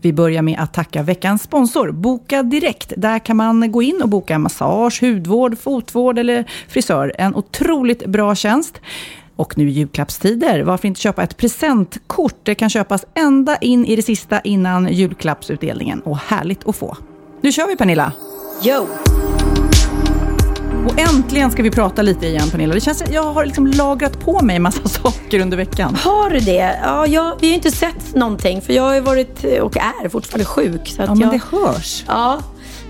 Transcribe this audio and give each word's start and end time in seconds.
Vi 0.00 0.12
börjar 0.12 0.42
med 0.42 0.58
att 0.58 0.74
tacka 0.74 1.02
veckans 1.02 1.42
sponsor, 1.42 1.90
Boka 1.90 2.42
Direkt. 2.42 2.92
Där 2.96 3.18
kan 3.18 3.36
man 3.36 3.72
gå 3.72 3.82
in 3.82 4.02
och 4.02 4.08
boka 4.08 4.38
massage, 4.38 5.02
hudvård, 5.02 5.58
fotvård 5.58 6.18
eller 6.18 6.44
frisör. 6.68 7.12
En 7.18 7.34
otroligt 7.34 8.06
bra 8.06 8.34
tjänst. 8.34 8.80
Och 9.36 9.58
nu 9.58 9.70
julklappstider, 9.70 10.62
varför 10.62 10.88
inte 10.88 11.00
köpa 11.00 11.22
ett 11.22 11.36
presentkort? 11.36 12.40
Det 12.42 12.54
kan 12.54 12.70
köpas 12.70 13.04
ända 13.14 13.56
in 13.56 13.84
i 13.84 13.96
det 13.96 14.02
sista 14.02 14.40
innan 14.40 14.92
julklappsutdelningen. 14.92 16.00
Och 16.00 16.18
härligt 16.18 16.68
att 16.68 16.76
få. 16.76 16.96
Nu 17.40 17.52
kör 17.52 17.66
vi 17.66 17.76
Pernilla! 17.76 18.12
Yo! 18.64 18.86
Och 20.86 21.00
äntligen 21.00 21.50
ska 21.50 21.62
vi 21.62 21.70
prata 21.70 22.02
lite 22.02 22.26
igen 22.26 22.48
Pernilla. 22.50 22.74
Det 22.74 22.80
känns, 22.80 23.02
jag 23.12 23.22
har 23.32 23.46
liksom 23.46 23.66
lagrat 23.66 24.20
på 24.20 24.40
mig 24.42 24.56
en 24.56 24.62
massa 24.62 24.88
saker 24.88 25.40
under 25.40 25.56
veckan. 25.56 25.94
Har 25.94 26.30
du 26.30 26.38
det? 26.38 26.78
Ja, 26.82 27.06
jag, 27.06 27.24
vi 27.40 27.46
har 27.46 27.48
ju 27.48 27.54
inte 27.54 27.70
sett 27.70 28.14
någonting 28.14 28.60
för 28.62 28.72
jag 28.72 28.82
har 28.82 29.00
varit 29.00 29.44
och 29.62 29.76
är 29.76 30.08
fortfarande 30.08 30.44
sjuk. 30.44 30.88
Så 30.88 31.02
att 31.02 31.08
Ja, 31.08 31.14
men 31.14 31.22
jag, 31.22 31.32
det 31.32 31.56
hörs. 31.56 32.04
Ja, 32.08 32.38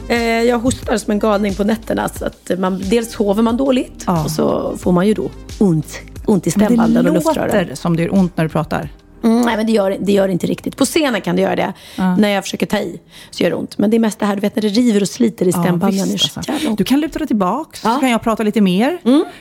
eh, 0.09 0.19
jag 0.43 0.59
hostar 0.59 0.97
som 0.97 1.11
en 1.11 1.19
galning 1.19 1.55
på 1.55 1.65
nätterna. 1.65 2.09
Så 2.09 2.25
att 2.25 2.51
man, 2.59 2.83
dels 2.91 3.13
sover 3.13 3.43
man 3.43 3.57
dåligt 3.57 4.05
Ja. 4.07 4.25
och 4.25 4.31
så 4.31 4.77
får 4.79 4.93
man 4.93 5.07
ju 5.07 5.15
då 5.15 5.31
ont, 5.59 5.99
ont 6.27 6.47
i 6.47 6.51
stämbanden 6.51 7.05
det 7.05 7.11
och 7.11 7.15
luftrören. 7.17 7.47
låter 7.67 7.75
som 7.75 7.97
det 7.97 8.03
gör 8.03 8.15
ont 8.15 8.37
när 8.37 8.45
du 8.45 8.51
pratar. 8.51 8.89
Mm, 9.25 9.41
nej, 9.43 9.57
men 9.57 9.67
det 9.67 9.73
gör, 9.73 9.97
det 10.01 10.13
gör 10.13 10.29
inte 10.29 10.47
riktigt. 10.47 10.77
På 10.77 10.85
scenen 10.85 11.21
kan 11.21 11.37
det 11.37 11.43
göra 11.43 11.57
det. 11.57 11.73
När 12.19 12.29
jag 12.29 12.45
försöker 12.45 12.67
ta 12.67 12.79
i 12.79 13.01
så 13.31 13.43
gör 13.43 13.51
det 13.51 13.57
ont. 13.57 13.79
Men 13.79 13.91
det 13.91 13.97
är 13.97 13.99
mest 13.99 14.19
det 14.19 14.27
här, 14.27 14.35
du 14.35 14.41
vet 14.41 14.57
när 14.57 14.63
det 14.63 14.69
river 14.69 15.03
och 15.03 15.09
sliter 15.09 15.49
i 15.49 15.53
stämbanden. 15.53 15.99
Ja, 15.99 16.05
visst, 16.13 16.33
så 16.33 16.41
alltså. 16.41 16.75
Du 16.77 16.85
kan 16.85 17.01
luta 17.01 17.19
dig 17.19 17.29
tillbaks, 17.29 17.81
så 17.81 17.89
Ja. 17.89 17.99
kan 18.01 18.11
jag 18.11 18.23
prata 18.23 18.43
lite 18.43 18.61
mer. 18.61 18.99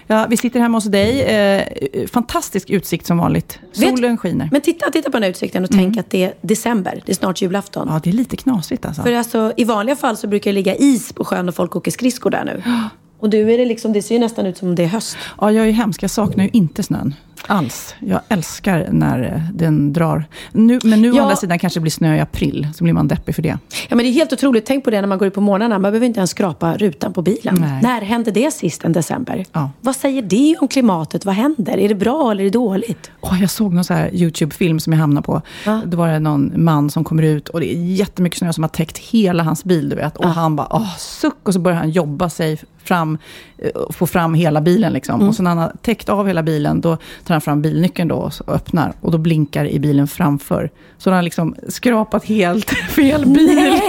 Ja, 0.08 0.26
vi 0.30 0.38
sitter 0.38 0.60
hemma 0.60 0.78
hos 0.78 0.84
dig. 0.86 1.22
Eh, 1.22 1.64
fantastisk 2.12 2.70
utsikt 2.70 3.06
som 3.06 3.18
vanligt. 3.18 3.60
Vet- 3.78 3.90
Solen 3.90 4.18
skiner. 4.18 4.50
Men 4.52 4.62
titta, 4.62 4.92
titta 4.92 5.10
på 5.10 5.18
den 5.18 5.24
här 5.24 5.30
utsikten 5.30 5.64
och 5.64 5.70
tänk 5.72 5.98
att 5.98 6.10
det 6.10 6.24
är 6.24 6.34
december. 6.42 7.02
Det 7.06 7.12
är 7.12 7.16
snart 7.16 7.42
julafton. 7.42 7.88
Ja, 7.92 8.00
det 8.04 8.10
är 8.10 8.14
lite 8.14 8.36
knasigt 8.38 8.86
alltså. 8.86 9.02
För 9.04 9.14
alltså, 9.14 9.54
i 9.58 9.64
vanliga 9.64 9.96
fall 9.96 10.18
så 10.18 10.28
brukar 10.28 10.52
det 10.52 10.56
ligga 10.56 10.76
is 10.76 11.14
på 11.14 11.26
sjön 11.26 11.50
och 11.50 11.56
folk 11.56 11.76
åker 11.76 11.92
skridskor 11.92 12.30
där 12.30 12.44
nu. 12.46 12.64
Och 13.20 13.30
du 13.30 13.54
är 13.54 13.58
det 13.58 13.66
liksom, 13.66 13.94
det 13.94 14.02
ser 14.02 14.16
ju 14.16 14.20
nästan 14.20 14.46
ut 14.46 14.58
som 14.58 14.76
det 14.76 14.84
är 14.84 14.88
höst. 14.88 15.18
Ja, 15.42 15.52
jag 15.52 15.68
är 15.68 15.72
hemsk. 15.72 16.04
Jag 16.04 16.10
saknar 16.12 16.44
ju 16.44 16.50
inte 16.54 16.84
snön. 16.84 17.16
Alls. 17.48 17.96
Jag 18.00 18.20
älskar 18.30 18.88
när 18.92 19.34
eh, 19.34 19.42
den 19.54 19.94
drar. 19.94 20.26
Nu, 20.52 20.80
men 20.84 21.02
nu 21.02 21.12
å 21.12 21.16
Ja. 21.16 21.22
andra 21.24 21.36
sidan 21.36 21.60
kanske 21.60 21.80
det 21.80 21.82
blir 21.82 21.92
snö 21.92 22.16
i 22.16 22.20
april. 22.20 22.68
Så 22.76 22.84
blir 22.84 22.94
man 22.94 23.08
deppig 23.08 23.36
för 23.36 23.42
det. 23.42 23.58
Ja 23.90 23.96
men 23.96 23.98
det 23.98 24.06
är 24.08 24.12
helt 24.12 24.34
otroligt. 24.34 24.66
Tänk 24.66 24.84
på 24.84 24.90
det 24.92 25.02
när 25.02 25.08
man 25.08 25.18
går 25.18 25.28
ut 25.28 25.34
på 25.34 25.42
morgnarna. 25.42 25.80
Man 25.80 25.92
behöver 25.92 26.08
inte 26.08 26.20
ens 26.20 26.32
skrapa 26.32 26.78
rutan 26.78 27.14
på 27.14 27.22
bilen. 27.22 27.58
Nej. 27.60 27.82
När 27.84 28.02
hände 28.02 28.32
det 28.32 28.52
sist 28.54 28.84
än 28.84 28.94
december? 28.94 29.46
Ja. 29.54 29.72
Vad 29.82 29.96
säger 29.96 30.22
det 30.22 30.56
om 30.62 30.68
klimatet? 30.68 31.26
Vad 31.26 31.36
händer? 31.36 31.78
Är 31.78 31.90
det 31.90 31.96
bra 31.96 32.32
eller 32.32 32.42
är 32.42 32.46
det 32.46 32.52
dåligt? 32.54 33.12
Åh, 33.22 33.42
jag 33.42 33.50
såg 33.50 33.74
någon 33.74 33.84
så 33.84 33.94
här 33.94 34.10
YouTube-film 34.16 34.80
som 34.80 34.94
jag 34.94 35.00
hamnade 35.00 35.26
på. 35.26 35.42
Ja. 35.66 35.82
Då 35.86 35.98
var 35.98 36.08
det 36.08 36.20
någon 36.20 36.52
man 36.64 36.90
som 36.90 37.04
kommer 37.04 37.24
ut 37.24 37.50
och 37.50 37.60
det 37.60 37.74
är 37.76 37.78
jättemycket 37.84 38.40
snö 38.40 38.54
som 38.54 38.64
har 38.64 38.70
täckt 38.70 38.98
hela 38.98 39.44
hans 39.44 39.64
bil. 39.64 39.90
Du 39.90 39.96
vet. 39.96 40.18
Och 40.18 40.30
han 40.30 40.56
bara, 40.56 40.68
åh, 40.72 40.96
suck. 40.98 41.38
Och 41.44 41.54
så 41.54 41.60
börjar 41.60 41.78
han 41.78 41.90
jobba 41.90 42.30
sig 42.30 42.58
fram, 42.84 43.18
eh, 43.58 43.70
få 43.90 44.08
fram 44.08 44.34
hela 44.34 44.62
bilen. 44.62 44.94
Liksom. 44.94 45.16
Mm. 45.16 45.28
Och 45.30 45.36
så 45.36 45.44
när 45.44 45.52
han 45.52 45.58
har 45.58 45.72
täckt 45.82 46.10
av 46.10 46.28
hela 46.28 46.44
bilen, 46.44 46.82
då 46.82 46.98
tar 47.28 47.36
han 47.36 47.42
fram 47.42 47.62
bilnyckeln 47.62 48.08
då 48.08 48.16
och 48.16 48.54
öppnar. 48.56 48.94
Och 49.02 49.12
då 49.12 49.18
blinkar 49.18 49.66
i 49.66 49.80
bilen 49.80 50.08
framför. 50.08 50.70
Så 50.98 51.10
han 51.10 51.16
har 51.16 51.24
liksom 51.24 51.56
skrapat 51.68 52.26
helt 52.26 52.70
fel 52.90 53.26
bil 53.26 53.82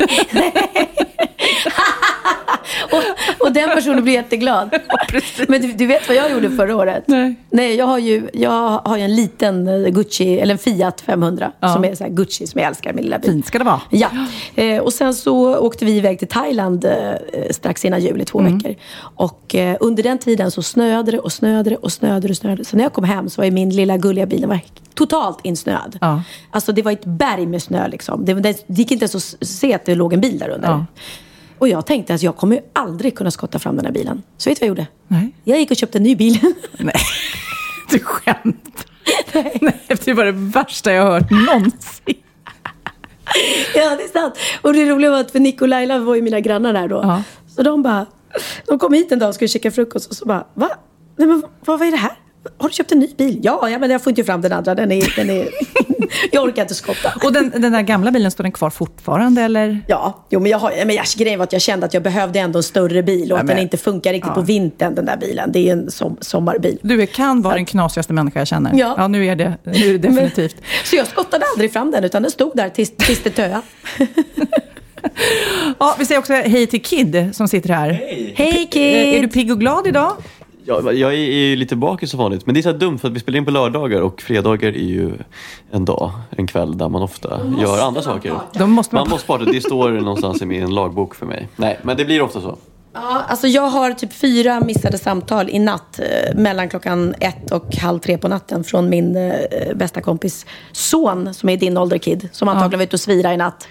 och, 2.92 3.02
och 3.46 3.52
den 3.52 3.70
personen 3.70 4.02
blir 4.04 4.14
jätteglad. 4.14 4.70
Men 5.48 5.62
du, 5.62 5.72
du 5.72 5.86
vet 5.86 6.08
vad 6.08 6.16
jag 6.16 6.30
gjorde 6.30 6.50
förra 6.50 6.76
året? 6.76 7.04
Nej. 7.06 7.34
Nej, 7.50 7.74
jag 7.74 7.86
har 7.86 7.98
ju, 7.98 8.28
jag 8.32 8.78
har 8.84 8.96
ju 8.96 9.02
en 9.02 9.16
liten 9.16 9.68
eh, 9.68 9.90
Gucci, 9.90 10.38
eller 10.40 10.52
en 10.54 10.58
Fiat 10.58 11.00
500. 11.00 11.52
Ja. 11.60 11.72
Som 11.74 11.84
är 11.84 11.94
så 11.94 12.04
Gucci, 12.08 12.46
som 12.46 12.60
jag 12.60 12.68
älskar, 12.68 12.92
min 12.92 13.04
lilla 13.04 13.18
bil. 13.18 13.30
Fint 13.30 13.46
ska 13.46 13.58
det 13.58 13.64
vara. 13.64 13.80
Ja, 13.90 14.08
eh, 14.54 14.78
och 14.82 14.92
sen 14.92 15.14
så 15.14 15.56
åkte 15.58 15.84
vi 15.84 15.96
iväg 15.96 16.18
till 16.18 16.28
Thailand 16.28 16.84
eh, 16.84 16.92
strax 17.50 17.84
innan 17.84 18.00
jul 18.00 18.20
i 18.20 18.24
två 18.24 18.38
Mm. 18.40 18.58
veckor. 18.58 18.74
Och 19.00 19.54
eh, 19.54 19.76
under 19.80 20.02
den 20.02 20.18
tiden 20.18 20.50
så 20.50 20.62
snöade 20.62 21.10
det 21.10 21.18
och 21.18 21.32
snöade 21.32 21.70
det 21.70 21.76
och 21.76 21.92
snöade 21.92 22.28
det 22.28 22.30
och 22.32 22.36
snöade. 22.36 22.64
Så 22.64 22.76
när 22.76 22.82
jag 22.84 22.92
kom 22.92 23.04
hem 23.04 23.28
så 23.30 23.40
var 23.40 23.44
ju 23.44 23.50
min 23.50 23.70
lilla 23.70 23.96
gulliga 23.96 24.26
bil 24.26 24.40
den 24.40 24.48
var 24.50 24.60
totalt 24.94 25.38
insnöad. 25.42 25.98
Ja. 26.00 26.22
Alltså 26.50 26.72
det 26.72 26.82
var 26.82 26.92
ett 26.92 27.04
berg 27.04 27.46
med 27.46 27.62
snö 27.62 27.88
liksom. 27.88 28.24
Det, 28.24 28.34
det, 28.34 28.64
det 28.66 28.74
gick 28.78 28.90
inte 28.90 29.02
ens 29.02 29.14
att 29.40 29.48
se 29.48 29.74
att 29.74 29.84
det 29.84 29.94
låg 29.94 30.12
en 30.12 30.20
bil 30.20 30.38
där 30.38 30.48
under. 30.48 30.68
Ja. 30.68 30.86
Och 31.58 31.68
jag 31.68 31.86
tänkte 31.86 32.14
att 32.14 32.22
jag 32.22 32.36
kommer 32.36 32.60
aldrig 32.72 33.16
kunna 33.16 33.30
skotta 33.30 33.58
fram 33.58 33.76
den 33.76 33.84
här 33.84 33.92
bilen. 33.92 34.22
Så 34.36 34.50
vet 34.50 34.60
du 34.60 34.68
vad 34.68 34.70
jag 34.70 34.78
gjorde? 34.78 34.86
Nej. 35.08 35.34
Jag 35.44 35.58
gick 35.58 35.70
och 35.70 35.76
köpte 35.76 35.98
en 35.98 36.02
ny 36.02 36.16
bil. 36.16 36.38
Nej, 36.78 36.94
du 37.90 37.98
skämt. 37.98 38.86
Nej, 39.60 39.82
det 40.04 40.12
var 40.12 40.24
det 40.24 40.32
värsta 40.32 40.92
jag 40.92 41.02
har 41.02 41.10
hört 41.10 41.30
någonsin. 41.30 42.14
Ja, 43.74 43.96
det 43.96 44.02
är 44.02 44.12
sant. 44.12 44.34
Och 44.62 44.72
det 44.72 44.90
roliga 44.90 45.10
var 45.10 45.20
att 45.20 45.30
för 45.30 45.40
Nick 45.40 45.62
och 45.62 45.68
Laila 45.68 45.98
var 45.98 46.14
ju 46.14 46.22
mina 46.22 46.40
grannar 46.40 46.72
där 46.72 46.88
då. 46.88 46.96
Ja. 46.96 47.22
Så 47.56 47.62
de 47.62 47.82
bara, 47.82 48.06
de 48.66 48.78
kom 48.78 48.92
hit 48.92 49.12
en 49.12 49.18
dag 49.18 49.28
och 49.28 49.34
skulle 49.34 49.48
käka 49.48 49.70
frukost 49.70 50.10
och 50.10 50.16
så 50.16 50.24
bara, 50.24 50.46
va? 50.54 50.70
Nej 51.16 51.28
men 51.28 51.42
vad, 51.64 51.78
vad 51.78 51.88
är 51.88 51.90
det 51.90 51.96
här? 51.96 52.12
Har 52.58 52.68
du 52.68 52.74
köpt 52.74 52.92
en 52.92 52.98
ny 52.98 53.14
bil? 53.18 53.40
Ja, 53.42 53.70
ja 53.70 53.78
men 53.78 53.90
jag 53.90 54.02
får 54.02 54.10
inte 54.10 54.24
fram 54.24 54.40
den 54.40 54.52
andra. 54.52 54.74
Den 54.74 54.92
är, 54.92 55.16
den 55.16 55.30
är... 55.30 55.48
jag 56.32 56.44
orkar 56.44 56.62
inte 56.62 56.74
skotta. 56.74 57.12
Och 57.24 57.32
den, 57.32 57.50
den 57.50 57.72
där 57.72 57.82
gamla 57.82 58.10
bilen, 58.10 58.30
står 58.30 58.44
den 58.44 58.52
kvar 58.52 58.70
fortfarande 58.70 59.42
eller? 59.42 59.80
Ja, 59.86 60.24
jo, 60.30 60.40
men, 60.40 60.50
jag 60.50 60.58
har, 60.58 60.72
men 60.86 60.96
jag, 60.96 61.04
grejen 61.16 61.38
var 61.38 61.44
att 61.44 61.52
jag 61.52 61.62
kände 61.62 61.86
att 61.86 61.94
jag 61.94 62.02
behövde 62.02 62.38
ändå 62.38 62.58
en 62.58 62.62
större 62.62 63.02
bil 63.02 63.32
och 63.32 63.38
Ja, 63.38 63.40
att 63.40 63.46
men- 63.46 63.56
den 63.56 63.62
inte 63.62 63.76
funkar 63.76 64.12
riktigt 64.12 64.28
ja. 64.28 64.34
på 64.34 64.40
vintern 64.40 64.94
den 64.94 65.06
där 65.06 65.16
bilen. 65.16 65.52
Det 65.52 65.68
är 65.68 65.72
en 65.72 65.90
som, 65.90 66.16
sommarbil. 66.20 66.78
Du 66.82 67.06
kan 67.06 67.42
vara 67.42 67.54
den 67.54 67.64
knasigaste 67.66 68.12
människa 68.12 68.38
jag 68.38 68.48
känner. 68.48 68.70
Ja. 68.74 68.94
ja 68.98 69.08
nu, 69.08 69.26
är 69.26 69.36
det, 69.36 69.54
nu 69.64 69.72
är 69.72 69.92
det 69.92 69.98
definitivt. 69.98 70.56
Men, 70.56 70.64
så 70.84 70.96
jag 70.96 71.06
skottade 71.06 71.44
aldrig 71.54 71.72
fram 71.72 71.90
den 71.90 72.04
utan 72.04 72.22
den 72.22 72.30
stod 72.30 72.56
där 72.56 72.68
tills, 72.70 72.96
tills 72.96 73.22
det 73.22 73.30
töade. 73.30 73.60
Ja, 75.78 75.96
vi 75.98 76.06
säger 76.06 76.18
också 76.18 76.32
hej 76.32 76.66
till 76.66 76.82
Kid 76.82 77.30
som 77.32 77.48
sitter 77.48 77.68
här. 77.74 77.90
Hej 78.34 78.68
Kid! 78.70 78.94
Eh, 78.94 79.14
Är 79.18 79.22
du 79.22 79.28
pigg 79.28 79.52
och 79.52 79.60
glad 79.60 79.86
idag? 79.86 80.12
Ja, 80.68 80.92
jag 80.92 81.14
är 81.14 81.16
ju 81.16 81.56
lite 81.56 81.76
bakis 81.76 82.10
som 82.10 82.18
vanligt, 82.18 82.46
men 82.46 82.54
det 82.54 82.60
är 82.60 82.62
så 82.62 82.70
här 82.70 82.78
dumt 82.78 82.98
för 82.98 83.08
att 83.08 83.14
vi 83.14 83.20
spelar 83.20 83.38
in 83.38 83.44
på 83.44 83.50
lördagar 83.50 84.00
och 84.00 84.22
fredagar 84.22 84.68
är 84.68 84.88
ju 84.88 85.12
en 85.70 85.84
dag, 85.84 86.12
en 86.30 86.46
kväll 86.46 86.78
där 86.78 86.88
man 86.88 87.02
ofta 87.02 87.40
gör 87.60 87.86
andra 87.86 88.02
saker. 88.02 88.32
Måste 88.66 88.94
man... 88.94 89.02
Man 89.02 89.10
måste 89.10 89.26
parta, 89.26 89.44
det 89.44 89.60
står 89.60 89.90
någonstans 89.90 90.42
i 90.42 90.46
min 90.46 90.74
lagbok 90.74 91.14
för 91.14 91.26
mig. 91.26 91.48
Nej, 91.56 91.78
men 91.82 91.96
det 91.96 92.04
blir 92.04 92.22
ofta 92.22 92.40
så. 92.40 92.58
Ja, 92.92 93.22
alltså 93.28 93.46
jag 93.46 93.62
har 93.62 93.92
typ 93.92 94.12
fyra 94.12 94.60
missade 94.60 94.98
samtal 94.98 95.48
i 95.48 95.58
natt 95.58 96.00
eh, 96.00 96.36
mellan 96.36 96.68
klockan 96.68 97.14
ett 97.20 97.50
och 97.50 97.76
halv 97.76 97.98
tre 97.98 98.18
på 98.18 98.28
natten 98.28 98.64
från 98.64 98.88
min 98.88 99.16
eh, 99.16 99.32
bästa 99.74 100.00
kompis 100.00 100.46
son 100.72 101.34
som 101.34 101.48
är 101.48 101.56
din 101.56 101.76
ålder 101.76 101.98
kid. 101.98 102.28
Som 102.32 102.48
antagligen 102.48 102.78
var 102.78 102.84
ute 102.84 102.96
och 102.96 103.00
svira 103.00 103.34
i 103.34 103.36
natt. 103.36 103.68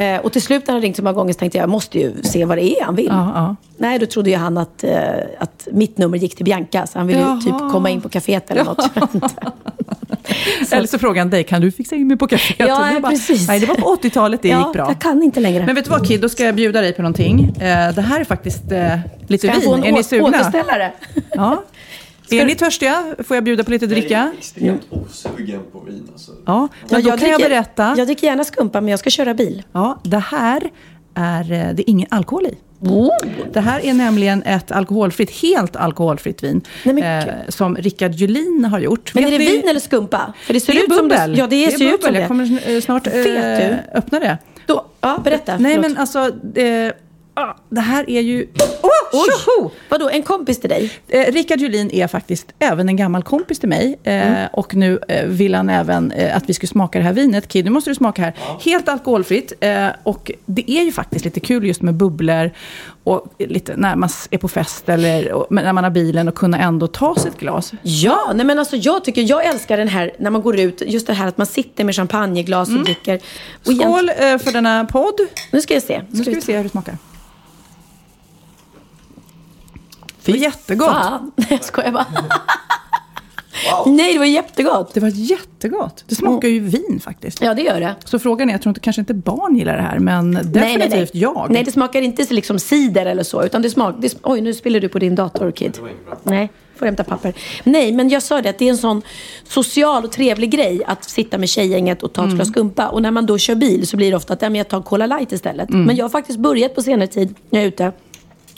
Eh, 0.00 0.20
och 0.20 0.32
till 0.32 0.42
slut 0.42 0.66
när 0.66 0.74
han 0.74 0.82
ringt 0.82 0.96
så 0.96 1.02
många 1.02 1.12
gånger 1.14 1.32
så 1.32 1.38
tänkte 1.38 1.58
jag, 1.58 1.62
jag 1.62 1.70
måste 1.70 1.98
ju 1.98 2.22
se 2.22 2.44
vad 2.44 2.58
det 2.58 2.64
är 2.64 2.84
han 2.84 2.94
vill. 2.94 3.06
Ja, 3.06 3.32
ja. 3.34 3.56
Nej, 3.76 3.98
då 3.98 4.06
trodde 4.06 4.30
ju 4.30 4.36
han 4.36 4.58
att, 4.58 4.84
eh, 4.84 5.00
att 5.38 5.68
mitt 5.72 5.98
nummer 5.98 6.18
gick 6.18 6.36
till 6.36 6.44
Bianca. 6.44 6.86
Så 6.86 6.98
han 6.98 7.06
ville 7.06 7.20
ju 7.20 7.26
Jaha. 7.26 7.40
typ 7.40 7.72
komma 7.72 7.90
in 7.90 8.00
på 8.00 8.08
kaféet 8.08 8.50
eller 8.50 8.64
något. 8.64 8.90
Eller 10.72 10.86
så 10.86 10.98
frågar 10.98 11.22
han 11.22 11.30
dig, 11.30 11.44
kan 11.44 11.60
du 11.60 11.72
fixa 11.72 11.96
in 11.96 12.06
mig 12.08 12.16
på 12.16 12.26
kaféet? 12.26 12.68
Ja, 12.68 12.88
du 12.90 12.94
ja, 12.94 13.10
precis. 13.10 13.48
Nej, 13.48 13.60
det 13.60 13.66
var 13.66 13.74
på 13.74 13.96
80-talet 14.02 14.42
det 14.42 14.48
ja, 14.48 14.66
gick 14.66 14.72
bra. 14.72 14.86
jag 14.88 15.00
kan 15.00 15.22
inte 15.22 15.40
längre. 15.40 15.66
Men 15.66 15.74
vet 15.74 15.84
du 15.84 15.90
vad 15.90 16.08
Kid, 16.08 16.20
då 16.20 16.28
ska 16.28 16.44
jag 16.44 16.54
bjuda 16.54 16.80
dig 16.80 16.92
på 16.92 17.02
någonting. 17.02 17.44
Eh, 17.60 17.94
det 17.94 18.02
här 18.02 18.20
är 18.20 18.24
faktiskt 18.24 18.72
eh, 18.72 18.98
lite 19.26 19.46
Ska 19.46 19.56
jag 19.56 19.64
få 19.64 19.74
vin. 19.74 19.84
en 19.84 19.88
Är 19.88 19.92
ni 19.92 20.04
sugna? 20.04 20.28
återställare? 20.28 20.92
Ja. 21.30 21.62
Är 22.30 22.44
ni 22.46 22.54
törstiga? 22.54 23.14
Får 23.26 23.36
jag 23.36 23.44
bjuda 23.44 23.64
på 23.64 23.70
lite 23.70 23.86
dricka? 23.86 24.32
extremt 24.38 24.82
osugen 24.90 25.60
på 25.72 25.80
vin 25.80 26.08
alltså. 26.12 26.32
Ja, 26.46 26.68
men 26.90 27.02
då 27.02 27.16
kan 27.16 27.28
jag 27.30 27.40
berätta. 27.40 27.94
Jag 27.98 28.06
dricker 28.06 28.26
gärna 28.26 28.44
skumpa, 28.44 28.80
men 28.80 28.88
jag 28.90 28.98
ska 28.98 29.10
köra 29.10 29.34
bil. 29.34 29.62
Ja, 29.72 30.00
det 30.04 30.18
här 30.18 30.70
är, 31.14 31.40
eh, 31.52 31.74
det 31.74 31.82
är 31.82 31.90
ingen 31.90 32.06
alkohol 32.10 32.46
i. 32.46 32.56
Oh. 32.82 33.08
Det 33.52 33.60
här 33.60 33.84
är 33.84 33.94
nämligen 33.94 34.42
ett 34.42 34.72
alkoholfritt, 34.72 35.30
helt 35.30 35.76
alkoholfritt 35.76 36.42
vin. 36.42 36.60
Nej, 36.84 36.94
men 36.94 37.28
eh, 37.28 37.34
som 37.48 37.76
Rickard 37.76 38.14
Julin 38.14 38.64
har 38.64 38.78
gjort. 38.80 39.14
Men 39.14 39.24
är 39.24 39.30
Vet 39.30 39.38
det 39.38 39.44
ni- 39.44 39.50
vin 39.50 39.68
eller 39.68 39.80
skumpa? 39.80 40.32
För 40.42 40.54
det 40.54 40.60
ser 40.60 40.72
Det 40.72 40.78
är 40.78 40.84
ut 40.84 40.94
som 40.94 41.08
det, 41.08 41.34
ja, 41.36 41.46
det, 41.46 41.56
är 41.66 41.70
ser 41.70 41.74
ut 41.74 41.80
som 41.80 41.90
bubbel. 42.00 42.14
det. 42.14 42.18
Jag 42.20 42.28
kommer 42.28 42.70
eh, 42.76 42.80
snart 42.80 43.06
eh, 43.06 43.12
Vet 43.12 43.24
du? 43.24 43.98
öppna 43.98 44.20
det. 44.20 44.38
Då, 44.66 44.86
ja, 45.00 45.20
berätta. 45.24 45.56
Nej, 45.58 45.74
Förlåt. 45.74 45.88
men 45.90 45.98
alltså... 46.00 46.18
Eh, 46.60 46.92
det 47.68 47.80
här 47.80 48.10
är 48.10 48.20
ju... 48.20 48.46
Oh, 48.82 48.90
Oj! 49.12 49.70
Vadå, 49.88 50.08
en 50.08 50.22
kompis 50.22 50.60
till 50.60 50.70
dig? 50.70 50.90
Eh, 51.08 51.32
Rickard 51.32 51.60
Julin 51.60 51.90
är 51.90 52.06
faktiskt 52.06 52.46
även 52.58 52.88
en 52.88 52.96
gammal 52.96 53.22
kompis 53.22 53.58
till 53.58 53.68
mig. 53.68 53.98
Eh, 54.04 54.20
Mm. 54.20 54.48
Och 54.52 54.74
nu 54.74 54.98
eh, 55.08 55.26
vill 55.26 55.54
han 55.54 55.68
även 55.70 56.12
eh, 56.12 56.36
att 56.36 56.48
vi 56.48 56.54
ska 56.54 56.66
smaka 56.66 56.98
det 56.98 57.04
här 57.04 57.12
vinet. 57.12 57.48
Kid, 57.48 57.64
nu 57.64 57.70
måste 57.70 57.90
du 57.90 57.94
smaka 57.94 58.22
här. 58.22 58.34
Helt 58.60 58.88
alkoholfritt. 58.88 59.52
Eh, 59.60 59.86
och 60.02 60.30
det 60.46 60.70
är 60.70 60.82
ju 60.84 60.92
faktiskt 60.92 61.24
lite 61.24 61.40
kul 61.40 61.66
just 61.66 61.82
med 61.82 61.94
bubblor. 61.94 62.50
Och 63.04 63.26
lite 63.38 63.76
när 63.76 63.96
man 63.96 64.08
är 64.30 64.38
på 64.38 64.48
fest 64.48 64.88
eller 64.88 65.32
och, 65.32 65.46
när 65.50 65.72
man 65.72 65.84
har 65.84 65.90
bilen 65.90 66.28
och 66.28 66.34
kunna 66.34 66.58
ändå 66.58 66.86
ta 66.86 67.16
sig 67.16 67.30
ett 67.30 67.40
glas. 67.40 67.72
Ja, 67.82 68.32
nej 68.34 68.46
men 68.46 68.58
alltså 68.58 68.76
jag 68.76 69.04
tycker, 69.04 69.22
jag 69.22 69.46
älskar 69.46 69.76
den 69.76 69.88
här 69.88 70.12
när 70.18 70.30
man 70.30 70.42
går 70.42 70.58
ut, 70.58 70.82
just 70.86 71.06
det 71.06 71.12
här 71.12 71.28
att 71.28 71.38
man 71.38 71.46
sitter 71.46 71.84
med 71.84 71.94
champagneglas 71.94 72.68
och 72.68 72.84
dricker. 72.84 73.20
Och 73.66 73.72
Skål 73.72 74.08
eh, 74.08 74.14
för 74.38 74.52
denna 74.52 74.84
podd. 74.84 75.20
Nu 75.52 75.60
ska 75.60 75.74
jag 75.74 75.82
se. 75.82 76.02
Nu 76.10 76.22
ska 76.22 76.30
vi 76.30 76.40
se 76.40 76.56
hur 76.56 76.62
det 76.64 76.70
smakar. 76.70 76.96
Fy, 80.32 80.38
jättegott. 80.38 80.88
Fan, 80.88 81.32
nej 81.36 81.46
jag 81.50 81.64
skojar 81.64 81.92
bara. 81.92 82.06
Nej, 83.86 84.12
det 84.12 84.18
var 84.18 84.26
jättegott. 84.26 84.94
Det 84.94 85.00
var 85.00 85.08
jättegott. 85.08 86.04
Det 86.06 86.14
smakar 86.14 86.48
ju 86.48 86.60
vin 86.60 87.00
faktiskt. 87.04 87.42
Ja, 87.42 87.54
det 87.54 87.62
gör 87.62 87.80
det. 87.80 87.94
Så 88.04 88.18
frågan 88.18 88.48
är, 88.48 88.54
jag 88.54 88.62
tror 88.62 88.70
inte, 88.70 88.80
kanske 88.80 89.00
inte 89.00 89.14
barn 89.14 89.56
gillar 89.56 89.76
det 89.76 89.82
här, 89.82 89.98
men 89.98 90.32
definitivt 90.32 90.54
nej, 90.54 90.76
nej, 90.78 90.88
nej. 90.90 91.08
jag. 91.12 91.46
Nej, 91.50 91.64
det 91.64 91.72
smakar 91.72 92.02
inte 92.02 92.26
så 92.26 92.34
liksom 92.34 92.58
cider 92.58 93.06
eller 93.06 93.22
så. 93.22 93.44
Utan 93.44 93.62
det 93.62 93.70
smakar... 93.70 94.00
Det, 94.00 94.18
oj, 94.22 94.40
nu 94.40 94.54
spiller 94.54 94.80
du 94.80 94.88
på 94.88 94.98
din 94.98 95.14
dator, 95.14 95.50
Kid. 95.50 95.78
Nej, 96.22 96.50
får 96.76 96.86
hämta 96.86 97.04
papper. 97.04 97.34
Nej, 97.64 97.92
men 97.92 98.08
jag 98.08 98.22
sa 98.22 98.42
det 98.42 98.50
att 98.50 98.58
det 98.58 98.64
är 98.64 98.70
en 98.70 98.78
sån 98.78 99.02
social 99.48 100.04
och 100.04 100.12
trevlig 100.12 100.50
grej 100.50 100.82
att 100.86 101.04
sitta 101.04 101.38
med 101.38 101.48
tjejgänget 101.48 102.02
och 102.02 102.12
ta 102.12 102.22
ett 102.22 102.26
Mm. 102.26 102.36
glas 102.36 102.48
skumpa. 102.48 102.88
Och 102.88 103.02
när 103.02 103.10
man 103.10 103.26
då 103.26 103.38
kör 103.38 103.54
bil 103.54 103.86
så 103.86 103.96
blir 103.96 104.10
det 104.10 104.16
ofta 104.16 104.32
att 104.32 104.42
ja, 104.42 104.48
men 104.48 104.58
jag 104.58 104.68
tar 104.68 104.82
Cola 104.82 105.06
Light 105.06 105.32
istället. 105.32 105.70
Mm. 105.70 105.84
Men 105.84 105.96
jag 105.96 106.04
har 106.04 106.10
faktiskt 106.10 106.38
börjat 106.38 106.74
på 106.74 106.82
senare 106.82 107.06
tid 107.06 107.34
när 107.50 107.58
jag 107.60 107.64
är 107.64 107.68
ute 107.68 107.92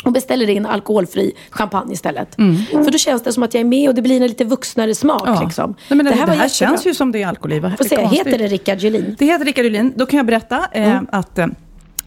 och 0.04 0.12
beställer 0.12 0.50
in 0.50 0.66
alkoholfri 0.66 1.32
champagne 1.50 1.93
istället. 1.93 2.34
För 2.84 2.90
då 2.90 2.99
känns 2.99 3.22
det 3.22 3.32
som 3.32 3.43
att 3.43 3.54
jag 3.54 3.60
är 3.60 3.64
med 3.64 3.88
och 3.88 3.94
det 3.94 4.02
blir 4.02 4.16
en 4.16 4.26
lite 4.26 4.44
vuxnare 4.44 4.94
smak. 4.94 5.22
Mm. 5.22 5.34
Ja. 5.34 5.43
Liksom. 5.44 5.75
Nej, 5.88 5.96
men 5.96 6.06
det, 6.06 6.10
det 6.12 6.16
här, 6.16 6.26
var 6.26 6.34
jättebra. 6.34 6.49
känns 6.49 6.87
ju 6.87 6.94
som 6.94 7.12
det 7.12 7.22
är 7.22 7.26
alkohol 7.26 7.52
i. 7.52 7.56
Heter 8.16 8.38
det 8.38 8.46
Rickard 8.46 8.78
Julin? 8.78 9.16
Det 9.19 9.25
heter 9.26 9.44
Rickard 9.44 9.64
Julin. 9.64 9.93
Då 9.96 10.06
kan 10.06 10.16
jag 10.16 10.26
berätta 10.26 10.66
eh, 10.72 10.93
Mm. 10.93 11.06
att 11.12 11.38
eh, 11.38 11.46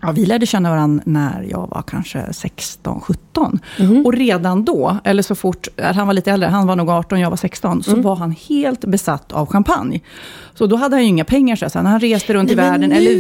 ja, 0.02 0.12
vi 0.12 0.26
lärde 0.26 0.46
känna 0.46 0.70
varandra 0.70 1.04
när 1.06 1.46
jag 1.50 1.68
var 1.72 1.82
kanske 1.88 2.34
16, 2.34 3.02
17. 3.02 3.60
Mm. 3.80 4.06
Och 4.06 4.14
redan 4.14 4.66
då, 4.66 4.98
eller 5.04 5.24
så 5.24 5.36
fort, 5.36 5.68
eh, 5.78 5.94
han 5.94 6.08
var 6.08 6.14
lite 6.14 6.32
äldre, 6.32 6.50
han 6.50 6.68
var 6.68 6.76
nog 6.76 6.90
18, 6.90 7.20
jag 7.20 7.30
var 7.30 7.38
16, 7.38 7.84
så 7.84 7.92
Mm. 7.92 8.04
var 8.04 8.16
han 8.16 8.32
helt 8.50 8.86
besatt 8.86 9.32
av 9.32 9.46
champagne. 9.48 10.00
Så 10.54 10.68
då 10.68 10.76
hade 10.76 10.96
han 10.96 11.04
ju 11.04 11.10
inga 11.10 11.24
pengar. 11.26 11.56
Så 11.56 11.82
när 11.82 11.90
han 11.90 12.00
reste 12.00 12.34
runt 12.34 12.52
i 12.52 12.56
Nej, 12.56 12.66
men 12.66 12.72
världen, 12.72 12.92
eller 12.92 13.12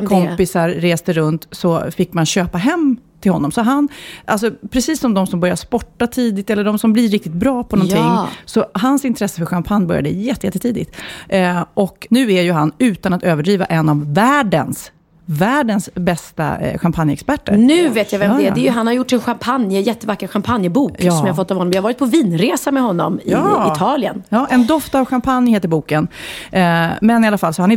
vi 0.00 0.06
kompisar 0.08 0.68
reste 0.68 1.12
runt, 1.12 1.48
så 1.50 1.90
fick 1.90 2.12
man 2.12 2.26
köpa 2.26 2.58
hem 2.58 2.96
till 3.20 3.32
honom. 3.32 3.52
Så 3.52 3.60
han, 3.62 3.88
alltså 4.24 4.50
precis 4.70 5.00
som 5.00 5.14
de 5.14 5.26
som 5.26 5.40
börjar 5.40 5.56
sporta 5.56 6.06
tidigt, 6.06 6.50
eller 6.50 6.64
de 6.64 6.78
som 6.78 6.92
blir 6.92 7.08
riktigt 7.08 7.32
bra 7.32 7.64
på 7.64 7.76
någonting, 7.76 7.98
Ja. 7.98 8.28
så 8.44 8.64
hans 8.74 9.04
intresse 9.04 9.38
för 9.38 9.46
champagne 9.46 9.86
började 9.86 10.08
jätte- 10.08 10.46
jättetidigt. 10.46 10.96
Eh, 11.28 11.64
och 11.74 12.06
nu 12.10 12.32
är 12.32 12.42
ju 12.42 12.52
han, 12.52 12.72
utan 12.78 13.12
att 13.12 13.22
överdriva, 13.22 13.64
en 13.64 13.88
av 13.88 14.14
världens, 14.14 14.90
världens 15.26 15.90
bästa 15.94 16.58
eh, 16.58 16.78
champagneexperter. 16.78 17.56
Nu 17.56 17.88
vet 17.88 18.12
jag 18.12 18.18
vem 18.18 18.30
Ja, 18.30 18.36
det 18.36 18.46
är. 18.46 18.54
Det 18.54 18.60
är 18.60 18.62
ju, 18.64 18.70
han 18.70 18.86
har 18.86 18.94
gjort 18.94 19.12
en 19.12 19.20
champagne, 19.20 19.80
jättevacker 19.80 20.26
champagnebok 20.26 20.92
Ja. 20.98 21.12
som 21.12 21.26
jag 21.26 21.36
fått 21.36 21.50
av 21.50 21.56
honom. 21.56 21.72
Jag 21.72 21.78
har 21.78 21.82
varit 21.82 21.98
på 21.98 22.04
vinresa 22.06 22.70
med 22.70 22.82
honom 22.82 23.20
i 23.24 23.30
Ja. 23.30 23.72
Italien. 23.76 24.22
Ja, 24.28 24.46
En 24.50 24.66
doft 24.66 24.94
av 24.94 25.04
champagne 25.04 25.50
heter 25.50 25.68
boken. 25.68 26.08
Eh, 26.52 26.86
men 27.00 27.24
i 27.24 27.26
alla 27.26 27.38
fall, 27.38 27.54
så 27.54 27.62
han 27.62 27.72
är 27.72 27.76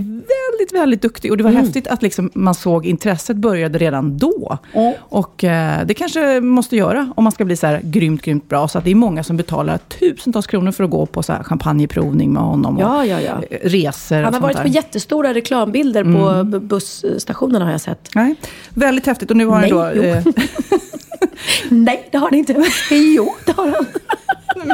väldigt, 0.57 0.73
väldigt 0.81 1.01
duktig. 1.01 1.31
Och 1.31 1.37
det 1.37 1.43
var 1.43 1.51
Mm. 1.51 1.63
häftigt 1.65 1.87
att 1.87 2.01
liksom 2.01 2.29
man 2.33 2.55
såg 2.55 2.85
intresset 2.85 3.37
började 3.37 3.79
redan 3.79 4.17
då. 4.17 4.57
Och 4.99 5.43
eh, 5.43 5.85
det 5.85 5.93
kanske 5.93 6.41
måste 6.41 6.75
göra 6.75 7.13
om 7.15 7.23
man 7.23 7.31
ska 7.31 7.45
bli 7.45 7.55
så 7.57 7.67
här 7.67 7.81
grymt, 7.83 8.21
grymt 8.21 8.49
bra. 8.49 8.67
Så 8.67 8.77
att 8.77 8.83
det 8.83 8.91
är 8.91 8.95
många 8.95 9.23
som 9.23 9.37
betalar 9.37 9.77
tusentals 9.77 10.47
kronor 10.47 10.71
för 10.71 10.83
att 10.83 10.89
gå 10.89 11.05
på 11.05 11.23
så 11.23 11.33
här 11.33 11.43
champagneprovning 11.43 12.33
med 12.33 12.43
honom. 12.43 12.77
Ja, 12.79 12.97
och 12.99 13.05
ja, 13.07 13.21
ja. 13.21 13.41
eh, 13.49 13.57
Resor 13.69 14.15
Han 14.21 14.33
har 14.33 14.41
varit. 14.41 14.55
Mm. 14.55 14.67
på 14.67 14.75
jättestora 14.75 15.33
reklambilder 15.33 16.03
på 16.03 16.43
b- 16.43 16.59
busstationerna 16.59 17.65
har 17.65 17.71
jag 17.71 17.81
sett. 17.81 18.09
Nej, 18.15 18.35
väldigt 18.69 19.05
häftigt. 19.05 19.31
Och 19.31 19.37
nu 19.37 19.45
har 19.45 19.53
han 19.53 19.61
Nej, 19.61 19.71
då... 19.71 19.91
jo. 19.95 20.03
Eh, 20.03 20.23
Nej, 21.69 22.07
det 22.11 22.17
har 22.17 22.29
han 22.29 22.39
inte. 22.39 22.53
Jo, 22.91 23.35
det 23.45 23.51
har 23.57 23.67
han. 23.67 23.85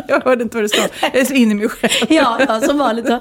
jag 0.07 0.21
hörde 0.21 0.43
inte 0.43 0.57
vad 0.57 0.63
du 0.63 0.69
sa. 0.69 0.81
Jag 1.01 1.15
är 1.15 1.25
så 1.25 1.33
inne 1.33 1.51
i 1.51 1.55
mig 1.55 1.69
själv. 1.69 1.91
Ja, 2.09 2.39
ja 2.47 2.61
som 2.61 2.77
vanligt. 2.77 3.05
då. 3.05 3.19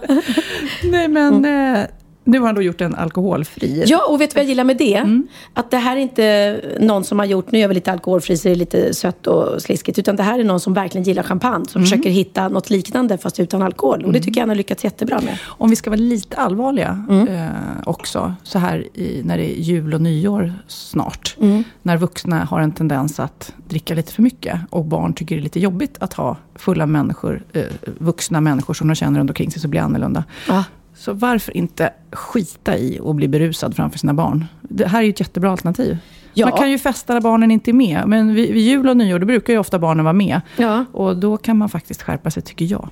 Nej, 0.84 1.08
men 1.08 1.44
eh, 1.44 1.80
nu 2.24 2.38
har 2.38 2.46
han 2.46 2.54
då 2.54 2.62
gjort 2.62 2.80
en 2.80 2.94
alkoholfri. 2.94 3.84
Ja, 3.86 4.06
och 4.08 4.20
vet 4.20 4.30
du 4.30 4.34
vad 4.34 4.42
jag 4.44 4.48
gillar 4.48 4.64
med 4.64 4.76
det? 4.76 4.94
Mm. 4.96 5.26
Att 5.54 5.70
det 5.70 5.76
här 5.76 5.96
är 5.96 6.00
inte 6.00 6.60
någon 6.80 7.04
som 7.04 7.18
har 7.18 7.26
gjort, 7.26 7.52
nu 7.52 7.58
gör 7.58 7.68
vi 7.68 7.74
lite 7.74 7.92
alkoholfri 7.92 8.36
så 8.36 8.48
det 8.48 8.52
är 8.54 8.56
lite 8.56 8.94
sött 8.94 9.26
och 9.26 9.62
sliskigt. 9.62 9.98
Utan 9.98 10.16
det 10.16 10.22
här 10.22 10.38
är 10.38 10.44
någon 10.44 10.60
som 10.60 10.74
verkligen 10.74 11.04
gillar 11.04 11.22
champagne. 11.22 11.64
Som 11.68 11.78
Mm. 11.80 11.86
försöker 11.90 12.10
hitta 12.10 12.48
något 12.48 12.70
liknande 12.70 13.18
fast 13.18 13.40
utan 13.40 13.62
alkohol. 13.62 14.04
Och 14.04 14.12
det 14.12 14.20
tycker 14.20 14.40
jag 14.40 14.42
han 14.42 14.48
har 14.48 14.56
lyckats 14.56 14.84
jättebra 14.84 15.20
med. 15.20 15.38
Om 15.44 15.70
vi 15.70 15.76
ska 15.76 15.90
vara 15.90 16.00
lite 16.00 16.36
allvarliga 16.36 17.04
Mm. 17.10 17.28
eh, 17.28 17.50
också, 17.84 18.34
så 18.42 18.58
här 18.58 18.86
i, 18.98 19.22
när 19.24 19.38
det 19.38 19.58
är 19.58 19.62
jul 19.62 19.94
och 19.94 20.00
nyår 20.00 20.52
snart. 20.68 21.36
Mm. 21.40 21.64
När 21.82 21.96
vuxna 21.96 22.44
har 22.44 22.60
en 22.60 22.72
tendens 22.72 23.20
att 23.20 23.52
dricka 23.68 23.94
lite 23.94 24.12
för 24.12 24.22
mycket 24.22 24.60
och 24.70 24.84
barn 24.84 25.12
tycker 25.14 25.34
det 25.34 25.40
är 25.40 25.42
lite 25.42 25.60
jobbigt 25.60 25.96
att 26.00 26.12
ha 26.12 26.36
fulla 26.54 26.86
människor, 26.86 27.42
eh, 27.52 27.62
vuxna 27.98 28.40
människor 28.40 28.74
som 28.74 28.88
de 28.88 28.94
känner 28.94 29.20
runt 29.20 29.30
omkring 29.30 29.50
sig 29.50 29.60
så 29.60 29.68
blir 29.68 29.80
annorlunda. 29.80 30.24
Ja. 30.48 30.64
Så 30.94 31.12
varför 31.12 31.56
inte 31.56 31.92
skita 32.12 32.78
i 32.78 32.98
och 33.02 33.14
bli 33.14 33.28
berusad 33.28 33.76
framför 33.76 33.98
sina 33.98 34.14
barn? 34.14 34.46
Det 34.60 34.86
här 34.86 34.98
är 34.98 35.04
ju 35.04 35.10
ett 35.10 35.20
jättebra 35.20 35.50
alternativ. 35.50 35.98
Ja. 36.34 36.46
Man 36.46 36.58
kan 36.58 36.70
ju 36.70 36.78
festa 36.78 37.14
när 37.14 37.20
barnen 37.20 37.50
inte 37.50 37.70
är 37.70 37.72
med. 37.72 38.02
Men 38.06 38.34
vid, 38.34 38.52
vid 38.52 38.62
jul 38.62 38.88
och 38.88 38.96
nyår, 38.96 39.18
då 39.18 39.26
brukar 39.26 39.52
ju 39.52 39.58
ofta 39.58 39.78
barnen 39.78 40.04
vara 40.04 40.12
med. 40.12 40.40
Ja. 40.56 40.84
Och 40.92 41.16
då 41.16 41.36
kan 41.36 41.58
man 41.58 41.68
faktiskt 41.68 42.02
skärpa 42.02 42.30
sig, 42.30 42.42
tycker 42.42 42.64
jag. 42.64 42.88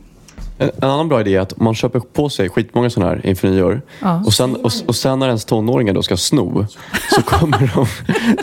En, 0.59 0.71
en 0.83 0.91
annan 0.91 1.09
bra 1.09 1.21
idé 1.21 1.37
är 1.37 1.41
att 1.41 1.61
man 1.61 1.75
köper 1.75 2.01
på 2.01 2.29
sig 2.29 2.49
skitmånga 2.49 2.91
sådana 2.91 3.11
här 3.11 3.27
inför 3.27 3.49
nyår. 3.49 3.83
Ja. 4.01 4.23
Och, 4.27 4.33
sen, 4.33 4.57
och, 4.57 4.73
och 4.87 4.97
sen 4.97 5.19
när 5.19 5.27
ens 5.27 5.45
tonåringar 5.45 5.95
då 5.95 6.03
ska 6.03 6.17
sno 6.17 6.67
så 7.11 7.23
kommer 7.23 7.73
de, 7.75 7.87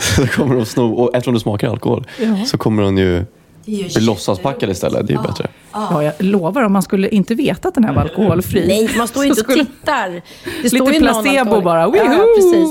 så 0.00 0.26
kommer 0.26 0.54
de 0.54 0.64
sno. 0.64 0.92
Och 0.94 1.14
eftersom 1.14 1.34
det 1.34 1.40
smakar 1.40 1.68
alkohol 1.68 2.06
så 2.46 2.58
kommer 2.58 2.82
de 2.82 2.98
ju 2.98 3.24
bli 3.68 4.00
låtsaspackade 4.00 4.72
istället. 4.72 5.06
Det 5.06 5.12
är 5.12 5.16
ju 5.16 5.22
bättre. 5.22 5.46
Ja, 5.72 6.02
jag 6.02 6.12
lovar, 6.18 6.62
om 6.62 6.72
man 6.72 6.82
skulle 6.82 7.08
inte 7.08 7.34
veta 7.34 7.68
att 7.68 7.74
den 7.74 7.84
här 7.84 7.92
var 7.94 8.02
alkoholfri. 8.02 8.64
Nej, 8.68 8.90
man 8.98 9.08
står 9.08 9.24
ju 9.24 9.28
inte 9.30 9.40
och 9.40 9.50
skulle- 9.50 9.64
tittar. 9.64 10.08
Det 10.10 10.22
Lite 10.62 10.76
står 10.76 10.92
ju 10.92 11.00
någon 11.00 11.22
placebo 11.24 11.60
bara. 11.60 11.80
Ja, 11.80 12.24
precis. 12.36 12.68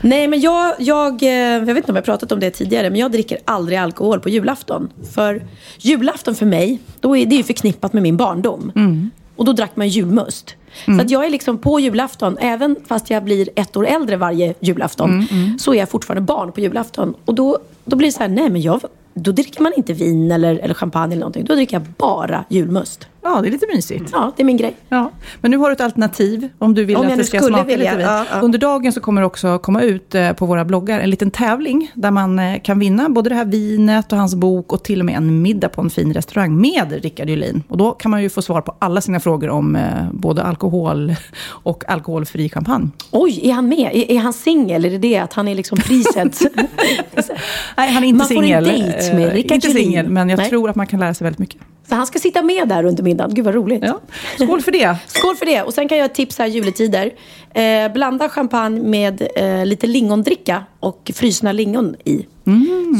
Nej, 0.00 0.28
men 0.28 0.40
jag, 0.40 0.74
jag, 0.78 1.22
eh, 1.22 1.28
jag 1.30 1.60
vet 1.60 1.76
inte 1.76 1.92
om 1.92 1.96
jag 1.96 2.02
har 2.02 2.04
pratat 2.06 2.32
om 2.32 2.40
det 2.40 2.50
tidigare, 2.50 2.90
men 2.90 3.00
jag 3.00 3.12
dricker 3.12 3.38
aldrig 3.44 3.78
alkohol 3.78 4.20
på 4.20 4.28
julafton. 4.28 4.88
För 5.14 5.42
julafton 5.78 6.34
för 6.34 6.46
mig, 6.46 6.78
då 7.00 7.16
är 7.16 7.26
det 7.26 7.34
är 7.34 7.36
ju 7.36 7.42
förknippat 7.42 7.92
med 7.92 8.02
min 8.02 8.16
barndom. 8.16 8.72
Mm. 8.76 9.10
Och 9.36 9.44
då 9.44 9.52
drack 9.52 9.76
man 9.76 9.88
julmust. 9.88 10.54
Så 10.84 11.00
att 11.00 11.10
jag 11.10 11.24
är 11.26 11.30
liksom 11.30 11.58
på 11.58 11.80
julafton, 11.80 12.38
även 12.40 12.76
fast 12.88 13.10
jag 13.10 13.24
blir 13.24 13.48
ett 13.54 13.76
år 13.76 13.86
äldre 13.86 14.16
varje 14.16 14.54
julafton, 14.60 15.26
Mm, 15.30 15.58
så 15.58 15.74
är 15.74 15.78
jag 15.78 15.88
fortfarande 15.88 16.20
barn 16.22 16.52
på 16.52 16.60
julafton. 16.60 17.14
Och 17.24 17.34
då, 17.34 17.58
då 17.84 17.96
blir 17.96 18.08
det 18.08 18.12
så 18.12 18.18
här, 18.20 18.28
nej 18.28 18.50
men 18.50 18.60
jag, 18.62 18.80
då 19.22 19.32
dricker 19.32 19.62
man 19.62 19.72
inte 19.76 19.92
vin 19.92 20.30
eller, 20.30 20.56
eller 20.56 20.74
champagne 20.74 21.12
eller 21.12 21.20
någonting. 21.20 21.44
Då 21.44 21.54
dricker 21.54 21.76
jag 21.76 21.86
bara 21.98 22.44
julmust. 22.48 23.08
Ja, 23.22 23.40
det 23.42 23.48
är 23.48 23.50
lite 23.52 23.66
mysigt. 23.74 24.10
Ja, 24.12 24.32
det 24.36 24.42
är 24.42 24.44
min 24.44 24.56
grej. 24.56 24.76
Ja, 24.88 25.10
men 25.40 25.50
nu 25.50 25.56
har 25.56 25.68
du 25.68 25.72
ett 25.72 25.80
alternativ 25.80 26.48
om 26.58 26.74
du 26.74 26.84
vill 26.84 26.96
Om 26.96 27.06
att 27.06 27.16
det 27.16 27.24
ska 27.24 27.40
smaka 27.40 27.64
vilja, 27.64 27.84
lite 27.84 27.96
vin. 27.96 28.06
ja, 28.06 28.24
ja. 28.32 28.40
Under 28.40 28.58
dagen 28.58 28.92
så 28.92 29.00
kommer 29.00 29.20
det 29.20 29.26
också 29.26 29.58
komma 29.58 29.82
ut 29.82 30.14
eh, 30.14 30.32
på 30.32 30.46
våra 30.46 30.64
bloggar 30.64 31.00
en 31.00 31.10
liten 31.10 31.30
tävling 31.30 31.90
där 31.94 32.10
man 32.10 32.38
eh, 32.38 32.60
kan 32.62 32.78
vinna 32.78 33.08
både 33.08 33.28
det 33.30 33.34
här 33.36 33.44
vinet 33.44 34.12
och 34.12 34.18
hans 34.18 34.34
bok 34.34 34.72
och 34.72 34.84
till 34.84 35.00
och 35.00 35.06
med 35.06 35.16
en 35.16 35.42
middag 35.42 35.68
på 35.68 35.80
en 35.80 35.90
fin 35.90 36.14
restaurang 36.14 36.60
med 36.60 36.92
Rickard 37.02 37.28
Julin. 37.28 37.62
Och 37.68 37.76
då 37.76 37.90
kan 37.92 38.10
man 38.10 38.22
ju 38.22 38.28
få 38.30 38.42
svar 38.42 38.60
på 38.60 38.74
alla 38.78 39.00
sina 39.00 39.20
frågor 39.20 39.50
om 39.50 39.76
eh, 39.76 39.82
både 40.12 40.42
alkohol 40.42 41.14
och 41.48 41.88
alkoholfri 41.90 42.48
champagne. 42.48 42.88
Oj, 43.10 43.40
är 43.48 43.52
han 43.52 43.68
med? 43.68 43.90
Är, 43.94 44.10
är 44.10 44.18
han 44.18 44.32
singel? 44.32 44.84
Är 44.84 44.90
det 44.90 44.98
det 44.98 45.18
att 45.18 45.32
han 45.32 45.48
är 45.48 45.54
liksom 45.54 45.78
priset? 45.78 46.40
Nej, 47.76 47.90
han 47.92 48.04
är 48.04 48.08
inte 48.08 48.18
Man 48.18 48.26
får 48.28 48.34
en 48.34 48.42
singel. 48.42 48.64
dejt 48.64 49.14
med 49.14 49.32
Rickard 49.32 49.54
Inte 49.54 49.68
Julin. 49.68 49.84
singel, 49.84 50.08
men 50.08 50.28
jag 50.28 50.36
Nej. 50.36 50.48
tror 50.48 50.70
att 50.70 50.76
man 50.76 50.86
kan 50.86 51.00
lära 51.00 51.14
sig 51.14 51.24
väldigt 51.24 51.38
mycket. 51.38 51.60
Så 51.88 51.94
han 51.94 52.06
ska 52.06 52.18
sitta 52.18 52.42
med 52.42 52.68
där 52.68 52.84
under 52.84 53.02
middagen. 53.02 53.34
Gud 53.34 53.44
vad 53.44 53.54
roligt. 53.54 53.84
Ja. 53.86 54.00
Skål 54.38 54.62
för 54.62 54.72
det! 54.72 54.96
Skål 55.06 55.36
för 55.36 55.46
det! 55.46 55.62
Och 55.62 55.74
sen 55.74 55.88
kan 55.88 55.98
jag 55.98 56.14
tipsa 56.14 56.42
här 56.42 56.50
juletider. 56.50 57.12
Eh, 57.54 57.92
blanda 57.92 58.28
champagne 58.28 58.80
med 58.82 59.28
eh, 59.36 59.66
lite 59.66 59.86
lingondricka 59.86 60.64
och 60.80 61.10
frysna 61.14 61.52
lingon 61.52 61.96
i. 62.04 62.26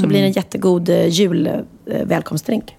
Så 0.00 0.07
blir 0.07 0.21
det 0.21 0.26
en 0.26 0.33
jättegod 0.33 0.88
eh, 0.88 1.07
jul 1.09 1.47
eh. 1.47 1.52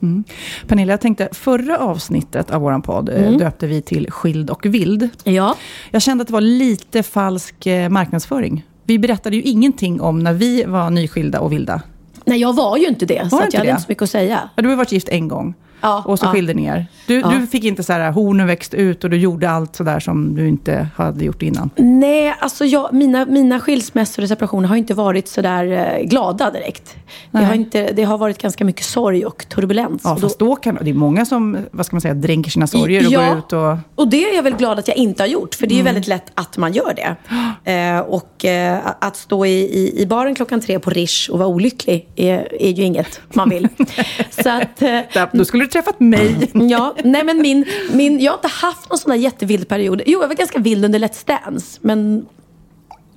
Mm. 0.01 0.23
Pernilla, 0.67 0.93
jag 0.93 1.01
tänkte 1.01 1.29
förra 1.31 1.77
avsnittet 1.77 2.51
av 2.51 2.61
vår 2.61 2.79
podd 2.81 3.09
eh, 3.09 3.31
döpte 3.31 3.67
vi 3.67 3.81
till 3.81 4.11
Skild 4.11 4.49
och 4.49 4.65
vild. 4.65 5.09
Ja. 5.23 5.55
Jag 5.91 6.01
kände 6.01 6.21
att 6.21 6.27
det 6.27 6.33
var 6.33 6.41
lite 6.41 7.03
falsk 7.03 7.65
eh, 7.65 7.89
marknadsföring. 7.89 8.65
Vi 8.83 8.99
berättade 8.99 9.35
ju 9.35 9.41
ingenting 9.41 10.01
om 10.01 10.19
när 10.19 10.33
vi 10.33 10.63
var 10.63 10.89
nyskilda 10.89 11.39
och 11.39 11.51
vilda. 11.51 11.81
Nej, 12.25 12.39
jag 12.41 12.55
var 12.55 12.77
ju 12.77 12.87
inte 12.87 13.05
det. 13.05 13.29
så 13.29 13.35
Var 13.35 13.39
att 13.39 13.45
inte 13.45 13.57
jag 13.57 13.59
hade 13.59 13.69
det? 13.69 13.71
inte 13.71 13.83
så 13.83 13.91
mycket 13.91 14.03
att 14.03 14.09
säga. 14.09 14.49
Ja, 14.55 14.61
du 14.63 14.69
har 14.69 14.75
varit 14.75 14.91
gift 14.91 15.09
en 15.09 15.27
gång. 15.27 15.53
Ja, 15.81 16.03
och 16.05 16.19
så 16.19 16.25
ja. 16.25 16.31
skilde 16.31 16.53
ni 16.53 16.65
er. 16.65 16.86
Du, 17.07 17.19
Ja. 17.19 17.27
du 17.29 17.48
fick 17.48 17.63
inte 17.63 17.83
så 17.83 17.93
här, 17.93 18.12
hornen 18.12 18.48
växt 18.48 18.74
ut 18.74 19.03
och 19.03 19.09
du 19.09 19.17
gjorde 19.17 19.50
allt 19.50 19.75
så 19.75 19.83
där 19.83 20.00
som 20.00 20.36
du 20.36 20.48
inte 20.48 20.88
hade 20.95 21.25
gjort 21.25 21.41
innan. 21.41 21.69
Nej, 21.75 22.36
alltså 22.39 22.65
jag, 22.65 22.93
mina, 22.93 23.25
mina 23.25 23.59
skilsmässor 23.59 24.24
och 24.24 24.29
separationer 24.29 24.67
har 24.67 24.75
inte 24.75 24.93
varit 24.93 25.27
sådär 25.27 25.71
eh, 25.98 26.05
glada 26.07 26.51
direkt. 26.51 26.95
Det 27.31 27.38
har, 27.38 27.53
inte, 27.53 27.91
det 27.93 28.03
har 28.03 28.17
varit 28.17 28.41
ganska 28.41 28.65
mycket 28.65 28.86
sorg 28.86 29.25
och 29.25 29.45
turbulens. 29.50 30.01
Ja, 30.03 30.13
och, 30.13 30.21
fast 30.21 30.39
då 30.39 30.55
kan, 30.55 30.77
det 30.81 30.89
är 30.89 30.93
många 30.93 31.25
som 31.25 31.57
vad 31.71 31.86
ska 31.86 31.95
man 31.95 32.01
säga, 32.01 32.13
dränker 32.13 32.51
sina 32.51 32.67
sorger 32.67 33.05
och 33.07 33.13
går 33.13 33.38
ut 33.38 33.53
och... 33.53 33.77
och 33.95 34.07
det 34.07 34.24
är 34.29 34.36
jag 34.36 34.43
väl 34.43 34.55
glad 34.55 34.79
att 34.79 34.88
jag 34.88 34.98
inte 34.98 35.24
har 35.24 35.27
gjort. 35.27 35.55
För 35.55 35.67
det 35.67 35.74
är 35.74 35.75
Mm. 35.79 35.88
ju 35.88 35.93
väldigt 35.93 36.07
lätt 36.07 36.31
att 36.36 36.57
man 36.57 36.74
gör 36.74 36.93
det. 36.95 37.15
Eh, 37.63 38.00
och 38.00 38.45
eh, 38.45 38.79
att 39.01 39.15
stå 39.15 39.45
i, 39.45 39.50
i, 39.51 40.01
i 40.01 40.05
baren 40.05 40.36
klockan 40.36 40.62
tre 40.62 40.79
på 40.79 40.89
Rish 40.89 41.29
och 41.31 41.39
vara 41.39 41.48
olycklig 41.50 42.07
är, 42.15 42.62
är 42.63 42.69
ju 42.69 42.83
inget 42.83 43.21
man 43.33 43.50
vill. 43.50 43.67
så 44.29 44.50
att, 44.50 44.81
eh, 44.81 44.88
Där, 45.13 45.29
då 45.38 45.45
skulle 45.45 45.65
träffat 45.69 45.99
mig. 45.99 46.51
Ja, 46.69 46.95
nej 47.03 47.23
men 47.23 47.41
min, 47.41 47.65
min, 47.91 48.19
jag 48.19 48.31
har 48.31 48.38
inte 48.38 48.47
haft 48.47 48.89
någon 48.89 48.97
sån 48.97 49.09
där 49.09 49.17
jättevild 49.17 49.67
period. 49.67 50.01
Jo, 50.05 50.21
jag 50.21 50.27
var 50.27 50.35
ganska 50.35 50.59
vild 50.59 50.85
under 50.85 50.99
Let's 50.99 51.27
Dance. 51.45 51.79
Men, 51.81 52.25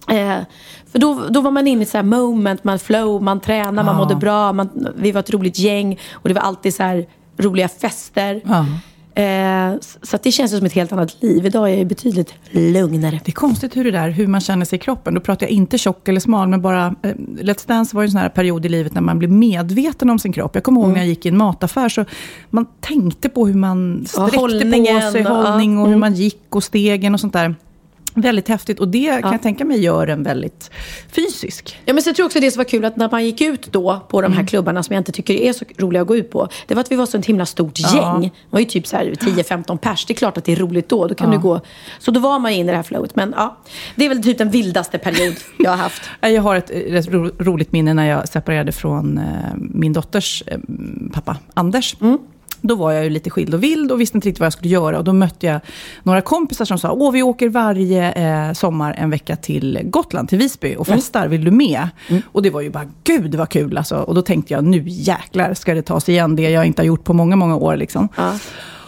eh, 0.08 0.38
för 0.92 0.98
då, 0.98 1.26
då 1.30 1.40
var 1.40 1.50
man 1.50 1.66
inne 1.68 1.82
i 1.82 1.86
så 1.86 1.98
här 1.98 2.04
moment, 2.04 2.64
man 2.64 2.78
flow, 2.78 3.22
man 3.22 3.40
tränade, 3.40 3.72
man 3.72 3.86
Ja. 3.86 3.92
mådde 3.92 4.14
bra. 4.14 4.52
Man, 4.52 4.88
vi 4.96 5.12
var 5.12 5.20
ett 5.20 5.30
roligt 5.30 5.58
gäng 5.58 5.98
och 6.12 6.28
det 6.28 6.34
var 6.34 6.42
alltid 6.42 6.74
så 6.74 6.82
här 6.82 7.06
roliga 7.38 7.68
fester. 7.68 8.40
Ja. 8.44 8.66
Eh, 9.14 9.72
så- 10.02 10.18
det 10.22 10.32
känns 10.32 10.56
som 10.56 10.66
ett 10.66 10.72
helt 10.72 10.92
annat 10.92 11.22
liv. 11.22 11.46
Idag 11.46 11.70
är 11.70 11.76
jag 11.78 11.86
betydligt 11.86 12.34
lugnare. 12.50 13.20
Det 13.24 13.30
är 13.30 13.32
konstigt 13.32 13.76
hur 13.76 13.84
det 13.84 13.90
där, 13.90 14.08
hur 14.10 14.26
man 14.26 14.40
känner 14.40 14.64
sig 14.64 14.76
i 14.76 14.80
kroppen. 14.80 15.14
Då 15.14 15.20
pratar 15.20 15.46
jag 15.46 15.50
inte 15.50 15.78
tjock 15.78 16.08
eller 16.08 16.20
smal, 16.20 16.48
men 16.48 16.62
bara... 16.62 16.86
Eh, 17.02 17.08
Let's 17.40 17.68
Dance 17.68 17.96
var 17.96 18.02
ju 18.02 18.06
en 18.06 18.10
sån 18.10 18.20
här 18.20 18.28
period 18.28 18.66
i 18.66 18.68
livet 18.68 18.94
när 18.94 19.00
man 19.02 19.18
blev 19.18 19.30
medveten 19.30 20.10
om 20.10 20.18
sin 20.18 20.32
kropp. 20.32 20.54
Jag 20.54 20.64
kommer 20.64 20.80
ihåg 20.80 20.84
Mm. 20.88 20.94
när 20.94 21.00
jag 21.00 21.08
gick 21.08 21.26
i 21.26 21.28
en 21.28 21.36
mataffär, 21.36 21.88
så 21.88 22.04
man 22.50 22.66
tänkte 22.80 23.28
på 23.28 23.46
hur 23.46 23.54
man 23.54 24.04
sträckte 24.06 24.38
hållningen 24.38 25.00
på 25.02 25.10
sig, 25.12 25.26
och- 25.26 25.36
hållning 25.36 25.78
och 25.78 25.84
hur 25.86 25.92
mm. 25.94 26.00
man 26.00 26.14
gick 26.14 26.54
och 26.54 26.64
stegen 26.64 27.14
och 27.14 27.20
sånt 27.20 27.32
där. 27.32 27.54
Väldigt 28.14 28.48
häftigt. 28.48 28.80
Och 28.80 28.88
det 28.88 29.22
kan 29.22 29.32
jag 29.32 29.42
tänka 29.42 29.64
mig 29.64 29.80
gör 29.80 30.06
en 30.06 30.22
väldigt 30.22 30.70
fysisk. 31.12 31.78
Ja, 31.84 31.92
men 31.94 32.02
så 32.02 32.08
jag 32.08 32.16
tror 32.16 32.26
också 32.26 32.40
det 32.40 32.50
som 32.50 32.60
var 32.60 32.64
kul 32.64 32.84
att 32.84 32.96
när 32.96 33.08
man 33.10 33.24
gick 33.24 33.40
ut 33.40 33.72
då 33.72 34.00
på 34.08 34.20
de 34.20 34.26
här 34.32 34.38
Mm. 34.38 34.46
klubbarna 34.46 34.82
som 34.82 34.94
jag 34.94 35.00
inte 35.00 35.12
tycker 35.12 35.34
är 35.34 35.52
så 35.52 35.64
roliga 35.78 36.02
att 36.02 36.08
gå 36.08 36.16
ut 36.16 36.30
på. 36.30 36.48
Det 36.66 36.74
var 36.74 36.80
att 36.80 36.92
vi 36.92 36.96
var 36.96 37.06
så 37.06 37.18
ett 37.18 37.26
himla 37.26 37.46
stort 37.46 37.78
Ja. 37.78 37.94
gäng. 37.96 38.20
Det 38.22 38.30
var 38.50 38.60
ju 38.60 38.66
typ 38.66 38.86
så 38.86 38.96
här 38.96 39.14
10-15 39.20 39.78
pers. 39.78 40.04
Det 40.06 40.12
är 40.12 40.14
klart 40.16 40.38
att 40.38 40.44
det 40.44 40.52
är 40.52 40.56
roligt 40.56 40.88
då. 40.88 41.06
Då 41.06 41.14
kan 41.14 41.32
Ja. 41.32 41.36
du 41.36 41.42
gå. 41.42 41.60
Så 41.98 42.10
då 42.10 42.20
var 42.20 42.38
man 42.38 42.52
ju 42.52 42.58
inne 42.58 42.68
i 42.68 42.70
det 42.70 42.76
här 42.76 42.82
flowet. 42.82 43.16
Men 43.16 43.34
ja, 43.36 43.56
det 43.96 44.04
är 44.04 44.08
väl 44.08 44.22
typ 44.22 44.38
den 44.38 44.50
vildaste 44.50 44.98
period 44.98 45.34
jag 45.58 45.70
har 45.70 45.78
haft. 45.78 46.02
Jag 46.20 46.42
har 46.42 46.56
ett 46.56 46.70
eh, 46.70 46.76
rätt 46.78 47.08
ro- 47.08 47.30
roligt 47.38 47.72
minne 47.72 47.94
när 47.94 48.06
jag 48.08 48.28
separerade 48.28 48.72
från 48.72 49.18
eh, 49.18 49.24
min 49.56 49.92
dotters 49.92 50.42
eh, 50.46 50.58
pappa, 51.12 51.36
Anders. 51.54 51.96
Då 52.62 52.74
var 52.74 52.92
jag 52.92 53.04
ju 53.04 53.10
lite 53.10 53.30
skild 53.30 53.54
och 53.54 53.62
vild 53.62 53.92
och 53.92 54.00
visste 54.00 54.16
inte 54.16 54.28
riktigt 54.28 54.40
vad 54.40 54.46
jag 54.46 54.52
skulle 54.52 54.68
göra. 54.70 54.98
Och 54.98 55.04
då 55.04 55.12
mötte 55.12 55.46
jag 55.46 55.60
några 56.02 56.20
kompisar 56.20 56.64
som 56.64 56.78
sa, 56.78 56.92
åh 56.92 57.12
vi 57.12 57.22
åker 57.22 57.48
varje 57.48 58.12
eh, 58.12 58.52
sommar 58.52 58.94
en 58.98 59.10
vecka 59.10 59.36
till 59.36 59.80
Gotland, 59.84 60.28
till 60.28 60.38
Visby 60.38 60.76
och 60.76 60.86
festar, 60.86 61.28
vill 61.28 61.44
du 61.44 61.50
med? 61.50 61.88
Och 62.32 62.42
det 62.42 62.50
var 62.50 62.60
ju 62.60 62.70
bara, 62.70 62.86
gud 63.04 63.34
vad 63.34 63.48
kul 63.48 63.78
alltså. 63.78 63.96
Och 63.96 64.14
då 64.14 64.22
tänkte 64.22 64.54
jag, 64.54 64.64
nu 64.64 64.82
jäklar 64.86 65.54
ska 65.54 65.74
det 65.74 65.82
tas 65.82 66.08
igen, 66.08 66.36
det 66.36 66.50
jag 66.50 66.66
inte 66.66 66.82
har 66.82 66.86
gjort 66.86 67.04
på 67.04 67.12
många, 67.12 67.36
många 67.36 67.56
år 67.56 67.76
liksom. 67.76 68.08
Ja. 68.16 68.38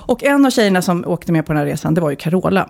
Och 0.06 0.24
en 0.24 0.46
av 0.46 0.50
tjejerna 0.50 0.82
som 0.82 1.04
åkte 1.06 1.32
med 1.32 1.46
på 1.46 1.52
den 1.52 1.58
här 1.58 1.66
resan, 1.66 1.94
det 1.94 2.00
var 2.00 2.10
ju 2.10 2.16
Carola. 2.16 2.68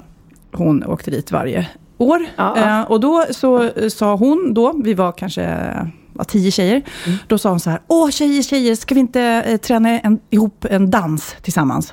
Hon 0.53 0.85
åkte 0.85 1.11
dit 1.11 1.33
varje 1.33 1.69
år. 1.99 2.27
Ja, 2.37 2.55
ja. 2.57 2.81
Eh, 2.81 2.91
och 2.91 3.01
då 3.01 3.25
så 3.31 3.63
eh, 3.63 3.89
sa 3.89 4.17
hon, 4.17 4.55
då, 4.55 4.73
vi 4.85 4.95
var 4.95 5.13
kanske 5.13 5.73
var 6.15 6.25
tio 6.25 6.51
tjejer, 6.51 6.83
Mm. 7.07 7.19
då 7.27 7.39
sa 7.39 7.51
hon 7.51 7.61
så 7.61 7.71
här, 7.71 7.81
åh 7.87 8.11
tjejer, 8.11 8.43
tjejer, 8.43 8.75
ska 8.75 8.95
vi 8.95 9.01
inte 9.01 9.23
eh, 9.23 9.57
träna 9.57 10.01
en, 10.01 10.19
ihop 10.31 10.65
en 10.71 10.91
dans 10.91 11.37
tillsammans? 11.43 11.93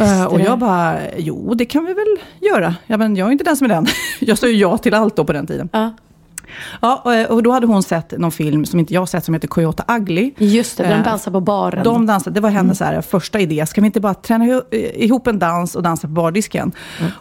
Eh, 0.00 0.24
och 0.24 0.40
jag 0.40 0.58
bara, 0.58 0.98
jo 1.16 1.54
det 1.54 1.64
kan 1.64 1.84
vi 1.84 1.92
väl 1.94 2.16
göra. 2.40 2.74
Ja, 2.86 2.96
men 2.96 3.16
jag 3.16 3.28
är 3.28 3.32
inte 3.32 3.44
den 3.44 3.56
som 3.56 3.64
är 3.64 3.68
den. 3.68 3.86
jag 4.20 4.38
sa 4.38 4.46
ju 4.46 4.56
ja 4.56 4.78
till 4.78 4.94
allt 4.94 5.16
då 5.16 5.24
på 5.24 5.32
den 5.32 5.46
tiden. 5.46 5.68
Ja. 5.72 5.90
Ja, 6.82 7.02
och, 7.04 7.34
och 7.36 7.42
då 7.42 7.52
hade 7.52 7.66
hon 7.66 7.82
sett 7.82 8.18
någon 8.18 8.32
film 8.32 8.66
som 8.66 8.78
inte 8.80 8.94
jag 8.94 9.08
sett 9.08 9.24
som 9.24 9.34
heter 9.34 9.48
Coyote 9.48 9.84
Ugly. 9.88 10.32
Just 10.38 10.76
det, 10.78 10.82
de 10.84 10.92
Eh, 10.92 11.02
dansar 11.04 11.30
på 11.30 11.40
baren. 11.40 11.84
De 11.84 12.06
dansade, 12.06 12.34
det 12.34 12.40
var 12.40 12.50
hennes 12.50 12.78
så 12.78 12.84
här, 12.84 13.00
första 13.00 13.40
idé. 13.40 13.66
Ska 13.66 13.80
vi 13.80 13.86
inte 13.86 14.00
bara 14.00 14.14
träna 14.14 14.44
eh, 14.44 14.60
ihop 15.04 15.26
en 15.26 15.38
dans 15.38 15.74
och 15.74 15.82
dansa 15.82 16.06
på 16.06 16.12
bardisken? 16.12 16.72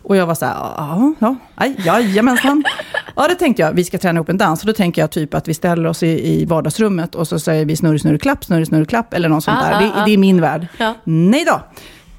Och 0.04 0.16
jag 0.16 0.26
var 0.28 0.36
så 0.36 0.46
här, 0.46 0.54
ja, 0.54 1.14
ja, 1.20 1.36
aj, 1.56 1.76
jajamensan. 1.86 2.64
ja, 3.16 3.28
det 3.28 3.36
tänkte 3.36 3.62
jag, 3.62 3.74
vi 3.74 3.84
ska 3.84 3.98
träna 3.98 4.18
ihop 4.18 4.30
en 4.30 4.38
dans. 4.38 4.62
Och 4.62 4.68
då 4.68 4.74
tänker 4.74 5.02
jag 5.02 5.12
typ 5.12 5.34
att 5.34 5.48
vi 5.48 5.54
ställer 5.54 5.90
oss 5.90 6.04
i, 6.04 6.34
i 6.42 6.46
vardagsrummet 6.46 7.16
och 7.16 7.28
så 7.28 7.40
säger 7.40 7.66
vi 7.66 7.76
snurr, 7.76 7.98
snurr, 7.98 8.18
klapp, 8.18 8.46
snurr, 8.46 8.66
snurr, 8.66 8.86
klapp 8.86 9.14
eller 9.14 9.30
något 9.30 9.44
sånt 9.44 9.58
Ah, 9.62 9.66
där. 9.68 9.76
ah, 9.76 9.80
Det, 9.80 9.92
ah. 10.02 10.06
det 10.06 10.12
är 10.14 10.18
min 10.18 10.42
värld. 10.42 10.68
Ja. 10.78 10.94
Nej 11.04 11.46
då. 11.46 11.62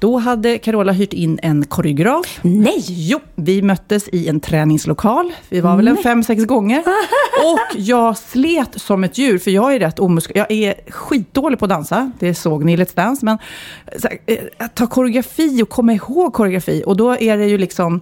Då 0.03 0.17
hade 0.17 0.57
Carola 0.57 0.91
hyrt 0.91 1.13
in 1.13 1.39
en 1.41 1.65
koreograf. 1.65 2.39
Nej! 2.41 2.83
Jo, 2.87 3.19
vi 3.35 3.61
möttes 3.61 4.07
i 4.07 4.27
en 4.27 4.39
träningslokal. 4.39 5.33
Vi 5.49 5.61
var 5.61 5.75
väl 5.75 5.87
en 5.87 5.97
fem, 5.97 6.23
sex 6.23 6.45
gånger. 6.45 6.79
Och 7.43 7.79
jag 7.79 8.17
slet 8.17 8.81
som 8.81 9.03
ett 9.03 9.17
djur, 9.17 9.37
för 9.39 9.51
jag 9.51 9.75
är 9.75 9.79
rätt 9.79 9.99
omusklig. 9.99 10.37
Jag 10.37 10.51
är 10.51 10.91
skitdålig 10.91 11.59
på 11.59 11.65
att 11.65 11.69
dansa, 11.69 12.11
det 12.19 12.33
såg 12.35 12.65
ni 12.65 12.73
i 12.73 12.77
Let's 12.77 12.95
Dance. 12.95 13.25
Men 13.25 13.37
här, 14.03 14.17
eh, 14.25 14.37
att 14.57 14.75
ta 14.75 14.87
koreografi 14.87 15.63
och 15.63 15.69
komma 15.69 15.93
ihåg 15.93 16.33
koreografi. 16.33 16.83
Och 16.85 16.97
då 16.97 17.17
är 17.17 17.37
det 17.37 17.45
ju 17.45 17.57
liksom... 17.57 18.01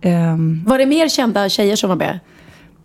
ehm, 0.00 0.64
Var 0.66 0.78
det 0.78 0.86
mer 0.86 1.08
kända 1.08 1.48
tjejer 1.48 1.76
som 1.76 1.88
var 1.88 1.96
med? 1.96 2.20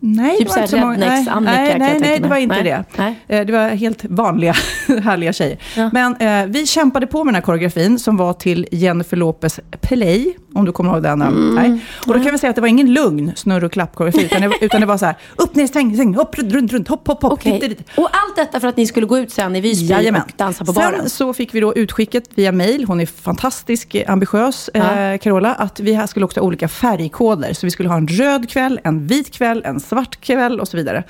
Nej, 0.02 0.38
Typ 0.38 0.48
det 0.48 0.54
var 0.54 0.58
inte 0.62 0.70
så 0.72 0.78
många. 0.78 0.98
Nej, 0.98 1.26
nej, 1.42 1.76
nej, 1.80 1.98
nej, 2.00 2.20
det 2.20 2.28
var 2.28 2.38
inte 2.38 2.64
Nej, 2.98 3.16
det. 3.28 3.38
Eh, 3.40 3.46
Det 3.46 3.54
var 3.54 3.70
helt 3.70 4.06
vanliga, 4.06 4.54
härliga 5.04 5.34
tjejer. 5.34 5.58
Ja. 5.78 5.90
Men 5.94 6.16
eh, 6.16 6.46
vi 6.46 6.66
kämpade 6.68 7.08
på 7.08 7.24
med 7.24 7.28
den 7.34 7.36
här 7.36 7.42
koreografin 7.42 8.00
som 8.00 8.18
var 8.18 8.34
till 8.34 8.68
Jennifer 8.72 9.18
Lopez 9.18 9.60
Play, 9.82 10.36
om 10.54 10.66
du 10.66 10.72
kommer 10.72 10.92
ihåg 10.94 11.04
den. 11.04 11.22
Mm. 11.22 11.56
Nej. 11.56 11.80
Och 12.08 12.14
då 12.18 12.24
kan 12.24 12.32
vi 12.32 12.38
säga 12.38 12.50
att 12.50 12.56
det 12.56 12.62
var 12.62 12.68
ingen 12.68 12.94
lugn 12.94 13.32
snurr 13.36 13.64
och 13.64 13.72
klapp-koreografi, 13.72 14.26
utan, 14.26 14.42
det- 14.42 14.58
utan 14.66 14.82
det 14.82 14.88
var 14.88 14.98
så 14.98 15.06
här, 15.06 15.16
upp, 15.36 15.56
ner, 15.56 15.68
sväng, 15.68 15.96
sväng, 15.96 16.16
hopp, 16.16 16.38
runt, 16.38 16.54
runt, 16.54 16.74
runt, 16.74 16.88
hopp, 16.88 17.08
hopp, 17.08 17.22
hopp, 17.22 17.34
Okej. 17.34 17.52
hit, 17.52 17.62
dit. 17.62 17.80
Och 17.98 18.10
allt 18.12 18.36
detta 18.36 18.60
för 18.60 18.68
att 18.68 18.78
ni 18.78 18.88
skulle 18.88 19.06
gå 19.06 19.18
ut 19.20 19.32
sen 19.32 19.56
i 19.56 19.62
Visby 19.62 19.88
Jajamän. 19.88 20.22
och 20.22 20.32
dansa 20.38 20.66
på 20.66 20.74
baren? 20.74 21.00
Sen 21.00 21.10
så 21.10 21.34
fick 21.34 21.54
vi 21.56 21.60
då 21.60 21.76
utskicket 21.76 22.24
via 22.36 22.52
mail, 22.52 22.86
hon 22.88 23.00
är 23.00 23.06
fantastisk, 23.06 23.96
eh, 23.96 24.12
ambitiös, 24.12 24.70
Ja. 24.74 24.96
eh, 25.00 25.18
Carola, 25.18 25.54
att 25.54 25.80
vi 25.80 25.94
här 25.94 26.08
skulle 26.08 26.26
också 26.26 26.40
ha 26.40 26.46
olika 26.48 26.68
färgkoder. 26.68 27.54
Så 27.54 27.66
vi 27.68 27.72
skulle 27.72 27.90
ha 27.90 27.98
en 27.98 28.08
röd 28.08 28.50
kväll, 28.50 28.80
en 28.84 29.08
vit 29.08 29.32
kväll, 29.34 29.62
en 29.66 29.80
svart 29.90 30.22
kväll 30.22 30.60
och 30.60 30.68
så 30.68 30.78
vidare. 30.78 31.04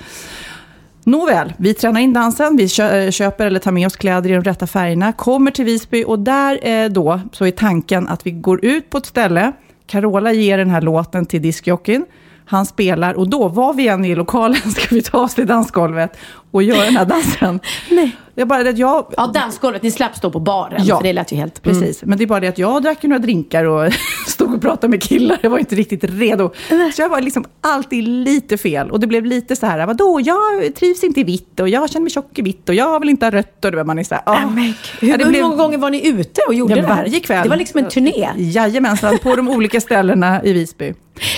Nåväl, 1.04 1.52
vi 1.56 1.74
tränar 1.74 2.00
in 2.00 2.12
dansen, 2.12 2.56
vi 2.56 2.62
eh, 2.62 3.10
köper 3.10 3.46
eller 3.46 3.60
tar 3.60 3.72
med 3.72 3.86
oss 3.86 3.96
kläder 3.96 4.30
i 4.30 4.32
de 4.32 4.44
rätta 4.44 4.66
färgerna, 4.66 5.12
kommer 5.12 5.50
till 5.50 5.64
Visby 5.64 6.04
och 6.04 6.18
där 6.18 6.68
eh, 6.68 6.88
då 6.88 7.20
så 7.32 7.46
är 7.46 7.50
tanken 7.50 8.08
att 8.08 8.26
vi 8.26 8.30
går 8.30 8.64
ut 8.64 8.90
på 8.90 8.98
ett 8.98 9.06
ställe, 9.06 9.52
Carola 9.86 10.32
ger 10.32 10.58
den 10.58 10.70
här 10.70 10.80
låten 10.80 11.26
till 11.26 11.42
diskjockeyn, 11.42 12.04
han 12.46 12.66
spelar 12.66 13.14
och 13.14 13.28
då, 13.28 13.48
var 13.48 13.74
vi 13.74 13.88
än 13.88 14.04
är 14.04 14.08
i 14.10 14.14
lokalen, 14.14 14.70
ska 14.76 14.94
vi 14.94 15.02
ta 15.02 15.18
oss 15.18 15.34
till 15.34 15.46
dansgolvet 15.46 16.16
och 16.50 16.62
göra 16.62 16.84
den 16.84 16.96
här 16.96 17.06
dansen. 17.06 17.60
Nej. 17.90 18.16
Det 18.40 18.44
är 18.44 18.46
bara 18.46 18.62
det 18.62 18.70
att 18.70 18.78
jag... 18.78 19.14
Ja, 19.16 19.26
dansgolvet. 19.26 19.82
Ni 19.82 19.90
slapp 19.90 20.16
stå 20.16 20.30
på 20.30 20.40
baren. 20.40 20.80
Ja. 20.84 20.96
För 20.96 21.04
det 21.04 21.12
lät 21.12 21.32
ju 21.32 21.36
helt... 21.36 21.62
Precis, 21.62 22.02
men 22.04 22.18
det 22.18 22.24
är 22.24 22.26
bara 22.26 22.40
det 22.40 22.48
att 22.48 22.58
jag 22.58 22.82
drack 22.82 22.98
ju 23.04 23.08
några 23.08 23.18
drinkar 23.22 23.64
och 23.64 23.92
stod 24.26 24.54
och 24.54 24.60
pratade 24.60 24.88
med 24.88 25.02
killar. 25.02 25.38
Jag 25.42 25.50
var 25.50 25.58
inte 25.58 25.74
riktigt 25.74 26.04
redo. 26.04 26.50
Så 26.94 27.02
jag 27.02 27.08
var 27.08 27.20
liksom 27.20 27.44
alltid 27.60 28.04
lite 28.08 28.58
fel. 28.58 28.90
Och 28.90 29.00
det 29.00 29.06
blev 29.06 29.24
lite 29.24 29.56
så 29.56 29.66
här, 29.66 29.86
vadå, 29.86 30.20
jag 30.24 30.74
trivs 30.74 31.04
inte 31.04 31.20
i 31.20 31.24
vitt 31.24 31.60
och 31.60 31.68
jag 31.68 31.90
känner 31.90 32.02
mig 32.02 32.10
tjock 32.10 32.38
i 32.38 32.42
vitt 32.42 32.68
och 32.68 32.74
jag 32.74 33.00
vill 33.00 33.08
inte 33.08 33.26
ha 33.26 33.30
rött. 33.30 33.64
Och 33.64 33.74
är 33.74 33.84
man 33.84 33.98
är 33.98 34.04
så 34.04 34.14
här. 34.14 34.38
Mm. 34.42 34.54
Men, 34.54 34.64
hur, 35.00 35.08
Ja, 35.08 35.16
det 35.16 35.24
hur 35.24 35.30
blev- 35.30 35.42
många 35.42 35.56
gånger 35.56 35.78
var 35.78 35.90
ni 35.90 36.08
ute 36.08 36.40
och 36.48 36.54
gjorde 36.54 36.76
Ja, 36.76 36.82
det 36.82 36.88
varje 36.88 37.20
kväll. 37.20 37.42
Det 37.42 37.48
var 37.48 37.56
liksom 37.56 37.78
en 37.84 37.88
turné. 37.90 38.28
Jajamensan, 38.36 39.18
på 39.18 39.36
de 39.36 39.48
olika 39.48 39.80
ställena 39.80 40.44
i 40.44 40.52
Visby. 40.52 40.94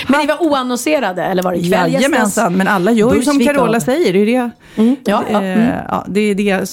Men 0.09 0.21
ni 0.21 0.27
var 0.27 0.43
oannonserade 0.43 1.23
eller 1.25 1.43
var 1.43 1.53
det 1.53 1.59
kväll? 1.69 1.93
Jajamensan, 1.93 2.57
men 2.57 2.69
alla 2.69 2.93
gör 2.93 3.15
ju 3.15 3.23
som 3.23 3.39
Carola 3.41 3.81
säger. 3.81 4.13
Det 4.13 4.19
är 4.19 4.27
det, 4.27 4.51
Mm, 4.77 4.97
ja, 5.05 5.25
ja, 5.33 5.43
eh, 5.43 5.53
mm. 5.63 5.79
ja, 5.89 6.05
det 6.09 6.21
är 6.21 6.35
det 6.35 6.67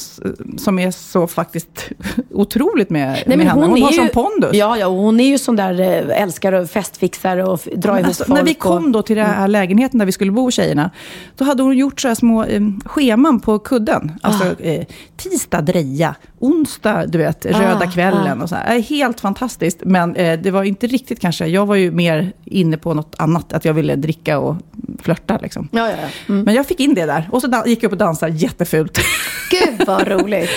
som 0.61 0.79
är 0.79 0.91
så 0.91 1.27
faktiskt 1.27 1.89
otroligt 2.31 2.89
med, 2.89 3.07
Nej, 3.09 3.23
med 3.27 3.37
men 3.37 3.47
henne. 3.47 3.65
Hon, 3.65 3.77
är 3.77 3.81
har 3.81 3.91
ju, 3.91 3.97
sån 3.97 4.09
pondus. 4.09 4.49
Ja, 4.53 4.77
ja, 4.77 4.87
hon 4.87 5.19
är 5.19 5.27
ju 5.27 5.37
sån 5.37 5.55
där 5.55 5.79
eh, 5.81 6.21
älskare 6.23 6.59
och 6.61 6.69
festfixare 6.69 7.43
och 7.45 7.59
f- 7.65 7.73
dra 7.75 7.95
ihop 7.95 8.07
Alltså, 8.07 8.23
folk. 8.25 8.37
när 8.39 8.45
vi 8.45 8.53
kom 8.53 8.91
då 8.91 9.01
till 9.01 9.15
den 9.15 9.25
här 9.25 9.47
lägenheten 9.47 9.99
där 9.99 10.05
vi 10.05 10.11
skulle 10.11 10.31
bo, 10.31 10.51
tjejerna, 10.51 10.89
då 11.37 11.45
hade 11.45 11.63
hon 11.63 11.77
gjort 11.77 12.01
så 12.01 12.07
här 12.07 12.15
små 12.15 12.43
eh, 12.43 12.61
scheman 12.85 13.39
på 13.39 13.59
kudden. 13.59 14.11
Alltså 14.21 14.43
Ah. 14.43 14.63
eh, 14.63 14.85
tisdag 15.17 15.61
dreja, 15.61 16.15
onsdag, 16.39 17.05
du 17.07 17.17
vet, 17.17 17.45
röda 17.45 17.81
Ah, 17.85 17.91
kvällen 17.91 18.41
och 18.41 18.49
så 18.49 18.55
här. 18.55 18.75
Eh, 18.75 18.81
Helt 18.83 19.19
fantastiskt, 19.19 19.79
men 19.85 20.15
eh, 20.15 20.39
det 20.39 20.51
var 20.51 20.63
inte 20.63 20.87
riktigt 20.87 21.19
kanske, 21.19 21.45
jag 21.47 21.65
var 21.65 21.75
ju 21.75 21.91
mer 21.91 22.31
inne 22.45 22.77
på 22.77 22.93
något 22.99 23.15
annat, 23.17 23.53
att 23.53 23.65
jag 23.65 23.73
ville 23.73 23.95
dricka 23.95 24.39
och 24.39 24.55
flörta 25.01 25.37
liksom. 25.41 25.67
Ja, 25.71 25.89
ja, 25.89 25.95
ja. 26.01 26.07
Mm. 26.33 26.43
Men 26.45 26.53
jag 26.53 26.65
fick 26.65 26.79
in 26.79 26.93
det 26.93 27.05
där. 27.05 27.29
Och 27.31 27.41
så 27.41 27.63
gick 27.65 27.83
jag 27.83 27.87
upp 27.87 27.91
och 27.91 27.97
dansade 27.97 28.31
jättefult. 28.31 28.97
Gud 29.51 29.87
vad 29.87 30.07
roligt. 30.07 30.49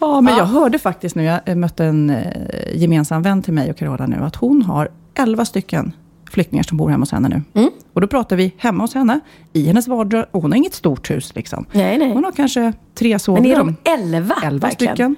Ja, 0.00 0.20
men 0.20 0.32
Ja. 0.32 0.38
jag 0.38 0.46
hörde 0.46 0.78
faktiskt 0.78 1.16
nu, 1.16 1.24
jag 1.24 1.40
eh, 1.46 1.54
mötte 1.54 1.84
en 1.84 2.10
eh, 2.10 2.32
gemensam 2.74 3.22
vän 3.22 3.42
till 3.42 3.52
mig 3.52 3.70
och 3.70 3.76
Carola 3.76 4.06
nu, 4.06 4.16
att 4.16 4.36
hon 4.36 4.62
har 4.62 4.88
11 5.14 5.44
stycken 5.44 5.92
flyktingar 6.30 6.62
som 6.62 6.76
bor 6.76 6.88
hemma 6.90 7.02
hos 7.02 7.12
henne 7.12 7.28
nu. 7.28 7.42
Mm. 7.60 7.70
Och 7.92 8.00
då 8.00 8.06
pratar 8.06 8.36
vi 8.36 8.54
hemma 8.58 8.84
hos 8.84 8.94
henne, 8.94 9.20
i 9.52 9.66
hennes 9.66 9.88
vardag. 9.88 10.24
Och 10.30 10.42
hon 10.42 10.52
har 10.52 10.56
inget 10.56 10.74
stort 10.74 11.10
hus 11.10 11.32
liksom. 11.34 11.66
Nej, 11.72 11.98
nej. 11.98 12.12
Hon 12.12 12.24
har 12.24 12.32
kanske 12.32 12.72
tre 12.94 13.10
Men 13.10 13.20
sovrum. 13.20 13.44
är 13.46 13.56
de 13.56 13.76
elva? 13.84 14.34
Elva 14.44 14.68
verkligen? 14.68 14.94
stycken. 14.96 15.16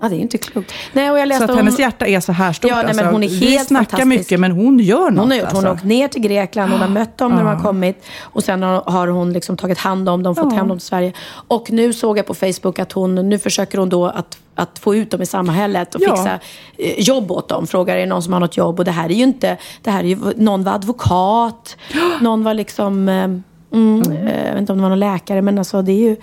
Ja, 0.00 0.08
det 0.08 0.16
är 0.16 0.18
inte 0.18 0.38
klokt. 0.38 0.72
Nej, 0.92 1.10
och 1.10 1.18
jag 1.18 1.22
Så 1.24 1.28
läste 1.28 1.44
att 1.44 1.50
om... 1.50 1.56
hennes 1.56 1.78
hjärta 1.78 2.06
är 2.06 2.20
så 2.20 2.32
här 2.32 2.52
stort. 2.52 2.70
Ja, 2.70 2.76
nej, 2.76 2.84
men 2.84 2.98
alltså. 2.98 3.12
hon 3.12 3.22
är 3.22 3.28
Vi 3.28 3.50
helt 3.50 3.68
snackar 3.68 3.84
fantastisk. 3.84 4.06
mycket, 4.20 4.40
men 4.40 4.52
hon 4.52 4.78
gör 4.78 5.10
något. 5.10 5.20
Hon 5.20 5.30
har 5.30 5.36
gjort. 5.38 5.46
Hon 5.46 5.56
alltså. 5.56 5.66
har 5.66 5.74
åkt 5.74 5.84
ner 5.84 6.08
till 6.08 6.22
Grekland, 6.22 6.72
hon 6.72 6.80
har 6.80 6.88
mött 6.88 7.18
dem 7.18 7.32
när 7.32 7.38
de 7.38 7.46
har 7.46 7.62
kommit. 7.62 8.04
Och 8.20 8.44
sen 8.44 8.62
har 8.62 9.06
hon 9.08 9.32
liksom 9.32 9.56
tagit 9.56 9.78
hand 9.78 10.08
om 10.08 10.22
dem, 10.22 10.34
fått 10.36 10.52
hem 10.52 10.68
dem 10.68 10.78
till 10.78 10.86
Sverige. 10.86 11.12
Och 11.48 11.70
nu 11.70 11.92
såg 11.92 12.18
jag 12.18 12.26
på 12.26 12.34
Facebook 12.34 12.78
att 12.78 12.92
hon, 12.92 13.14
nu 13.14 13.38
försöker 13.38 13.78
hon 13.78 13.88
då 13.88 14.06
att, 14.06 14.38
att 14.54 14.78
få 14.78 14.94
ut 14.94 15.10
dem 15.10 15.22
i 15.22 15.26
samhället 15.26 15.94
och 15.94 16.00
Ja. 16.00 16.16
fixa 16.16 16.38
eh, 16.78 17.00
jobb 17.00 17.30
åt 17.32 17.48
dem. 17.48 17.66
Frågar 17.66 17.96
är 17.96 18.00
det 18.00 18.06
någon 18.06 18.22
som 18.22 18.32
har 18.32 18.40
något 18.40 18.56
jobb? 18.56 18.78
Och 18.78 18.84
det 18.84 18.90
här 18.90 19.04
är 19.10 19.14
ju 19.14 19.22
inte, 19.22 19.56
det 19.82 19.90
här 19.90 20.00
är 20.04 20.08
ju, 20.08 20.18
någon 20.36 20.64
var 20.64 20.72
advokat, 20.72 21.76
någon 22.20 22.44
var 22.44 22.54
liksom, 22.54 23.08
eh, 23.08 23.24
mm, 23.72 24.02
eh, 24.12 24.44
jag 24.46 24.52
vet 24.52 24.58
inte 24.60 24.72
om 24.72 24.78
det 24.78 24.82
var 24.82 24.88
någon 24.90 24.98
läkare, 24.98 25.42
men 25.42 25.58
alltså 25.58 25.82
det 25.82 25.92
är 25.92 26.08
ju, 26.08 26.16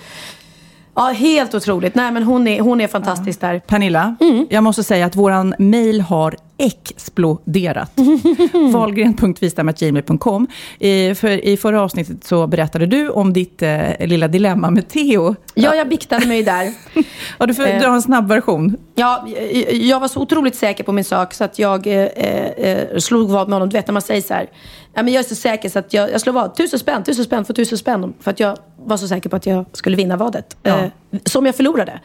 ja 0.97 1.03
helt 1.03 1.53
otroligt. 1.55 1.95
Nej 1.95 2.11
men 2.11 2.23
hon 2.23 2.47
är, 2.47 2.61
hon 2.61 2.81
är 2.81 2.87
fantastisk 2.87 3.41
där. 3.41 3.59
Pernilla, 3.59 4.15
Mm. 4.19 4.47
jag 4.49 4.63
måste 4.63 4.83
säga 4.83 5.05
att 5.05 5.15
våran 5.15 5.53
mail 5.59 6.01
har 6.01 6.35
exploderat. 6.57 7.91
Wahlgren.vistam.gmail.com. 8.73 10.47
I, 10.79 11.15
för, 11.15 11.45
I 11.45 11.57
förra 11.57 11.81
avsnittet 11.81 12.23
så 12.23 12.47
berättade 12.47 12.85
du 12.85 13.09
om 13.09 13.33
ditt 13.33 13.61
eh, 13.61 13.79
lilla 13.99 14.27
dilemma 14.27 14.69
med 14.71 14.87
Theo. 14.89 15.35
Ja, 15.53 15.75
jag 15.75 15.89
biktade 15.89 16.25
mig 16.27 16.43
där. 16.43 16.73
Ja, 17.39 17.45
du 17.45 17.53
får 17.53 17.67
Eh. 17.67 17.79
dra 17.79 17.87
en 17.93 18.01
snabb 18.01 18.27
version. 18.27 18.77
Ja, 18.95 19.27
jag- 19.53 19.73
jag 19.73 19.99
var 19.99 20.07
så 20.07 20.19
otroligt 20.21 20.55
säker 20.55 20.83
på 20.83 20.91
min 20.91 21.03
sak 21.03 21.33
så 21.33 21.43
att 21.43 21.59
jag 21.59 21.87
eh, 21.87 21.93
eh, 22.03 22.97
slog 22.97 23.29
vad 23.29 23.47
med 23.49 23.53
honom. 23.55 23.69
Du 23.69 23.73
vet 23.77 23.87
när 23.87 23.93
man 23.93 24.01
säger 24.01 24.21
så 24.21 24.33
här. 24.33 24.49
Ja, 24.93 25.03
men 25.03 25.13
jag 25.13 25.23
är 25.23 25.27
så 25.29 25.35
säker 25.35 25.69
så 25.69 25.79
att 25.79 25.93
jag, 25.93 26.11
jag 26.11 26.21
slår 26.21 26.33
vad. 26.33 26.55
Tusen 26.55 26.79
spänn, 26.79 27.03
tusen 27.03 27.25
spänn 27.25 27.45
för 27.45 27.53
tusen 27.53 27.77
spänn. 27.77 28.13
För 28.19 28.31
att 28.31 28.39
jag 28.39 28.57
var 28.85 28.97
så 28.97 29.07
säker 29.07 29.29
på 29.29 29.35
att 29.35 29.45
jag 29.45 29.65
skulle 29.73 29.97
vinna 29.97 30.17
vadet. 30.17 30.57
Ja. 30.63 30.79
Eh, 30.79 30.89
som 31.25 31.45
jag 31.45 31.55
förlorade. 31.55 31.99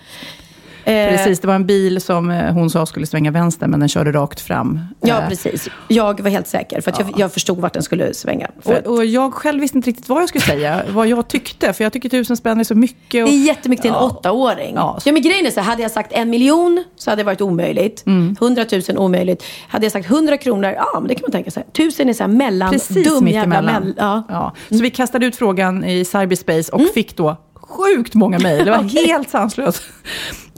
Eh, 0.85 1.09
Precis, 1.09 1.41
det 1.41 1.47
var 1.47 1.55
en 1.55 1.67
bil 1.67 2.01
som 2.01 2.31
eh, 2.31 2.53
hon 2.53 2.71
sa 2.71 2.87
skulle 2.87 3.07
svänga 3.07 3.31
vänster, 3.31 3.67
men 3.67 3.81
den 3.81 3.89
körde 3.89 4.13
rakt 4.13 4.41
fram. 4.41 4.81
Ja, 5.01 5.23
Eh, 5.23 5.29
precis. 5.29 5.69
Jag 5.89 6.21
var 6.21 6.31
helt 6.31 6.47
säker 6.49 6.81
för 6.81 6.91
att 6.91 6.99
jag, 6.99 7.15
jag 7.17 7.33
förstod 7.33 7.59
vart 7.59 7.73
den 7.73 7.83
skulle 7.83 8.15
svänga. 8.15 8.49
För 8.61 8.75
att, 8.75 8.87
Och, 8.87 8.97
och 8.97 9.05
jag 9.05 9.35
själv 9.35 9.61
visste 9.61 9.79
inte 9.79 9.91
riktigt 9.91 10.09
vad 10.09 10.23
jag 10.23 10.29
skulle 10.29 10.43
säga, 10.45 10.83
vad 10.91 11.07
jag 11.09 11.29
tyckte. 11.29 11.73
För 11.73 11.85
jag 11.85 11.93
tycker 11.93 12.09
tusen 12.09 12.37
spänn 12.37 12.61
är 12.61 12.65
så 12.65 12.75
mycket. 12.75 13.25
Och, 13.25 13.31
det 13.31 13.35
är 13.37 13.45
jättemycket 13.47 13.83
till 13.83 13.91
en 13.91 13.97
Ja. 13.97 14.03
åttaåring. 14.07 14.75
Ja. 14.75 14.99
Ja. 15.05 15.13
men 15.13 15.23
grejen 15.23 15.47
är 15.47 15.51
så 15.51 15.61
hade 15.61 15.83
jag 15.83 15.91
sagt 15.91 16.13
en 16.13 16.31
miljon 16.31 16.85
så 16.97 17.11
hade 17.11 17.23
det 17.23 17.27
varit 17.27 17.41
omöjligt. 17.41 18.07
Mm. 18.07 18.37
Hundratusen 18.41 18.99
omöjligt. 18.99 19.45
Hade 19.69 19.85
jag 19.85 19.93
sagt 19.93 20.07
hundra 20.09 20.37
kronor, 20.37 20.71
ja 20.77 20.87
men 20.95 21.09
det 21.09 21.15
kan 21.15 21.23
man 21.23 21.31
tänka 21.33 21.51
sig. 21.51 21.65
Tusen 21.73 22.09
är 22.09 22.13
så 22.13 22.23
här 22.23 22.29
mellan, 22.29 22.71
Precis 22.71 23.09
dum 23.09 23.29
jävla 23.29 23.57
emellan. 23.57 23.83
mell- 23.83 23.95
ja. 23.97 24.23
Ja. 24.29 24.53
Så 24.77 24.83
vi 24.83 24.91
kastade 24.91 25.27
ut 25.27 25.37
frågan 25.37 25.85
i 25.85 26.05
cyberspace 26.05 26.73
och 26.73 26.83
fick 26.95 27.17
då 27.17 27.37
sjukt 27.63 28.15
många 28.15 28.39
mejl. 28.39 28.65
Det 28.65 28.71
var 28.71 28.83
helt 29.07 29.31
sanslöst. 29.31 29.83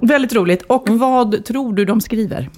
Väldigt 0.01 0.35
roligt. 0.35 0.63
Och 0.63 0.89
vad 0.89 1.45
tror 1.45 1.73
du 1.73 1.85
de 1.85 2.01
skriver? 2.01 2.51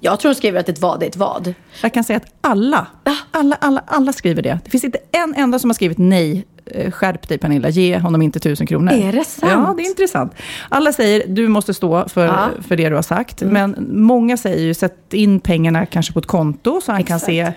Jag 0.00 0.20
tror 0.20 0.30
de 0.30 0.34
skriver 0.34 0.60
att 0.60 0.68
ett 0.68 0.80
vad 0.80 1.02
är 1.02 1.06
ett 1.06 1.16
vad. 1.16 1.54
Jag 1.82 1.94
kan 1.94 2.04
säga 2.04 2.16
att 2.16 2.34
alla, 2.40 2.86
alla, 3.30 3.56
alla, 3.60 3.82
alla 3.86 4.12
skriver 4.12 4.42
det. 4.42 4.58
Det 4.64 4.70
finns 4.70 4.84
inte 4.84 4.98
en 5.12 5.34
enda 5.36 5.58
som 5.58 5.70
har 5.70 5.74
skrivit 5.74 5.98
nej. 5.98 6.46
Eh, 6.66 6.90
Skärp 6.90 7.28
dig 7.28 7.38
Pernilla, 7.38 7.68
ge 7.68 7.98
honom 7.98 8.22
inte 8.22 8.40
tusen 8.40 8.66
kronor. 8.66 8.92
Är 8.92 9.12
det 9.12 9.24
sant? 9.24 9.52
Ja, 9.52 9.74
det 9.76 9.82
är 9.82 9.88
intressant. 9.88 10.32
Alla 10.68 10.92
säger 10.92 11.22
du 11.28 11.48
måste 11.48 11.74
stå 11.74 12.08
för, 12.08 12.24
Ja. 12.26 12.48
för 12.68 12.76
det 12.76 12.88
du 12.88 12.94
har 12.94 13.02
sagt. 13.02 13.42
Men 13.42 13.86
många 13.92 14.36
säger 14.36 14.58
ju 14.66 14.74
sätt 14.74 15.14
in 15.14 15.40
pengarna 15.40 15.86
kanske 15.86 16.12
på 16.12 16.18
ett 16.18 16.26
konto 16.26 16.80
så 16.84 16.92
han 16.92 17.04
kan 17.04 17.16
Exakt. 17.16 17.32
se 17.32 17.52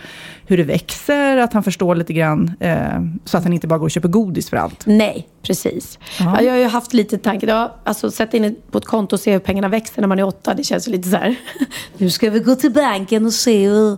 hur 0.47 0.57
det 0.57 0.63
växer, 0.63 1.37
att 1.37 1.53
han 1.53 1.63
förstår 1.63 1.95
lite 1.95 2.13
grann. 2.13 2.51
Eh, 2.59 2.75
så 3.25 3.37
att 3.37 3.43
han 3.43 3.53
inte 3.53 3.67
bara 3.67 3.79
går 3.79 3.85
och 3.85 3.91
köper 3.91 4.09
godis 4.09 4.49
för 4.49 4.57
allt. 4.57 4.85
Nej, 4.85 5.27
precis. 5.43 5.99
Ja. 6.19 6.25
Ja. 6.37 6.41
jag 6.41 6.51
har 6.51 6.59
ju 6.59 6.65
haft 6.65 6.93
lite 6.93 7.17
tanke. 7.17 7.45
Ja, 7.47 7.75
alltså, 7.83 8.11
sätta 8.11 8.37
in 8.37 8.55
på 8.71 8.77
ett 8.77 8.85
konto 8.85 9.15
och 9.15 9.19
se 9.19 9.31
hur 9.31 9.39
pengarna 9.39 9.67
växer 9.67 10.01
när 10.01 10.07
man 10.07 10.19
är 10.19 10.23
åtta. 10.23 10.53
Det 10.53 10.63
känns 10.63 10.87
ju 10.87 10.91
lite 10.91 11.09
så 11.09 11.15
här. 11.17 11.35
Nu 11.97 12.09
ska 12.09 12.29
vi 12.29 12.39
gå 12.39 12.55
till 12.55 12.71
banken 12.71 13.25
och 13.25 13.33
se 13.33 13.67
hur... 13.69 13.97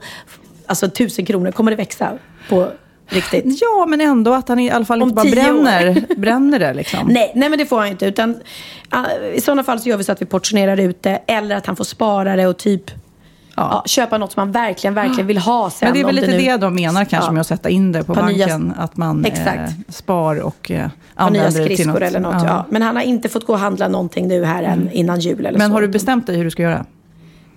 Alltså 0.66 0.90
tusen 0.90 1.26
kronor, 1.26 1.52
kommer 1.52 1.72
det 1.72 1.78
växa 1.78 2.18
på 2.50 2.68
riktigt? 3.12 3.46
Ja, 3.62 3.86
men 3.90 4.02
ändå 4.02 4.34
att 4.34 4.48
han 4.50 4.60
i 4.60 4.72
alla 4.72 4.86
fall 4.86 5.02
Om 5.02 5.10
inte 5.10 5.16
bara 5.16 5.32
bränner, 5.32 6.16
bränner 6.18 6.60
det. 6.60 6.74
Liksom. 6.74 7.08
Nej, 7.08 7.32
nej, 7.36 7.50
men 7.50 7.60
det 7.60 7.66
får 7.66 7.80
han 7.80 7.88
inte. 7.88 8.06
Utan, 8.06 8.36
I 9.36 9.42
sådana 9.42 9.64
fall 9.64 9.80
så 9.80 9.90
gör 9.90 9.98
vi 9.98 10.04
så 10.04 10.12
att 10.12 10.22
vi 10.22 10.26
portionerar 10.26 10.80
ut 10.80 11.04
det. 11.04 11.22
Eller 11.28 11.56
att 11.56 11.66
han 11.66 11.76
får 11.76 11.84
spara 11.84 12.36
det 12.36 12.48
och 12.48 12.58
typ 12.58 12.84
ja. 13.56 13.84
köpa 13.86 14.18
något 14.18 14.32
som 14.32 14.40
han 14.40 14.52
verkligen, 14.52 14.94
verkligen 14.94 15.28
vill 15.28 15.38
ha 15.38 15.70
sen. 15.70 15.88
Men 15.88 15.94
det 15.94 16.00
är 16.02 16.06
väl 16.06 16.16
lite 16.16 16.28
det, 16.32 16.52
nu- 16.52 16.58
de 16.58 16.76
menar 16.76 17.06
kanske 17.06 17.28
Ja. 17.30 17.32
med 17.34 17.42
att 17.42 17.48
sätta 17.48 17.70
in 17.70 17.92
det 17.92 18.04
på 18.04 18.14
nya- 18.14 18.22
banken. 18.48 18.74
Att 18.78 18.98
man 18.98 19.26
eh, 19.26 19.34
spar 19.90 20.36
och 20.42 20.72
eh, 20.72 20.88
använder 21.16 21.70
det 21.70 21.76
till 21.76 21.88
något. 21.88 22.02
eller 22.02 22.20
något. 22.20 22.44
Ja. 22.46 22.66
Men 22.70 22.82
han 22.82 22.96
har 22.96 23.04
inte 23.04 23.30
fått 23.30 23.46
gå 23.48 23.54
och 23.54 23.60
handla 23.60 23.88
någonting 23.88 24.28
nu 24.28 24.44
här 24.46 24.64
än 24.64 24.90
innan 24.92 25.20
jul 25.20 25.46
eller 25.46 25.58
Men 25.58 25.68
så. 25.70 25.74
har 25.74 25.82
du 25.82 25.88
bestämt 25.88 26.28
dig 26.28 26.38
hur 26.38 26.44
du 26.44 26.52
ska 26.52 26.64
göra? 26.64 26.86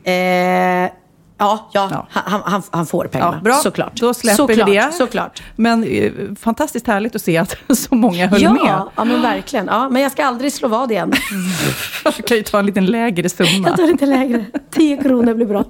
Eh, 0.05 0.91
ja, 1.39 1.71
ja, 1.73 1.89
Ja. 1.91 2.07
Han, 2.11 2.43
han, 2.45 2.63
han 2.71 2.87
får 2.87 3.05
pengarna. 3.05 3.37
Ja, 3.37 3.43
bra. 3.43 3.55
Såklart. 3.55 4.01
Då 4.01 4.15
släpper 4.15 4.37
såklart, 4.37 4.67
det. 4.67 4.93
Såklart. 4.95 5.43
Men 5.57 5.85
eh, 5.85 6.13
fantastiskt 6.41 6.87
härligt 6.87 7.15
att 7.15 7.23
se 7.23 7.37
att 7.37 7.57
så 7.77 7.95
många 7.95 8.27
höll 8.27 8.43
ja, 8.43 8.53
med. 8.53 8.83
ja, 8.97 9.05
men 9.05 9.23
verkligen. 9.23 9.67
Ja, 9.67 9.89
men 9.89 10.03
jag 10.03 10.13
ska 10.13 10.25
aldrig 10.25 10.53
slå 10.53 10.69
vad 10.69 10.91
igen. 10.91 11.13
Du 12.17 12.23
kan 12.23 12.37
ju 12.37 12.43
ta 12.43 12.59
en 12.59 12.67
liten 12.67 12.87
lägre 12.87 13.29
summa. 13.29 13.69
Jag 13.69 13.77
tar 13.77 13.87
lite 13.87 14.07
lägre. 14.07 14.45
10 14.71 14.97
kronor 14.97 15.35
blir 15.35 15.47
bra. 15.47 15.65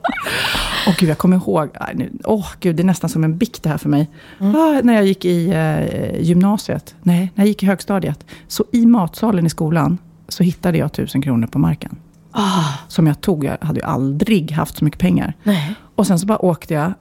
Åh 0.87 0.95
gud, 0.99 1.11
jag 1.11 1.19
kommer 1.19 1.37
ihåg. 1.37 1.77
Åh 2.25 2.47
gud, 2.61 2.77
det 2.77 2.83
är 2.83 2.85
nästan 2.85 3.11
som 3.11 3.25
en 3.25 3.39
bikt 3.39 3.63
det 3.63 3.69
här 3.69 3.79
för 3.79 3.89
mig. 3.89 4.11
Mm. 4.41 4.57
Ah, 4.57 4.81
när 4.83 4.95
jag 4.95 5.07
gick 5.07 5.25
i 5.25 5.49
eh, 5.51 6.21
gymnasiet, 6.23 6.95
nej, 7.03 7.33
när 7.35 7.45
jag 7.45 7.49
gick 7.49 7.63
i 7.63 7.67
högstadiet. 7.67 8.27
Så 8.49 8.65
i 8.73 8.87
matsalen 8.87 9.47
i 9.47 9.51
skolan 9.51 9.99
så 10.29 10.43
hittade 10.43 10.79
jag 10.79 10.93
tusen 10.93 11.23
kronor 11.23 11.47
på 11.47 11.59
marken. 11.59 11.97
Ah. 12.37 12.65
Som 12.89 13.07
jag 13.07 13.21
tog. 13.21 13.45
Jag 13.45 13.59
hade 13.61 13.81
ju 13.81 13.87
aldrig 13.87 14.51
haft 14.51 14.77
så 14.77 14.85
mycket 14.85 15.01
pengar. 15.01 15.35
Nej. 15.43 15.75
Och 15.95 16.07
sen 16.07 16.19
så 16.19 16.27
bara 16.27 16.45
åkte 16.45 16.75
jag 16.75 16.93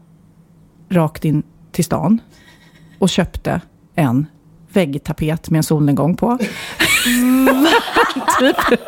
rakt 0.90 1.26
in 1.26 1.44
till 1.72 1.86
stan 1.86 2.20
och 3.00 3.10
köpte 3.10 3.62
en 3.96 4.26
väggtapet 4.74 5.50
med 5.50 5.58
en 5.58 5.64
solnedgång 5.64 6.16
på. 6.16 6.38
typ. 8.40 8.56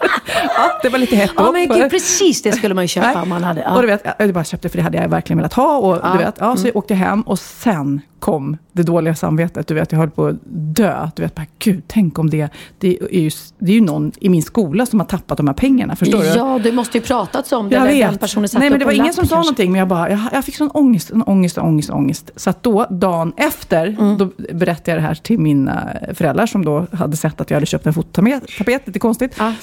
ja, 0.58 0.80
det 0.82 0.89
var 0.89 0.98
lite 1.00 1.15
hett 1.15 1.32
Ja, 1.38 1.52
men 1.52 1.67
gud, 1.67 1.89
precis 1.91 2.41
det 2.41 2.52
skulle 2.52 2.74
man 2.74 2.84
ju 2.84 2.88
köpa 2.88 3.08
Nej. 3.13 3.21
om 3.21 3.30
man 3.30 3.43
hade. 3.43 3.62
Ja. 3.62 3.76
Och 3.76 3.82
du 3.82 3.88
vet, 3.88 4.04
jag 4.19 4.34
bara 4.34 4.43
köpte 4.43 4.69
för 4.69 4.78
det 4.78 4.84
hade 4.84 4.98
jag 4.98 5.10
verkligen 5.10 5.38
velat 5.38 5.54
ha. 5.54 5.78
Och, 5.78 6.00
Ja. 6.04 6.12
du 6.12 6.17
vet, 6.17 6.36
ja, 6.39 6.56
så 6.58 6.67
jag 6.67 6.76
åkte 6.76 6.93
hem 6.95 7.21
och 7.21 7.39
sen 7.39 8.02
kom 8.19 8.58
det 8.71 8.84
dåliga 8.84 9.15
samvetet. 9.15 9.67
Du 9.67 9.74
vet, 9.74 9.91
jag 9.91 10.00
höll 10.00 10.10
på 10.10 10.26
att 10.28 10.36
dö. 10.76 11.10
Du 11.15 11.21
vet, 11.24 11.36
bara, 11.36 11.45
gud, 11.60 11.84
tänk 11.88 12.19
om 12.19 12.30
det... 12.30 12.50
Det 12.80 12.88
är, 13.12 13.19
ju, 13.19 13.32
det 13.60 13.71
är 13.71 13.76
ju 13.76 13.82
någon 13.82 14.12
i 14.19 14.30
min 14.30 14.43
skola 14.43 14.86
som 14.86 15.00
har 15.00 15.08
tappat 15.08 15.38
de 15.38 15.48
här 15.48 15.54
pengarna. 15.54 15.95
Förstår 15.95 16.19
du? 16.19 16.26
Ja, 16.26 16.60
du 16.63 16.71
måste 16.71 16.98
ju 16.98 17.04
pratat 17.04 17.52
om 17.54 17.69
det. 17.69 17.76
Jag 17.76 17.88
eller 17.89 18.00
Den 18.02 18.12
vet. 18.12 18.19
personen 18.19 18.50
satt 18.50 18.60
Nej, 18.60 18.69
men 18.69 18.80
det 18.80 18.86
var 18.86 18.91
en 18.91 19.00
ingen 19.00 19.13
som 19.13 19.26
sa 19.28 19.36
kanske. 19.36 19.48
någonting. 19.48 19.71
Men 19.71 19.80
jag, 19.80 19.88
bara, 19.88 20.10
jag, 20.10 20.19
jag 20.34 20.45
fick 20.45 20.56
sån 20.56 20.69
ångest, 20.74 21.10
en 21.12 21.21
ångest, 21.24 21.58
ångest, 21.58 21.89
ångest. 21.89 22.32
Så 22.36 22.50
att 22.50 22.63
då, 22.63 22.86
dagen 22.89 23.34
efter, 23.38 23.86
Mm. 24.00 24.17
då 24.17 24.30
berättade 24.54 24.91
jag 24.91 24.98
det 24.98 25.08
här 25.08 25.15
till 25.15 25.39
mina 25.75 26.13
föräldrar 26.13 26.45
som 26.45 26.65
då 26.65 26.88
hade 26.91 27.17
sett 27.17 27.41
att 27.41 27.49
jag 27.49 27.55
hade 27.55 27.65
köpt 27.65 27.85
en 27.85 27.93
fototapet. 27.93 28.88
Lite 28.88 28.99
konstigt. 28.99 29.35
Ja. 29.39 29.53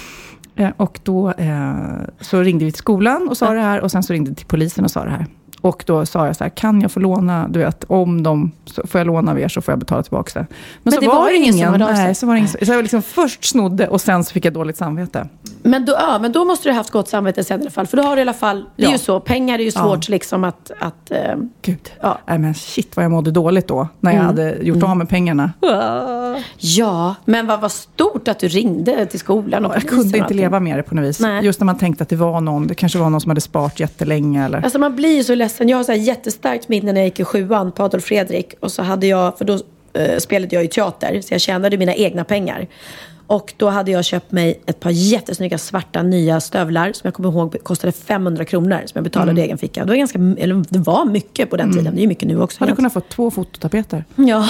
Eh, 0.56 0.70
Och 0.76 1.00
då 1.02 1.30
eh, 1.30 1.74
så 2.20 2.40
ringde 2.42 2.64
vi 2.64 2.70
till 2.72 2.78
skolan 2.78 3.28
och 3.28 3.36
sa 3.36 3.52
det 3.52 3.60
här. 3.60 3.80
Och 3.80 3.90
sen 3.90 4.02
så 4.02 4.12
ringde 4.12 4.30
vi 4.30 4.36
till 4.36 4.46
polisen 4.46 4.84
och 4.84 4.90
sa 4.90 5.04
det 5.04 5.10
här. 5.10 5.26
Och 5.64 5.84
då 5.86 6.06
sa 6.06 6.26
jag 6.26 6.36
så 6.36 6.44
här, 6.44 6.48
kan 6.50 6.80
jag 6.80 6.90
få 6.92 7.00
låna, 7.00 7.48
du 7.48 7.58
vet, 7.58 7.84
om 7.88 8.22
de, 8.22 8.52
får 8.84 8.98
jag 9.00 9.06
låna 9.06 9.30
av 9.30 9.40
er 9.40 9.48
så 9.48 9.60
får 9.60 9.72
jag 9.72 9.78
betala 9.78 10.02
tillbaka 10.02 10.40
det. 10.40 10.46
Men, 10.82 10.92
så 10.92 11.00
det 11.00 11.06
var 11.06 11.36
ingen 11.36 11.54
som 11.54 11.62
hörde 11.62 11.84
av 11.84 11.94
sig? 11.94 12.04
nej, 12.04 12.14
så 12.14 12.26
var 12.26 12.34
det 12.34 12.38
ingen 12.38 12.48
så 12.50 12.72
jag 12.72 12.82
liksom 12.82 13.02
först 13.02 13.44
snodde 13.44 13.88
och 13.88 14.00
sen 14.00 14.24
så 14.24 14.32
fick 14.32 14.44
jag 14.44 14.52
dåligt 14.52 14.76
samvete. 14.76 15.28
Men 15.62 15.84
då, 15.84 15.92
ja, 15.92 16.18
men 16.18 16.32
då 16.32 16.44
måste 16.44 16.68
du 16.68 16.72
ha 16.72 16.76
haft 16.76 16.90
gott 16.90 17.08
samvete 17.08 17.44
sen 17.44 17.60
i 17.60 17.62
alla 17.62 17.70
fall. 17.70 17.86
För 17.86 17.96
då 17.96 18.02
har 18.02 18.16
du 18.16 18.20
i 18.20 18.22
alla 18.22 18.32
fall, 18.34 18.64
det 18.76 18.82
är 18.82 18.86
Ja. 18.86 18.92
ju 18.92 18.98
så, 18.98 19.20
pengar 19.20 19.54
är 19.58 19.62
ju 19.62 19.70
Ja. 19.74 19.80
svårt 19.82 20.08
liksom 20.08 20.44
att... 20.44 20.70
att 20.80 21.10
eh, 21.10 21.18
Gud. 21.62 21.92
Ja. 22.00 22.18
Nej, 22.26 22.38
men 22.38 22.54
shit 22.54 22.96
vad 22.96 23.04
jag 23.04 23.10
mådde 23.12 23.30
dåligt 23.30 23.68
då, 23.68 23.88
när 24.00 24.10
Mm. 24.10 24.20
jag 24.22 24.26
hade 24.26 24.56
gjort 24.62 24.82
av 24.82 24.96
med 24.96 25.08
pengarna. 25.08 25.52
ja, 26.58 27.14
men 27.24 27.46
vad 27.46 27.60
var 27.60 27.68
stort 27.68 28.28
att 28.28 28.38
du 28.38 28.48
ringde 28.48 29.06
till 29.06 29.20
skolan 29.20 29.66
och 29.66 29.72
Jag 29.76 29.88
kunde 29.88 30.18
inte 30.18 30.34
leva 30.34 30.60
med 30.60 30.78
det 30.78 30.82
på 30.82 30.94
något 30.94 31.04
vis. 31.04 31.20
Nej. 31.20 31.44
Just 31.44 31.60
när 31.60 31.64
man 31.64 31.78
tänkte 31.78 32.02
att 32.02 32.08
det 32.08 32.16
var 32.16 32.40
någon, 32.40 32.66
det 32.66 32.74
kanske 32.74 32.98
var 32.98 33.10
någon 33.10 33.20
som 33.20 33.30
hade 33.30 33.40
sparat 33.40 33.80
jättelänge. 33.80 34.44
Eller... 34.44 34.62
Alltså 34.62 34.78
man 34.78 34.96
blir 34.96 35.16
ju 35.16 35.24
så 35.24 35.34
ledsen. 35.34 35.51
Jag 35.58 35.76
har 35.76 35.84
så 35.84 35.92
här 35.92 35.98
jättestarkt 35.98 36.68
minne 36.68 36.92
när 36.92 37.00
jag 37.00 37.06
gick 37.06 37.20
i 37.20 37.24
sjuan 37.24 37.72
på 37.72 37.82
Adolf 37.82 38.04
Fredrik. 38.04 38.54
Och 38.60 38.72
så 38.72 38.82
hade 38.82 39.06
jag, 39.06 39.38
för 39.38 39.44
då 39.44 39.58
eh, 39.92 40.18
spelade 40.18 40.56
jag 40.56 40.62
ju 40.62 40.68
teater, 40.68 41.20
så 41.20 41.34
jag 41.34 41.40
tjänade 41.40 41.76
mina 41.76 41.94
egna 41.94 42.24
pengar. 42.24 42.68
Och 43.26 43.54
då 43.56 43.68
hade 43.68 43.90
jag 43.90 44.04
köpt 44.04 44.32
mig 44.32 44.60
ett 44.66 44.80
par 44.80 44.90
jättesnygga 44.90 45.58
svarta 45.58 46.02
nya 46.02 46.40
stövlar 46.40 46.92
som 46.92 47.08
jag 47.08 47.14
kommer 47.14 47.28
ihåg 47.28 47.56
kostade 47.62 47.92
500 47.92 48.44
kronor 48.44 48.76
som 48.86 48.92
jag 48.94 49.04
betalade 49.04 49.40
i 49.40 49.44
egen 49.44 49.58
ficka. 49.58 49.84
Det 49.84 49.90
var, 49.90 49.96
ganska, 49.96 50.18
eller 50.18 50.64
det 50.68 50.78
var 50.78 51.04
mycket 51.04 51.50
på 51.50 51.56
den 51.56 51.72
tiden, 51.72 51.94
det 51.94 52.00
är 52.00 52.02
ju 52.02 52.08
mycket 52.08 52.28
nu 52.28 52.42
också. 52.42 52.60
Hade 52.60 52.76
kunnat 52.76 52.92
få 52.92 53.00
två 53.00 53.30
fototapeter. 53.30 54.04
Ja, 54.16 54.48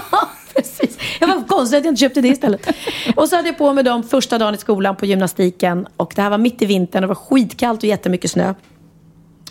precis. 0.54 0.98
Jag 1.20 1.28
var 1.28 1.44
konstigt 1.48 1.78
att 1.78 1.84
jag 1.84 1.92
inte 1.92 2.00
köpte 2.00 2.20
det 2.20 2.28
istället. 2.28 2.68
Och 3.16 3.28
så 3.28 3.36
hade 3.36 3.48
jag 3.48 3.58
på 3.58 3.72
mig 3.72 3.84
dem 3.84 4.02
första 4.02 4.38
dagen 4.38 4.54
i 4.54 4.58
skolan 4.58 4.96
på 4.96 5.06
gymnastiken. 5.06 5.86
Och 5.96 6.12
det 6.16 6.22
här 6.22 6.30
var 6.30 6.38
mitt 6.38 6.62
i 6.62 6.66
vintern, 6.66 7.02
det 7.02 7.06
var 7.06 7.14
skitkallt 7.14 7.82
och 7.82 7.88
jättemycket 7.88 8.30
snö. 8.30 8.54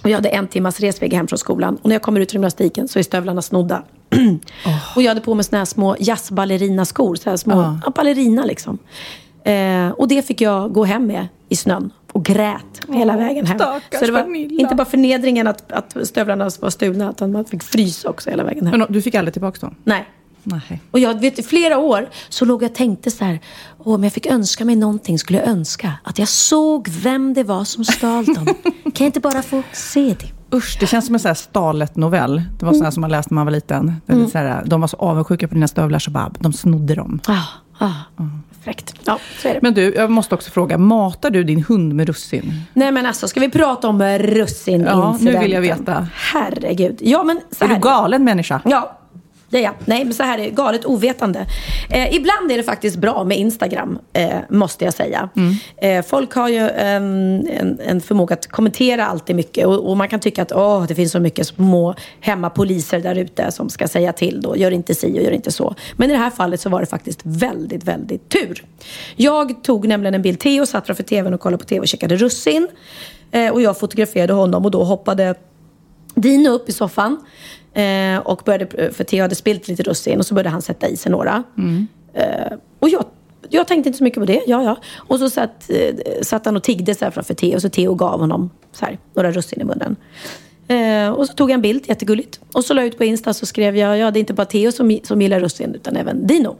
Och 0.04 0.10
jag 0.10 0.16
hade 0.16 0.30
en 0.30 0.48
timmas 0.48 0.80
resväg 0.80 1.14
hem 1.14 1.28
från 1.28 1.40
skolan. 1.40 1.78
Och 1.82 1.90
när 1.90 1.96
jag 1.96 2.02
kommer 2.02 2.20
ut 2.20 2.32
från 2.32 2.40
gymnastiken 2.40 2.88
så 2.88 3.00
är 3.00 3.04
stövlarna 3.04 3.42
snodda. 3.42 3.84
Och 4.96 5.02
jag 5.02 5.10
hade 5.10 5.22
på 5.22 5.34
mig 5.34 5.44
såna 5.44 5.58
här 5.58 5.66
små 5.66 5.96
jazzballerinaskor. 6.00 7.16
Så 7.16 7.30
här 7.30 7.38
små, 7.38 7.80
ja. 7.86 7.92
ballerina 7.96 8.46
liksom. 8.46 8.78
Eh, 9.44 9.90
och 9.90 10.08
det 10.08 10.28
fick 10.28 10.42
jag 10.42 10.74
gå 10.74 10.84
hem 10.84 11.06
med 11.06 11.28
i 11.50 11.56
snön. 11.56 11.94
Och 12.12 12.26
grät 12.26 12.82
hela 12.88 13.18
vägen 13.18 13.46
hem. 13.46 13.58
Så 14.00 14.06
det 14.06 14.12
var 14.12 14.22
Pernilla. 14.22 14.62
inte 14.62 14.76
bara 14.76 14.86
förnedringen 14.86 15.48
att, 15.48 15.72
att 15.72 16.08
stövlarna 16.08 16.50
var 16.60 16.70
stulna, 16.70 17.10
utan 17.10 17.32
man 17.32 17.46
fick 17.46 17.64
frysa 17.64 18.10
också 18.10 18.30
hela 18.30 18.44
vägen 18.44 18.68
hem. 18.68 18.80
Men 18.80 18.94
du 18.94 19.02
fick 19.02 19.16
aldrig 19.16 19.34
tillbaka 19.34 19.60
dem? 19.60 19.76
Nej. 19.84 20.06
Nej. 20.52 20.82
Och 20.92 21.00
jag 21.00 21.20
vet 21.22 21.40
i 21.40 21.44
flera 21.44 21.78
år 21.78 22.10
så 22.30 22.46
låg 22.46 22.64
jag 22.64 22.70
och 22.70 22.76
tänkte 22.76 23.12
så 23.12 23.26
här. 23.26 23.40
Åh, 23.78 23.96
om 23.96 24.04
jag 24.04 24.14
fick 24.14 24.26
önska 24.26 24.66
mig 24.66 24.76
någonting 24.76 25.20
skulle 25.20 25.40
jag 25.40 25.48
önska 25.48 25.94
att 26.04 26.20
jag 26.20 26.28
såg 26.28 26.88
vem 26.90 27.34
det 27.34 27.44
var 27.44 27.64
som 27.64 27.86
stal 27.86 28.26
dem. 28.26 28.46
kan 28.84 28.94
jag 28.94 29.06
inte 29.08 29.20
bara 29.20 29.42
få 29.42 29.64
se 29.74 30.16
det? 30.20 30.58
Usch, 30.58 30.78
det 30.80 30.88
känns 30.88 31.06
som 31.06 31.16
en 31.16 31.20
sån 31.20 31.30
här 31.30 31.36
Stalet-novell. 31.36 32.42
Det 32.60 32.66
var 32.66 32.74
sån 32.74 32.84
här 32.84 32.92
som 32.92 33.02
man 33.02 33.12
läste 33.12 33.34
när 33.34 33.36
man 33.36 33.46
var 33.46 33.52
liten. 33.52 34.02
Det 34.06 34.14
är 34.14 34.18
lite 34.18 34.32
så 34.32 34.38
här, 34.38 34.64
de 34.66 34.82
var 34.82 34.88
så 34.88 34.98
avundsjuka 34.98 35.48
på 35.48 35.54
dina 35.54 35.68
stövlar 35.68 36.00
så 36.00 36.12
bara, 36.12 36.32
de 36.40 36.54
snodde 36.54 36.96
dem. 36.96 37.20
Ah, 37.28 37.44
ah, 37.78 38.24
Fräckt. 38.64 38.94
Ja, 39.06 39.20
så 39.42 39.48
är 39.48 39.54
det. 39.54 39.60
Men 39.62 39.74
du, 39.74 39.94
jag 39.96 40.12
måste 40.12 40.36
också 40.36 40.52
fråga, 40.52 40.78
matar 40.78 41.30
du 41.30 41.44
din 41.44 41.64
hund 41.64 41.94
med 41.94 42.08
russin? 42.08 42.54
Nej 42.74 42.92
men 42.92 43.06
alltså, 43.06 43.28
ska 43.28 43.40
vi 43.40 43.50
prata 43.50 43.88
om 43.88 44.02
russinincidenten? 44.04 44.98
Ja, 45.00 45.18
nu 45.22 45.40
vill 45.40 45.52
jag 45.52 45.62
veta. 45.62 46.08
Herregud. 46.14 46.98
Ja, 47.02 47.24
men 47.24 47.42
så 47.52 47.64
Är 47.64 47.68
här. 47.68 47.76
du 47.76 47.82
galen 47.82 48.24
människa? 48.24 48.62
Ja, 48.66 48.99
är 49.58 49.64
jag. 49.64 49.74
Nej, 49.86 50.06
men 50.06 50.14
så 50.14 50.24
här 50.24 50.38
är 50.38 50.44
det. 50.44 50.50
Galet 50.50 50.86
ovetande. 50.86 51.46
Eh, 51.90 52.16
ibland 52.16 52.52
är 52.52 52.58
det 52.58 52.64
faktiskt 52.64 52.98
bra 52.98 53.24
med 53.24 53.38
Instagram, 53.38 54.00
eh, 54.14 54.30
måste 54.50 54.86
jag 54.86 54.94
säga. 54.94 55.30
Eh, 55.78 56.06
folk 56.06 56.34
har 56.34 56.50
ju 56.50 56.70
en, 56.70 57.48
en, 57.48 57.80
en 57.86 58.02
förmåga 58.02 58.34
att 58.34 58.48
kommentera 58.48 59.06
alltid 59.06 59.36
mycket. 59.36 59.68
Och, 59.68 59.90
och 59.90 59.98
man 59.98 60.08
kan 60.10 60.20
tycka 60.20 60.42
att 60.42 60.52
åh, 60.52 60.86
det 60.88 60.96
finns 60.96 61.12
så 61.12 61.20
mycket 61.20 61.48
små 61.48 61.96
hemmapoliser 62.20 63.00
där 63.00 63.16
ute 63.16 63.52
som 63.52 63.70
ska 63.70 63.88
säga 63.88 64.14
till. 64.14 64.42
Då. 64.42 64.58
Gör 64.58 64.72
inte 64.72 64.96
si 64.96 65.20
och 65.20 65.24
gör 65.24 65.32
inte 65.32 65.52
så. 65.52 65.76
Men 65.96 66.10
i 66.10 66.14
det 66.14 66.20
här 66.20 66.30
fallet 66.30 66.62
så 66.62 66.70
var 66.70 66.80
det 66.80 66.86
faktiskt 66.86 67.20
väldigt, 67.24 67.84
väldigt 67.84 68.30
tur. 68.30 68.64
Jag 69.16 69.64
tog 69.64 69.88
nämligen 69.88 70.16
en 70.16 70.22
bild. 70.22 70.40
Theo 70.40 70.66
satt 70.66 70.86
framför 70.86 71.04
tvn 71.04 71.34
och 71.34 71.40
kollade 71.40 71.64
på 71.64 71.68
tv 71.68 71.80
och 71.80 71.88
checkade 71.88 72.16
russin. 72.16 72.68
Eh, 73.32 73.50
och 73.50 73.62
jag 73.62 73.80
fotograferade 73.80 74.34
honom 74.34 74.66
och 74.66 74.72
då 74.72 74.84
hoppade 74.84 75.36
Dino 76.16 76.50
upp 76.50 76.70
i 76.70 76.72
soffan 76.72 77.18
eh, 77.74 78.18
och 78.18 78.42
började, 78.46 78.92
för 78.92 79.04
Theo 79.04 79.22
hade 79.22 79.36
spilt 79.36 79.68
lite 79.68 79.84
russin 79.84 80.20
och 80.20 80.26
så 80.26 80.34
började 80.34 80.50
han 80.50 80.62
sätta 80.62 80.88
i 80.88 80.98
sig 80.98 81.12
några. 81.12 81.44
Eh, 82.14 82.58
och 82.80 82.90
jag, 82.90 83.06
jag 83.50 83.68
tänkte 83.68 83.90
inte 83.90 83.98
så 83.98 84.04
mycket 84.04 84.20
på 84.20 84.26
det, 84.26 84.44
ja 84.48 84.64
ja. 84.64 84.78
Och 84.98 85.20
så 85.20 85.30
satt, 85.30 85.70
eh, 85.70 85.96
satt 86.22 86.46
han 86.46 86.56
och 86.58 86.64
tiggde 86.64 86.96
så 86.96 87.06
här 87.06 87.12
framför 87.12 87.34
Theo 87.34 87.56
och 87.56 87.62
så 87.62 87.70
Theo 87.70 87.96
gav 87.96 88.20
honom 88.20 88.50
så 88.72 88.86
här, 88.86 88.98
några 89.14 89.32
russin 89.32 89.62
i 89.62 89.64
munnen. 89.64 89.96
Eh, 90.68 91.10
och 91.10 91.28
så 91.28 91.34
tog 91.34 91.50
jag 91.50 91.54
en 91.54 91.62
bild, 91.62 91.84
jättegulligt. 91.88 92.40
Och 92.54 92.66
så 92.66 92.74
la 92.74 92.82
jag 92.82 92.88
ut 92.88 92.98
på 92.98 93.04
Insta 93.04 93.34
så 93.34 93.46
skrev 93.46 93.78
jag, 93.78 93.98
ja 93.98 94.12
det 94.12 94.20
är 94.20 94.22
inte 94.22 94.34
bara 94.34 94.46
Theo 94.46 94.72
som, 94.72 95.00
som 95.04 95.22
gillar 95.22 95.40
russin 95.40 95.76
utan 95.76 95.96
även 95.96 96.28
Dino. 96.28 96.56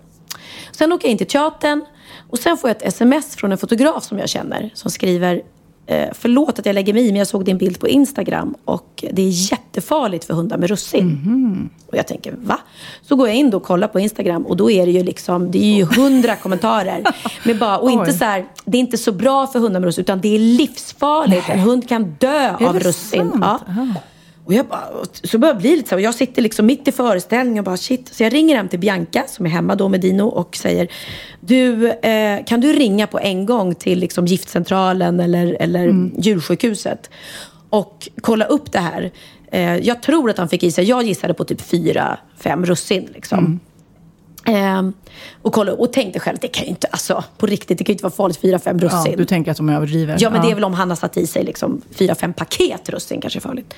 Sen 0.72 0.92
åker 0.92 1.08
jag 1.08 1.12
in 1.12 1.18
till 1.18 1.28
teatern 1.28 1.86
och 2.30 2.40
sen 2.40 2.58
får 2.58 2.70
jag 2.70 2.78
ett 2.78 2.84
sms 2.84 3.36
från 3.36 3.52
en 3.52 3.58
fotograf 3.58 4.04
som 4.04 4.20
jag 4.20 4.30
känner 4.30 4.70
som 4.74 4.92
skriver 4.92 5.42
eh, 5.90 6.10
Förlåt 6.14 6.60
att 6.60 6.66
jag 6.66 6.74
lägger 6.74 6.94
mig 6.94 7.04
i 7.04 7.12
men 7.12 7.16
jag 7.16 7.28
såg 7.28 7.46
din 7.46 7.58
bild 7.58 7.80
på 7.80 7.88
Instagram 7.88 8.56
och 8.66 9.04
det 9.12 9.22
är 9.22 9.52
jättefarligt 9.52 10.26
för 10.26 10.34
hundar 10.34 10.58
med 10.58 10.70
russin. 10.70 11.70
Och 11.88 11.98
jag 11.98 12.08
tänker 12.08 12.34
va? 12.38 12.60
Så 13.02 13.16
går 13.16 13.28
jag 13.28 13.38
in 13.38 13.54
och 13.54 13.64
kollar 13.64 13.88
på 13.88 14.00
Instagram 14.00 14.46
och 14.46 14.58
då 14.58 14.72
är 14.72 14.86
det 14.86 14.92
ju 14.92 15.04
liksom, 15.04 15.52
det 15.52 15.58
är 15.58 15.76
ju 15.78 15.86
hundra 15.86 16.36
kommentarer. 16.36 17.04
Med 17.46 17.60
bara, 17.60 17.78
och 17.78 17.92
inte 17.92 18.14
så 18.14 18.26
här, 18.26 18.46
det 18.66 18.78
är 18.78 18.80
inte 18.80 18.98
så 18.98 19.12
bra 19.12 19.48
för 19.48 19.60
hundar 19.60 19.80
med 19.80 19.88
russin 19.88 20.02
utan 20.02 20.22
det 20.22 20.36
är 20.36 20.40
livsfarligt. 20.40 21.50
En 21.50 21.60
hund 21.60 21.90
kan 21.90 22.16
dö 22.20 22.56
Är 22.60 22.68
av 22.68 22.80
russin. 22.80 23.32
Ja. 23.42 23.60
Och 24.50 24.56
jag 24.56 24.66
bara, 24.66 24.88
så 25.24 25.38
börjar 25.38 25.54
jag 25.54 25.62
bli 25.62 25.76
lite 25.76 25.90
så 25.90 25.96
här, 25.96 26.04
jag 26.04 26.16
sitter 26.16 26.42
liksom 26.42 26.66
mitt 26.66 26.88
i 26.88 26.92
föreställningen 26.92 27.60
och 27.60 27.66
bara 27.66 27.78
shit. 27.78 28.14
Så 28.14 28.24
jag 28.24 28.34
ringer 28.34 28.56
hem 28.56 28.68
till 28.68 28.80
Bianca 28.80 29.24
som 29.28 29.46
är 29.46 29.50
hemma 29.50 29.76
då 29.76 29.90
med 29.90 30.02
Dino 30.02 30.24
och 30.24 30.56
säger 30.56 30.88
Du, 31.40 31.90
eh, 31.92 32.46
kan 32.46 32.62
du 32.62 32.74
ringa 32.74 33.08
på 33.08 33.20
en 33.20 33.46
gång 33.46 33.76
till 33.76 34.00
liksom 34.00 34.26
giftcentralen 34.26 35.20
eller, 35.20 35.58
eller 35.60 36.10
djursjukhuset 36.18 37.10
och 37.70 38.10
kolla 38.22 38.46
upp 38.46 38.72
det 38.72 38.80
här. 38.80 39.12
Eh, 39.52 39.78
jag 39.78 40.02
tror 40.02 40.30
att 40.30 40.38
han 40.38 40.50
fick 40.50 40.64
i 40.64 40.72
sig, 40.72 40.86
jag 40.86 41.04
gissade 41.04 41.34
på 41.34 41.44
typ 41.44 41.62
fyra, 41.62 42.18
fem 42.38 42.66
russin 42.66 43.10
liksom. 43.14 43.60
Ehm, 44.46 44.94
och, 45.42 45.54
kolla, 45.54 45.74
och 45.74 45.94
tänkte 45.94 46.20
själv, 46.20 46.38
det 46.42 46.48
kan 46.48 46.64
ju 46.64 46.70
inte, 46.70 46.88
alltså 46.88 47.24
på 47.38 47.46
riktigt, 47.46 47.78
det 47.78 47.84
kan 47.84 47.92
ju 47.92 47.94
inte 47.94 48.04
vara 48.04 48.14
farligt, 48.14 48.38
fyra, 48.38 48.60
fem 48.60 48.80
Ja, 48.82 48.88
russin. 48.88 49.18
du 49.18 49.26
tänker 49.26 49.52
att 49.52 49.58
de 49.58 49.70
överdriver? 49.70 50.18
Ja, 50.20 50.30
men 50.30 50.42
det 50.42 50.52
är 50.52 50.56
väl 50.56 50.64
om 50.64 50.74
han 50.74 50.90
har 50.90 50.96
satt 50.96 51.18
i 51.18 51.28
sig 51.28 51.44
liksom 51.44 51.82
fyra, 51.92 52.16
fem 52.16 52.34
paket 52.34 52.90
russin 52.90 53.22
kanske 53.22 53.40
är 53.40 53.42
farligt. 53.42 53.74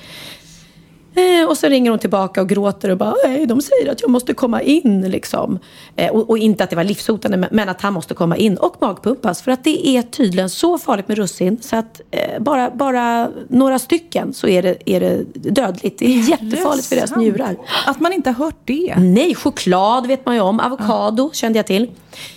Eh, 1.14 1.48
och 1.48 1.56
så 1.56 1.68
ringer 1.68 1.90
hon 1.90 1.98
tillbaka 1.98 2.40
och 2.40 2.48
gråter 2.48 2.90
och 2.90 2.98
bara, 2.98 3.14
nej, 3.24 3.46
de 3.46 3.60
säger 3.60 3.92
att 3.92 4.00
jag 4.00 4.10
måste 4.10 4.34
komma 4.34 4.62
in 4.62 5.10
liksom. 5.10 5.58
Eh, 5.96 6.10
och, 6.10 6.30
och 6.30 6.38
inte 6.38 6.64
att 6.64 6.70
det 6.70 6.76
var 6.76 6.84
livshotande, 6.84 7.48
men, 7.50 7.68
att 7.68 7.80
han 7.80 7.92
måste 7.92 8.14
komma 8.14 8.36
in 8.36 8.56
och 8.56 8.76
magpumpas. 8.80 9.42
För 9.42 9.50
att 9.50 9.64
det 9.64 9.88
är 9.88 10.02
tydligen 10.02 10.50
så 10.50 10.78
farligt 10.78 11.08
med 11.08 11.18
russin 11.18 11.58
så 11.60 11.76
att 11.76 12.00
eh, 12.10 12.40
bara, 12.40 12.70
bara 12.70 13.28
några 13.48 13.78
stycken 13.78 14.34
så 14.34 14.48
är 14.48 14.62
det, 14.62 14.90
är 14.90 15.00
det 15.00 15.24
dödligt. 15.34 15.98
Det 15.98 16.06
är 16.06 16.30
jättefarligt 16.30 16.88
för 16.88 16.96
deras 16.96 17.16
njurar. 17.16 17.56
Att 17.86 18.00
man 18.00 18.12
inte 18.12 18.30
har 18.30 18.44
hört 18.44 18.60
det. 18.64 18.94
Nej, 18.98 19.34
choklad 19.34 20.06
vet 20.06 20.26
man 20.26 20.34
ju 20.34 20.40
om. 20.40 20.60
Avokado 20.60 21.30
kände 21.32 21.58
jag 21.58 21.66
till. 21.66 21.90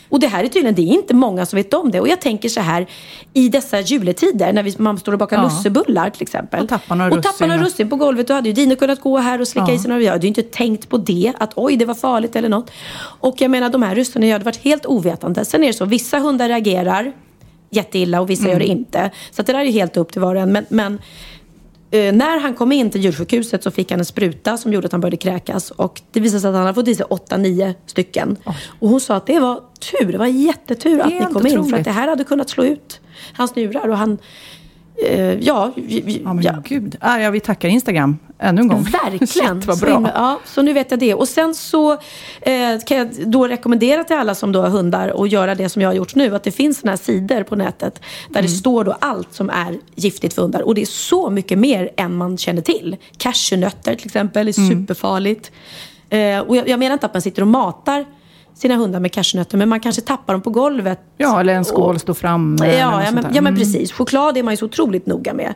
Och 0.10 0.20
det 0.20 0.28
här 0.28 0.44
är 0.44 0.48
tydligen, 0.48 0.76
det 0.76 0.82
är 0.82 0.94
inte 0.94 1.14
många 1.14 1.46
som 1.46 1.58
vet 1.58 1.74
om 1.74 1.92
det. 1.92 2.00
Och 2.00 2.08
jag 2.08 2.22
tänker 2.22 2.50
så 2.50 2.60
här, 2.62 2.88
i 3.34 3.50
dessa 3.50 3.80
juletider 3.80 4.54
när 4.54 4.64
vi, 4.64 4.76
man 4.78 4.98
står 4.98 5.12
och 5.12 5.20
bakar 5.20 5.38
Ja. 5.38 5.44
lussebullar 5.44 6.10
till 6.10 6.22
exempel. 6.22 6.64
Och 6.64 6.70
tappar 6.70 6.96
några 6.96 7.16
och 7.18 7.24
tappar 7.24 7.48
några 7.48 7.62
russin. 7.64 7.90
på 7.90 7.96
golvet. 7.96 8.28
Då 8.28 8.34
hade 8.34 8.50
ju 8.50 8.54
Dino 8.54 8.76
kunnat 8.76 9.02
gå 9.02 9.18
här 9.18 9.42
och 9.42 9.48
slicka 9.48 9.66
Ja. 9.68 9.74
i 9.76 9.80
sig 9.80 9.90
några. 9.90 10.04
Jag 10.04 10.12
hade 10.12 10.24
ju 10.24 10.28
inte 10.28 10.42
tänkt 10.42 10.90
på 10.90 10.98
det, 10.98 11.34
att 11.38 11.52
oj 11.56 11.78
det 11.78 11.86
var 11.86 11.96
farligt 11.96 12.36
eller 12.36 12.50
något. 12.50 12.72
Och 13.20 13.42
jag 13.42 13.52
menar 13.52 13.70
de 13.70 13.82
här 13.84 13.96
russinen, 13.96 14.30
jag 14.30 14.36
hade 14.36 14.46
varit 14.46 14.64
helt 14.64 14.86
ovetande. 14.86 15.46
Sen 15.46 15.64
är 15.64 15.68
det 15.68 15.74
så, 15.74 15.86
vissa 15.86 16.20
hundar 16.20 16.48
reagerar 16.50 17.12
jätteilla 17.70 18.22
och 18.22 18.30
vissa 18.30 18.44
Mm. 18.44 18.52
gör 18.54 18.60
det 18.60 18.66
inte. 18.66 19.12
Så 19.32 19.42
det 19.42 19.54
där 19.54 19.60
är 19.60 19.72
helt 19.72 19.98
upp 19.98 20.12
till 20.12 20.22
var 20.22 20.36
och 20.36 20.42
en. 20.42 20.52
Men, 20.52 20.66
men 20.70 21.00
Eh, 21.96 22.14
när 22.14 22.40
han 22.40 22.54
kom 22.54 22.72
in 22.72 22.90
till 22.90 23.02
djursjukhuset 23.02 23.64
så 23.64 23.72
fick 23.72 23.92
han 23.92 24.00
en 24.00 24.06
spruta 24.06 24.58
som 24.58 24.74
gjorde 24.74 24.86
att 24.86 24.92
han 24.92 25.02
började 25.02 25.18
kräkas. 25.18 25.72
Och 25.72 26.02
det 26.12 26.20
visade 26.20 26.42
sig 26.42 26.48
att 26.50 26.56
han 26.56 26.64
hade 26.66 26.76
fått 26.76 26.88
i 26.88 26.96
sig 26.96 27.06
8-9 27.06 27.74
stycken. 27.86 28.38
Och 28.80 28.90
hon 28.90 29.02
sa 29.02 29.16
att 29.16 29.28
det 29.28 29.40
var 29.40 29.60
tur, 29.80 30.12
det 30.12 30.18
var 30.18 30.26
jättetur 30.26 31.00
att 31.00 31.10
ni 31.10 31.20
kom 31.34 31.46
in. 31.48 31.52
För 31.54 31.60
otroligt. 31.60 31.74
att 31.76 31.84
det 31.84 31.92
här 31.92 32.08
hade 32.08 32.24
kunnat 32.24 32.50
slå 32.50 32.64
ut 32.66 33.02
hans 33.34 33.56
njurar. 33.56 33.88
Och 33.90 33.98
han, 33.98 34.18
eh, 35.10 35.34
ja, 35.40 35.72
j- 35.76 36.04
j- 36.08 36.22
Ja, 36.24 36.34
men 36.34 36.44
ja. 36.44 36.62
gud. 36.66 36.96
Ah, 37.02 37.18
ja, 37.20 37.30
vi 37.30 37.40
tackar 37.40 37.70
Instagram 37.70 38.18
ännu 38.40 38.62
en 38.62 38.68
gång. 38.68 38.84
Verkligen. 38.84 39.28
Shit, 39.62 39.66
vad 39.68 39.78
Så, 39.78 39.86
bra. 39.86 40.12
ja, 40.16 40.40
så 40.46 40.62
nu 40.62 40.74
vet 40.74 40.92
jag 40.92 41.00
det. 41.00 41.14
Och 41.14 41.28
sen 41.28 41.56
så 41.56 41.92
eh, 42.42 42.80
kan 42.88 42.98
jag 42.98 43.10
då 43.26 43.48
rekommendera 43.48 44.04
till 44.04 44.16
alla 44.16 44.36
som 44.36 44.52
då 44.52 44.62
har 44.62 44.70
hundar 44.70 45.24
att 45.24 45.32
göra 45.32 45.56
det 45.56 45.70
som 45.70 45.82
jag 45.82 45.90
har 45.90 45.94
gjort 45.94 46.16
nu. 46.16 46.36
Att 46.36 46.44
det 46.44 46.52
finns 46.52 46.80
såna 46.80 46.92
här 46.92 46.98
sidor 46.98 47.44
på 47.44 47.56
nätet 47.56 48.02
där 48.30 48.40
Mm. 48.40 48.52
det 48.52 48.58
står 48.58 48.84
då 48.84 48.92
allt 49.02 49.34
som 49.34 49.50
är 49.50 49.78
giftigt 49.96 50.34
för 50.34 50.42
hundar. 50.42 50.62
Och 50.62 50.76
det 50.76 50.82
är 50.82 50.86
så 50.86 51.30
mycket 51.30 51.58
mer 51.60 51.90
än 51.98 52.16
man 52.16 52.38
känner 52.38 52.62
till. 52.62 52.96
Cashewnötter 53.18 53.96
till 53.96 54.06
exempel 54.06 54.48
är 54.48 54.60
Mm. 54.60 54.70
superfarligt. 54.88 55.52
Eh, 56.10 56.40
och 56.40 56.56
jag, 56.58 56.70
jag 56.70 56.80
menar 56.80 56.94
inte 56.94 57.06
att 57.06 57.14
man 57.14 57.22
sitter 57.22 57.42
och 57.42 57.48
matar 57.48 58.06
sina 58.56 58.76
hundar 58.76 59.00
med 59.00 59.12
cashewnötter. 59.12 59.58
Men 59.58 59.70
man 59.70 59.80
kanske 59.80 60.02
tappar 60.02 60.34
dem 60.34 60.42
på 60.42 60.50
golvet. 60.50 61.00
Ja, 61.18 61.40
eller 61.40 61.54
en 61.54 61.66
skål 61.66 62.00
står 62.00 62.14
fram. 62.14 62.58
Ja, 62.60 62.66
ja, 62.68 63.12
men, 63.12 63.24
ja 63.24 63.30
men 63.32 63.38
Mm. 63.48 63.56
precis. 63.56 63.92
Choklad 63.92 64.38
är 64.38 64.44
man 64.44 64.54
ju 64.54 64.58
så 64.58 64.66
otroligt 64.66 65.06
noga 65.06 65.34
med. 65.34 65.54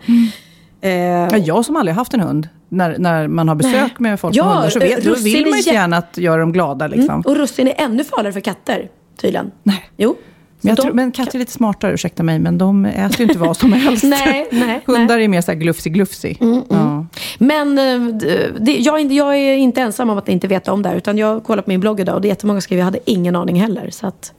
Eh, 0.82 0.92
Ja, 0.92 1.38
jag 1.38 1.66
som 1.66 1.76
aldrig 1.76 1.96
haft 1.96 2.14
en 2.14 2.20
hund, 2.20 2.48
när, 2.70 2.98
när 2.98 3.28
man 3.28 3.48
har 3.48 3.56
besök 3.56 3.74
Nej. 3.74 3.92
med 3.98 4.20
folk 4.20 4.36
Ja, 4.36 4.46
med 4.46 4.54
hundar, 4.54 4.70
så 4.70 4.80
vet, 4.80 5.04
då 5.04 5.16
vill 5.16 5.46
man 5.50 5.60
ju 5.60 5.72
gärna 5.74 5.98
att 5.98 6.18
göra 6.18 6.42
dem 6.42 6.52
glada. 6.52 6.88
Liksom. 6.88 7.10
Mm. 7.10 7.22
Och 7.22 7.36
russin 7.36 7.68
är 7.68 7.74
ännu 7.78 8.04
farligare 8.04 8.34
för 8.34 8.40
katter, 8.40 8.88
tydligen. 9.22 9.52
Nej. 9.64 9.90
Jo. 9.98 10.16
Men, 10.62 10.76
Så 10.76 10.82
tror, 10.82 10.92
de- 10.92 10.96
men 10.96 11.12
katter 11.12 11.36
är 11.36 11.40
lite 11.40 11.52
smartare, 11.52 11.94
ursäkta 11.94 12.24
mig, 12.24 12.40
men 12.40 12.58
de 12.58 12.86
äter 12.86 13.20
ju 13.20 13.24
inte 13.26 13.38
vad 13.40 13.58
som 13.58 13.74
helst. 13.86 14.04
Nej, 14.04 14.48
nej, 14.52 14.82
Hundar 14.86 15.16
nej. 15.16 15.24
är 15.24 15.28
mer 15.28 15.42
så 15.42 15.52
här 15.52 15.60
glufsig-glufsig. 15.60 16.38
Ja. 16.70 17.06
Men 17.38 17.78
eh, 17.78 18.16
det, 18.60 18.78
jag, 18.78 18.96
är 18.96 19.00
inte- 19.00 19.16
jag 19.16 19.38
är 19.38 19.56
inte 19.56 19.82
ensam 19.82 20.10
om 20.10 20.18
att 20.18 20.30
inte 20.30 20.48
veta 20.48 20.74
om 20.74 20.82
det 20.82 20.90
här. 20.90 20.96
Utan 20.96 21.18
jag 21.18 21.44
kollar 21.44 21.64
på 21.64 21.70
min 21.70 21.80
blogg 21.80 22.00
idag 22.00 22.16
och 22.16 22.22
det 22.22 22.28
är 22.28 22.30
jättemånga 22.30 22.58
som 22.58 22.62
skriver 22.62 22.80
jag 22.82 22.86
hade 22.86 23.00
ingen 23.06 23.36
aning 23.36 23.62
heller. 23.62 23.90
Så 23.92 24.08
att, 24.08 24.34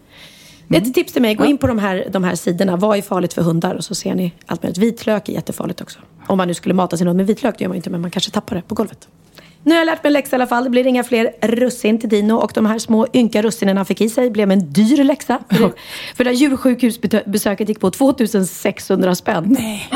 är 0.77 0.83
ett 0.83 0.95
tips 0.95 1.13
till 1.13 1.23
mig. 1.23 1.35
Gå 1.35 1.45
in 1.45 1.59
på 1.59 1.67
de 1.67 1.79
här, 1.79 2.09
de 2.11 2.25
här 2.25 2.35
sidorna. 2.35 2.77
Vad 2.77 2.99
är 2.99 3.03
farligt 3.03 3.33
för 3.33 3.43
hundar? 3.43 3.75
Och 3.75 3.85
så 3.85 3.95
ser 3.95 4.15
ni 4.15 4.33
allt 4.47 4.63
möjligt. 4.63 4.79
Vitlök 4.79 5.29
är 5.29 5.33
jättefarligt 5.33 5.81
också. 5.81 5.99
Om 6.27 6.39
man 6.39 6.49
nu 6.49 6.55
skulle 6.55 6.75
mata 6.75 6.97
sin 6.97 7.07
hund 7.07 7.17
med 7.17 7.27
vitlök, 7.27 7.59
det 7.59 7.63
gör 7.63 7.69
man 7.69 7.77
inte. 7.77 7.91
Men 7.91 8.01
man 8.01 8.11
kanske 8.11 8.31
tappar 8.31 8.57
det 8.57 8.63
på 8.63 8.75
golvet. 8.75 9.09
Nu 9.63 9.71
har 9.71 9.79
jag 9.79 9.87
lärt 9.87 10.03
mig 10.03 10.09
en 10.09 10.13
läxa 10.13 10.37
i 10.37 10.39
alla 10.39 10.47
fall. 10.47 10.65
Det 10.65 10.71
blir 10.71 10.87
inga 10.87 11.05
fler 11.05 11.33
russin 11.43 11.99
till 11.99 12.09
Dino. 12.09 12.35
Och 12.35 12.53
de 12.55 12.67
här 12.67 12.79
små 12.79 13.07
ynka 13.15 13.43
russinen 13.43 13.77
han 13.77 13.87
fick 13.87 14.01
i 14.01 14.09
sig 14.09 14.31
blev 14.31 14.51
en 14.51 14.73
dyr 14.73 15.05
läxa. 15.05 15.39
För, 15.51 15.73
för 16.17 16.25
det 16.25 16.31
här 16.31 16.37
djursjukhusbesöket 16.37 17.69
gick 17.69 17.81
på 17.81 17.91
2600 17.91 19.15
spänn. 19.15 19.57
Nej. 19.59 19.89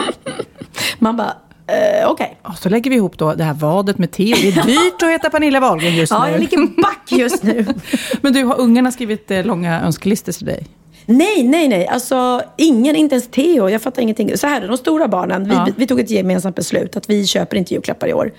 Man 0.99 1.17
bara, 1.17 1.35
eh, 1.67 2.09
okej. 2.11 2.37
Och 2.43 2.59
så 2.59 2.69
lägger 2.69 2.91
vi 2.91 2.97
ihop 2.97 3.19
då 3.19 3.35
det 3.35 3.45
här 3.45 3.55
vadet 3.55 3.99
med 3.99 4.11
te. 4.11 4.25
Det 4.25 4.49
är 4.49 4.63
dyrt 4.67 5.03
att 5.03 5.09
heta 5.11 5.31
Pernilla 5.31 5.61
Wahlgren 5.61 5.97
just 5.97 6.13
Ja, 6.13 6.25
nu. 6.25 6.31
jag 6.33 6.41
ligger 6.41 6.83
back 6.83 7.13
just 7.13 7.43
nu. 7.43 7.67
Men 8.21 8.33
du, 8.33 8.45
har 8.45 8.61
ungarna 8.61 8.93
skrivit 8.93 9.31
eh, 9.31 9.45
långa 9.45 9.81
önskelistor 9.83 10.33
till 10.33 10.47
dig? 10.47 10.67
Nej, 11.07 11.43
nej, 11.43 11.69
nej. 11.69 11.87
Alltså 11.87 12.43
ingen, 12.57 12.97
inte 12.97 13.15
ens 13.15 13.29
Theo. 13.29 13.69
Jag 13.69 13.83
fattar 13.83 14.03
ingenting. 14.03 14.39
Så 14.39 14.47
här 14.47 14.61
är 14.63 14.69
de 14.69 14.77
stora 14.77 15.09
barnen. 15.09 15.45
Vi, 15.45 15.55
Ja. 15.55 15.69
vi 15.77 15.87
tog 15.87 16.01
ett 16.01 16.11
gemensamt 16.11 16.57
beslut 16.57 16.97
att 16.97 17.11
vi 17.11 17.27
köper 17.27 17.57
inte 17.57 17.75
julklappar 17.75 18.09
i 18.09 18.13
år. 18.15 18.33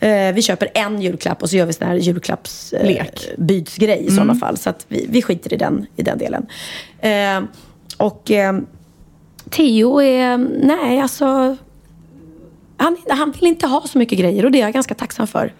Eh, 0.00 0.32
vi 0.34 0.42
köper 0.42 0.68
en 0.74 1.02
julklapp 1.02 1.42
och 1.42 1.50
så 1.50 1.56
gör 1.56 1.66
vi 1.66 1.72
sån 1.72 1.86
här 1.88 1.94
julklappsbytsgrej 1.94 3.88
Lek. 3.88 4.00
eh, 4.00 4.06
i 4.06 4.10
sådana 4.10 4.34
fall. 4.34 4.56
Så 4.56 4.70
att 4.70 4.84
vi, 4.88 5.06
vi 5.10 5.22
skiter 5.22 5.52
i 5.52 5.56
den, 5.56 5.86
i 5.96 6.02
den 6.02 6.18
delen. 6.18 6.46
Eh, 7.00 7.42
och 7.96 8.30
eh, 8.30 8.58
Theo 9.50 10.02
är, 10.02 10.36
nej 10.66 11.00
alltså. 11.00 11.56
Han, 12.76 12.96
han 13.08 13.30
vill 13.30 13.46
inte 13.46 13.66
ha 13.66 13.80
så 13.86 13.98
mycket 13.98 14.18
grejer 14.18 14.44
och 14.44 14.50
det 14.50 14.58
är 14.58 14.62
jag 14.62 14.72
ganska 14.72 14.94
tacksam 14.94 15.26
för. 15.26 15.52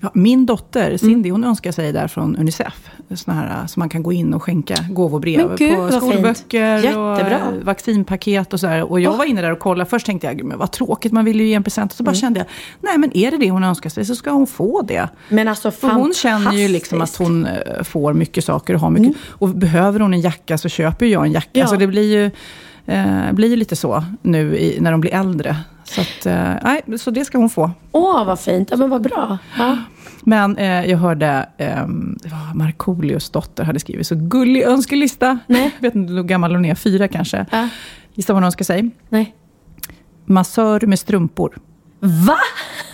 Ja, 0.00 0.10
min 0.14 0.46
dotter 0.46 0.86
Mm. 0.86 0.98
Cindy, 0.98 1.30
hon 1.30 1.44
önskar 1.44 1.72
sig 1.72 1.92
där 1.92 2.08
från 2.08 2.36
Unicef. 2.36 2.90
Såna 3.14 3.36
här, 3.36 3.66
så 3.66 3.80
man 3.80 3.88
kan 3.88 4.02
gå 4.02 4.12
in 4.12 4.34
och 4.34 4.42
skänka 4.42 4.74
gåvobrev 4.90 5.46
Men 5.48 5.56
gud, 5.56 5.74
på 5.74 5.80
vad 5.80 5.90
fint. 5.90 6.02
skolböcker 6.12 6.74
och 6.76 6.84
Jättebra. 7.16 7.38
eh, 7.38 7.64
vaccinpaket 7.64 8.52
och 8.52 8.60
så 8.60 8.66
här. 8.66 8.90
Och 8.90 9.00
jag 9.00 9.16
var 9.16 9.24
inne 9.24 9.42
där 9.42 9.52
och 9.52 9.58
kollade. 9.58 9.90
Först 9.90 10.06
tänkte 10.06 10.26
jag, 10.26 10.36
"Gud, 10.36 10.46
men 10.46 10.58
vad 10.58 10.70
tråkigt, 10.72 11.12
man 11.12 11.24
vill 11.24 11.40
ju 11.40 11.46
ge 11.46 11.54
en 11.54 11.62
present. 11.64 11.92
Och 11.92 11.96
så 11.96 12.02
bara 12.02 12.10
Mm. 12.10 12.20
kände 12.20 12.40
jag, 12.40 12.46
nej 12.80 12.98
men 12.98 13.16
är 13.16 13.30
det 13.30 13.36
det 13.36 13.50
hon 13.50 13.64
önskar 13.64 13.90
sig 13.90 14.04
så 14.04 14.16
ska 14.16 14.30
hon 14.30 14.46
få 14.46 14.82
det. 14.82 15.08
Men 15.28 15.48
alltså 15.48 15.70
För 15.70 15.88
hon 15.88 16.12
känner 16.14 16.52
ju 16.52 16.68
liksom 16.68 17.00
att. 17.02 17.20
Mm. 17.20 17.32
hon 17.32 17.46
eh, 17.46 17.82
får 17.82 18.12
mycket 18.12 18.44
saker 18.44 18.74
och 18.74 18.80
har 18.80 18.90
mycket. 18.90 19.16
Och 19.28 19.48
behöver 19.48 20.00
hon 20.00 20.14
en 20.14 20.20
jacka 20.20 20.58
så 20.58 20.68
köper 20.68 21.06
jag 21.06 21.26
en 21.26 21.32
jacka. 21.32 21.50
Ja. 21.60 21.66
Så 21.66 21.76
det 21.76 21.86
blir 21.86 22.12
ju, 22.12 22.30
eh, 22.94 23.32
blir 23.32 23.48
ju 23.48 23.56
lite 23.56 23.76
så 23.76 24.04
nu 24.22 24.58
i, 24.58 24.80
när 24.80 24.90
de 24.92 25.00
blir 25.00 25.14
äldre. 25.14 25.56
Så, 25.88 26.00
att, 26.00 26.26
eh, 26.26 26.54
nej, 26.62 26.98
så 26.98 27.10
det 27.10 27.24
ska 27.24 27.38
hon 27.38 27.50
få. 27.50 27.70
Åh, 27.92 28.24
vad 28.24 28.40
fint. 28.40 28.70
Ja, 28.70 28.76
men 28.76 28.90
vad 28.90 29.02
bra. 29.02 29.38
Ja. 29.58 29.78
Men 30.20 30.56
eh, 30.56 30.90
jag 30.90 30.98
hörde, 30.98 31.48
det 31.56 32.28
var 32.28 32.54
Markoolios 32.54 33.30
dotter 33.30 33.64
hade 33.64 33.80
skrivit 33.80 34.06
så 34.06 34.14
gullig 34.14 34.62
önskelista. 34.62 35.38
Nej. 35.46 35.74
Jag 35.78 35.88
vet 35.88 35.94
inte 35.94 36.12
hur 36.12 36.22
gammal 36.22 36.54
hon 36.54 36.64
är, 36.64 36.74
fyra 36.74 37.08
kanske. 37.08 37.46
Ja. 37.50 37.68
Gissa 38.14 38.32
vad 38.32 38.36
hon 38.42 38.44
önskar 38.46 38.64
sig? 38.64 38.90
Nej. 39.08 39.34
Massör 40.26 40.86
med 40.86 40.98
strumpor. 40.98 41.58
Va? 42.00 42.38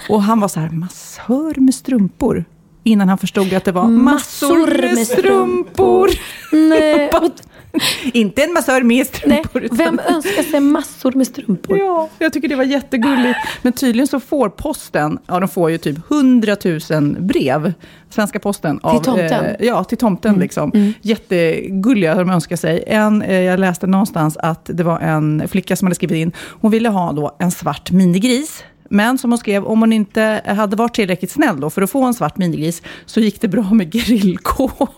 Och 0.08 0.22
han 0.22 0.40
var 0.40 0.48
så 0.48 0.60
här, 0.60 0.70
massör 0.70 1.60
med 1.60 1.74
strumpor? 1.74 2.44
Innan 2.82 3.08
han 3.08 3.18
förstod 3.18 3.54
att 3.54 3.64
det 3.64 3.72
var 3.72 3.88
massor 3.88 4.94
med 4.96 5.06
strumpor. 5.06 6.08
Nej. 6.52 7.10
Inte 8.12 8.42
en 8.42 8.52
massör 8.52 8.82
med 8.82 8.96
Nej. 8.96 9.04
strumpor. 9.42 9.62
utan- 9.62 9.76
Vem 9.78 10.00
önskar 10.14 10.42
sig 10.42 10.60
massor 10.60 11.12
med 11.12 11.26
strumpor? 11.26 11.78
Ja, 11.78 12.08
jag 12.18 12.32
tycker 12.32 12.48
det 12.48 12.56
var 12.56 12.64
jättegulligt. 12.64 13.38
Men 13.62 13.72
tydligen 13.72 14.06
så 14.06 14.20
får 14.20 14.48
posten, 14.48 15.18
ja 15.26 15.40
de 15.40 15.48
får 15.48 15.70
ju 15.70 15.78
typ 15.78 16.10
100 16.10 16.56
000 16.90 17.16
brev, 17.20 17.72
Svenska 18.10 18.38
posten. 18.38 18.80
Av, 18.82 19.02
tomten? 19.02 19.32
Mm. 19.32 19.44
Eh, 19.44 19.66
ja, 19.66 19.84
till 19.84 19.98
tomten 19.98 20.34
liksom. 20.34 20.94
Jättegulliga 21.02 22.14
de 22.14 22.30
önskar 22.30 22.56
sig. 22.56 22.84
En, 22.86 23.22
eh, 23.22 23.40
jag 23.40 23.60
läste 23.60 23.86
någonstans 23.86 24.36
att 24.36 24.70
det 24.72 24.82
var 24.82 24.98
en 25.00 25.48
flicka 25.48 25.76
som 25.76 25.86
hade 25.86 25.94
skrivit 25.94 26.16
in, 26.16 26.32
hon 26.60 26.70
ville 26.70 26.88
ha 26.88 27.12
då 27.12 27.36
en 27.38 27.50
svart 27.50 27.90
minigris. 27.90 28.64
Men 28.88 29.18
som 29.18 29.30
hon 29.30 29.38
skrev, 29.38 29.64
om 29.64 29.80
hon 29.80 29.92
inte 29.92 30.40
hade 30.46 30.76
varit 30.76 30.94
tillräckligt 30.94 31.30
snäll 31.30 31.60
då 31.60 31.70
för 31.70 31.82
att 31.82 31.90
få 31.90 32.04
en 32.04 32.14
svart 32.14 32.38
minigris, 32.38 32.82
så 33.06 33.20
gick 33.20 33.40
det 33.40 33.48
bra 33.48 33.62
med 33.62 33.92
grillkol. 33.92 34.70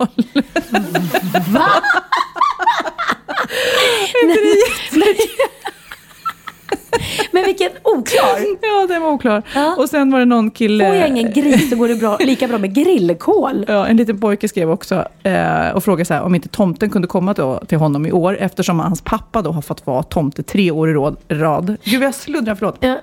Men 7.30 7.44
vilken 7.44 7.70
oklar. 7.82 8.38
ja, 8.62 8.86
den 8.88 9.02
var 9.02 9.10
oklar. 9.10 9.42
Ja. 9.54 9.76
Och 9.78 9.88
sen 9.88 10.10
var 10.10 10.18
det 10.18 10.24
någon 10.24 10.50
kille... 10.50 10.86
Får 10.86 10.94
jag 10.94 11.08
ingen 11.08 11.32
gris 11.32 11.70
så 11.70 11.76
går 11.76 11.88
det 11.88 11.94
bra, 11.94 12.16
lika 12.20 12.48
bra 12.48 12.58
med 12.58 12.74
grillkol. 12.74 13.64
Ja, 13.68 13.86
en 13.86 13.96
liten 13.96 14.20
pojke 14.20 14.48
skrev 14.48 14.70
också 14.70 15.04
eh, 15.22 15.70
och 15.74 15.84
frågade 15.84 16.04
så 16.04 16.14
här, 16.14 16.22
om 16.22 16.34
inte 16.34 16.48
tomten 16.48 16.90
kunde 16.90 17.08
komma 17.08 17.32
då 17.34 17.58
till 17.58 17.78
honom 17.78 18.06
i 18.06 18.12
år, 18.12 18.36
eftersom 18.40 18.80
hans 18.80 19.02
pappa 19.02 19.42
då 19.42 19.50
har 19.50 19.62
fått 19.62 19.86
vara 19.86 20.02
tomte 20.02 20.42
tre 20.42 20.70
år 20.70 20.90
i 20.90 20.94
rad. 21.34 21.76
Gud, 21.84 22.02
jag 22.02 22.14
sluddrar, 22.14 22.54
förlåt. 22.54 22.76
Ja. 22.80 22.98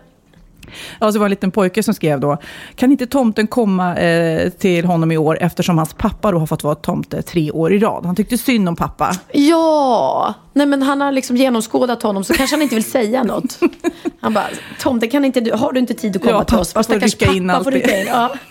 Ja, 1.00 1.12
så 1.12 1.20
var 1.20 1.26
det 1.26 1.28
en 1.28 1.30
liten 1.30 1.52
pojke 1.52 1.84
som 1.84 1.94
skrev 1.94 2.20
då, 2.20 2.38
kan 2.76 2.92
inte 2.92 3.06
tomten 3.06 3.48
komma 3.48 3.98
eh, 3.98 4.50
till 4.50 4.86
honom 4.86 5.12
i 5.12 5.18
år, 5.18 5.38
eftersom 5.42 5.78
hans 5.78 5.94
pappa 5.94 6.32
då 6.32 6.40
har 6.40 6.46
fått 6.46 6.64
vara 6.64 6.76
tomte 6.76 7.22
tre 7.22 7.52
år 7.52 7.74
i 7.74 7.80
rad. 7.80 8.06
Han 8.06 8.16
tyckte 8.16 8.38
synd 8.38 8.70
om 8.70 8.76
pappa. 8.76 9.12
ja, 9.32 10.34
nej 10.54 10.66
men 10.66 10.82
han 10.84 11.02
har 11.02 11.12
liksom 11.12 11.38
genomskådat 11.38 12.04
honom 12.04 12.24
så 12.24 12.34
kanske 12.34 12.56
han 12.56 12.62
inte 12.64 12.76
vill 12.76 12.84
säga 12.84 13.24
något. 13.24 13.60
Han 14.20 14.34
bara, 14.34 14.48
Tomte 14.80 15.08
kan 15.08 15.26
inte 15.26 15.42
du, 15.42 15.52
har 15.52 15.72
du 15.74 15.80
inte 15.80 15.94
tid 15.94 16.16
att 16.16 16.22
komma 16.22 16.34
Ja, 16.34 16.44
till 16.44 16.58
oss? 16.58 16.74
pappa 16.74 16.94
får 16.94 17.00
rycka 17.00 17.32
in 17.34 17.48
pappa 17.48 17.58
alltid. 17.58 17.74
rycka 17.74 17.98
in. 18.02 18.08
Ja. 18.08 18.34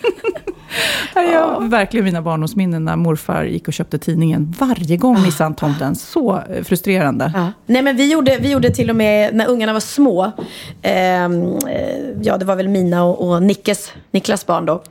Ja, 1.15 1.21
jag 1.21 1.47
har 1.47 1.61
verkligen 1.67 2.05
mina 2.05 2.21
barndomsminnen 2.21 2.85
när 2.85 2.95
morfar 2.95 3.43
gick 3.43 3.67
och 3.67 3.73
köpte 3.73 3.97
tidningen. 3.97 4.55
Varje 4.59 4.97
gång 4.97 5.21
missade 5.21 5.43
han 5.45 5.55
tomten. 5.55 5.95
Så 5.95 6.39
eh, 6.49 6.63
frustrerande. 6.63 7.31
Ja. 7.35 7.51
Nej 7.65 7.81
men 7.81 7.95
vi 7.95 8.11
gjorde, 8.11 8.37
vi 8.41 8.51
gjorde 8.51 8.69
till 8.69 8.89
och 8.89 8.95
med 8.95 9.33
när 9.35 9.47
ungarna 9.49 9.73
var 9.73 9.79
små. 9.79 10.31
ehm, 10.81 11.43
eh, 11.57 11.97
ja 12.21 12.37
det 12.37 12.45
var 12.45 12.55
väl 12.55 12.67
mina 12.67 13.03
och, 13.03 13.29
och 13.29 13.43
Nickes, 13.43 13.91
Niklas 14.11 14.45
barn 14.45 14.65
då. 14.65 14.83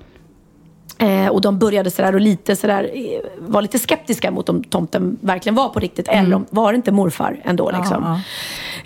Eh, 1.03 1.29
och 1.29 1.41
de 1.41 1.59
började 1.59 1.91
sådär 1.91 2.15
och 2.15 2.21
lite 2.21 2.57
sådär, 2.57 2.91
eh, 2.95 3.21
var 3.39 3.63
lite 3.63 3.79
skeptiska 3.79 4.31
mot 4.31 4.49
om 4.49 4.65
tomten 4.65 5.19
verkligen 5.21 5.55
var 5.55 5.69
på 5.69 5.81
riktigt. 5.81 6.09
Eller 6.09 6.37
om, 6.37 6.47
var 6.51 6.73
det 6.73 6.77
inte 6.77 6.93
morfar 6.93 7.41
ändå 7.45 7.71
liksom. 7.71 8.21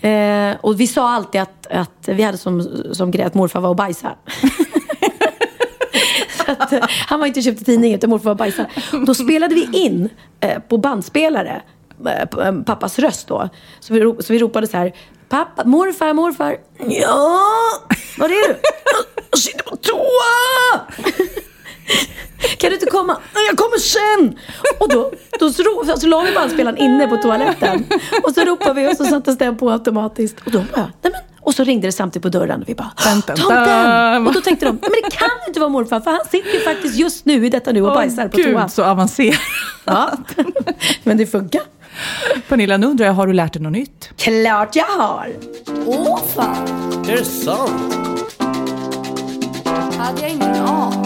Eh, 0.00 0.56
och 0.60 0.80
vi 0.80 0.86
sa 0.86 1.10
alltid 1.10 1.40
att, 1.40 1.66
att 1.70 2.08
vi 2.08 2.22
hade 2.22 2.38
som, 2.38 2.68
som 2.92 3.10
grej 3.10 3.24
att 3.24 3.34
morfar 3.34 3.60
var 3.60 3.68
och 3.68 3.76
bajsa. 3.76 4.14
Så 6.46 6.52
att, 6.52 6.72
eh, 6.72 6.84
han 6.88 7.20
var 7.20 7.26
inte 7.26 7.42
köpt 7.42 7.60
i 7.60 7.64
tidningen 7.64 7.98
utan 7.98 8.10
morfar 8.10 8.24
var 8.24 8.30
och 8.30 8.36
bajsa. 8.36 8.66
Och 8.92 9.06
då 9.06 9.14
spelade 9.14 9.54
vi 9.54 9.68
in 9.72 10.08
eh, 10.40 10.58
på 10.58 10.78
bandspelare 10.78 11.62
eh, 12.06 12.52
pappas 12.66 12.98
röst 12.98 13.28
då. 13.28 13.48
Så 13.80 13.94
vi, 13.94 14.22
så 14.22 14.32
vi 14.32 14.38
ropade 14.38 14.66
så 14.66 14.76
här. 14.76 14.92
Pappa, 15.28 15.64
morfar, 15.64 16.12
morfar. 16.12 16.56
Ja, 16.78 17.40
var 18.18 18.26
är 18.26 18.48
du? 18.48 18.56
Jag 19.30 19.38
sitter 19.38 19.64
på 19.64 19.76
toa! 19.76 20.80
Kan 22.58 22.70
du 22.70 22.74
inte 22.74 22.86
komma? 22.86 23.16
Jag 23.48 23.58
kommer 23.58 23.78
sen! 23.78 24.38
Och 24.78 24.88
då, 24.88 25.12
då 25.38 25.52
så, 25.52 25.62
så 25.96 26.06
la 26.06 26.20
vi 26.20 26.32
bandspelaren 26.34 26.78
inne 26.78 27.06
på 27.06 27.16
toaletten. 27.16 27.86
Och 28.22 28.34
så 28.34 28.40
ropade 28.40 28.74
vi 28.80 28.92
och 28.92 28.96
så 28.96 29.04
sattes 29.04 29.38
den 29.38 29.56
på 29.56 29.70
automatiskt. 29.70 30.36
Och 30.46 30.50
då 30.50 30.58
bara, 30.58 30.92
nej 31.02 31.12
men. 31.12 31.20
Och 31.40 31.54
så 31.54 31.64
ringde 31.64 31.88
det 31.88 31.92
samtidigt 31.92 32.22
på 32.22 32.28
dörren 32.28 32.62
och 32.62 32.68
vi 32.68 32.74
bara, 32.74 32.92
tomten! 32.96 34.26
Och 34.26 34.34
då 34.34 34.40
tänkte 34.40 34.66
de, 34.66 34.78
nej 34.82 34.90
men 34.90 35.00
det 35.04 35.16
kan 35.16 35.30
inte 35.48 35.60
vara 35.60 35.70
morfar 35.70 36.00
för 36.00 36.10
han 36.10 36.24
sitter 36.30 36.52
ju 36.52 36.60
faktiskt 36.60 36.96
just 36.96 37.24
nu 37.24 37.46
i 37.46 37.50
detta 37.50 37.72
nu 37.72 37.82
och 37.82 37.94
bajsar 37.94 38.28
på 38.28 38.36
Gud, 38.36 38.54
toa. 38.54 38.68
så 38.68 38.84
avancerat. 38.84 39.38
Ja. 39.84 40.12
Men 41.02 41.16
det 41.16 41.26
funkar. 41.26 41.62
Pernilla, 42.48 42.76
nu 42.76 42.86
undrar 42.86 43.06
jag, 43.06 43.12
har 43.12 43.26
du 43.26 43.32
lärt 43.32 43.52
dig 43.52 43.62
något 43.62 43.72
nytt? 43.72 44.10
Klart 44.16 44.76
jag 44.76 44.84
har! 44.84 45.32
Åh 45.86 46.20
fan! 46.34 46.68
Är 47.08 47.16
det 47.16 47.24
sant? 47.24 47.96
hade 49.98 50.20
jag 50.20 50.30
ingen 50.30 50.54
aning 50.54 51.05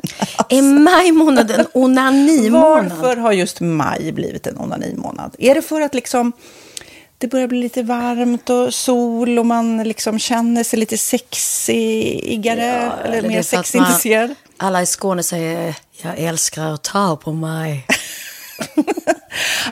Är 0.49 0.61
maj 0.61 1.11
månad 1.11 1.51
en 1.51 1.65
onanimånad? 1.73 2.91
Varför 2.99 3.17
har 3.17 3.31
just 3.31 3.59
maj 3.61 4.11
blivit 4.11 4.47
en 4.47 4.57
onanimånad? 4.57 5.35
Är 5.39 5.55
det 5.55 5.61
för 5.61 5.81
att 5.81 5.93
liksom 5.93 6.31
det 7.17 7.27
börjar 7.27 7.47
bli 7.47 7.59
lite 7.59 7.83
varmt 7.83 8.49
och 8.49 8.73
sol 8.73 9.39
och 9.39 9.45
man 9.45 9.83
liksom 9.83 10.19
känner 10.19 10.63
sig 10.63 10.79
lite 10.79 10.97
sexigare 10.97 12.91
Ja, 13.03 13.07
eller, 13.07 13.21
mer 13.29 13.41
sexintresserad? 13.41 14.27
man- 14.27 14.67
Alla 14.67 14.81
i 14.81 14.85
Skåne 14.85 15.23
säger 15.23 15.75
jag 16.01 16.17
älskar 16.17 16.65
att 16.73 16.83
ta 16.83 17.15
på 17.15 17.33
mig. 17.33 17.85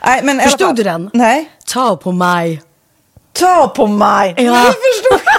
Nej, 0.05 0.23
men 0.23 0.39
alla 0.39 0.49
Förstod 0.49 0.75
du 0.75 0.83
den? 0.83 1.09
Nej. 1.13 1.49
Ta 1.65 1.95
på 1.97 2.11
mig. 2.11 2.61
Ta 3.33 3.67
på 3.67 3.87
mig! 3.87 4.33
Ja. 4.37 4.43
Jag 4.43 4.63
förstår. 4.65 5.38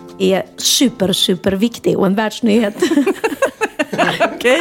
är 0.21 0.43
super, 0.57 1.13
super 1.13 1.51
viktig 1.51 1.97
och 1.99 2.05
en 2.05 2.15
världsnyhet. 2.15 2.75
Okej, 4.35 4.59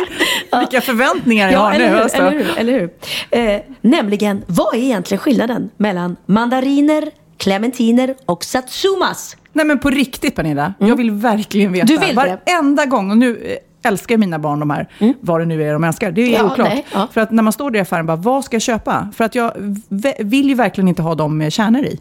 vilka 0.61 0.80
förväntningar 0.80 1.46
jag 1.46 1.54
ja, 1.54 1.58
har 1.58 1.72
eller 1.72 1.86
nu. 1.86 1.94
Hur, 1.94 2.02
alltså. 2.02 2.16
eller 2.16 2.32
hur? 2.32 2.58
Eller 2.58 2.72
hur? 2.72 2.90
Eh, 3.30 3.61
nämligen, 3.80 4.42
vad 4.46 4.74
är 4.74 4.78
egentligen 4.78 5.18
skillnaden 5.18 5.70
mellan 5.76 6.16
mandariner, 6.26 7.11
clementiner 7.36 8.14
och 8.26 8.44
satsumas? 8.44 9.36
Nej 9.52 9.66
men 9.66 9.78
på 9.78 9.90
riktigt 9.90 10.36
Pernilla, 10.36 10.74
mm. 10.78 10.88
jag 10.88 10.96
vill 10.96 11.11
verkligen 11.11 11.72
veta. 11.72 11.86
Du 11.86 11.98
vill 11.98 12.16
Varenda 12.16 12.86
gång, 12.86 13.11
och 13.11 13.18
nu 13.18 13.36
eh, 13.36 13.88
älskar 13.90 14.16
mina 14.16 14.38
barn 14.38 14.61
de 14.61 14.70
här, 14.70 14.88
mm. 14.98 15.14
vad 15.20 15.40
det 15.40 15.44
nu 15.44 15.64
är 15.68 15.72
de 15.72 15.84
älskar. 15.84 16.12
Det 16.12 16.22
är 16.22 16.38
ja, 16.38 16.52
oklart. 16.52 16.68
Nej, 16.68 16.86
ja. 16.92 17.08
För 17.12 17.20
att 17.20 17.30
när 17.30 17.42
man 17.42 17.52
står 17.52 17.70
där 17.70 17.78
i 17.78 17.82
affären, 17.82 18.06
bara, 18.06 18.16
vad 18.16 18.44
ska 18.44 18.54
jag 18.54 18.62
köpa? 18.62 19.08
För 19.16 19.24
att 19.24 19.34
jag 19.34 19.52
vill 20.18 20.48
ju 20.48 20.54
verkligen 20.54 20.88
inte 20.88 21.02
ha 21.02 21.14
dem 21.14 21.38
med 21.38 21.52
kärnor 21.52 21.84
i. 21.84 22.00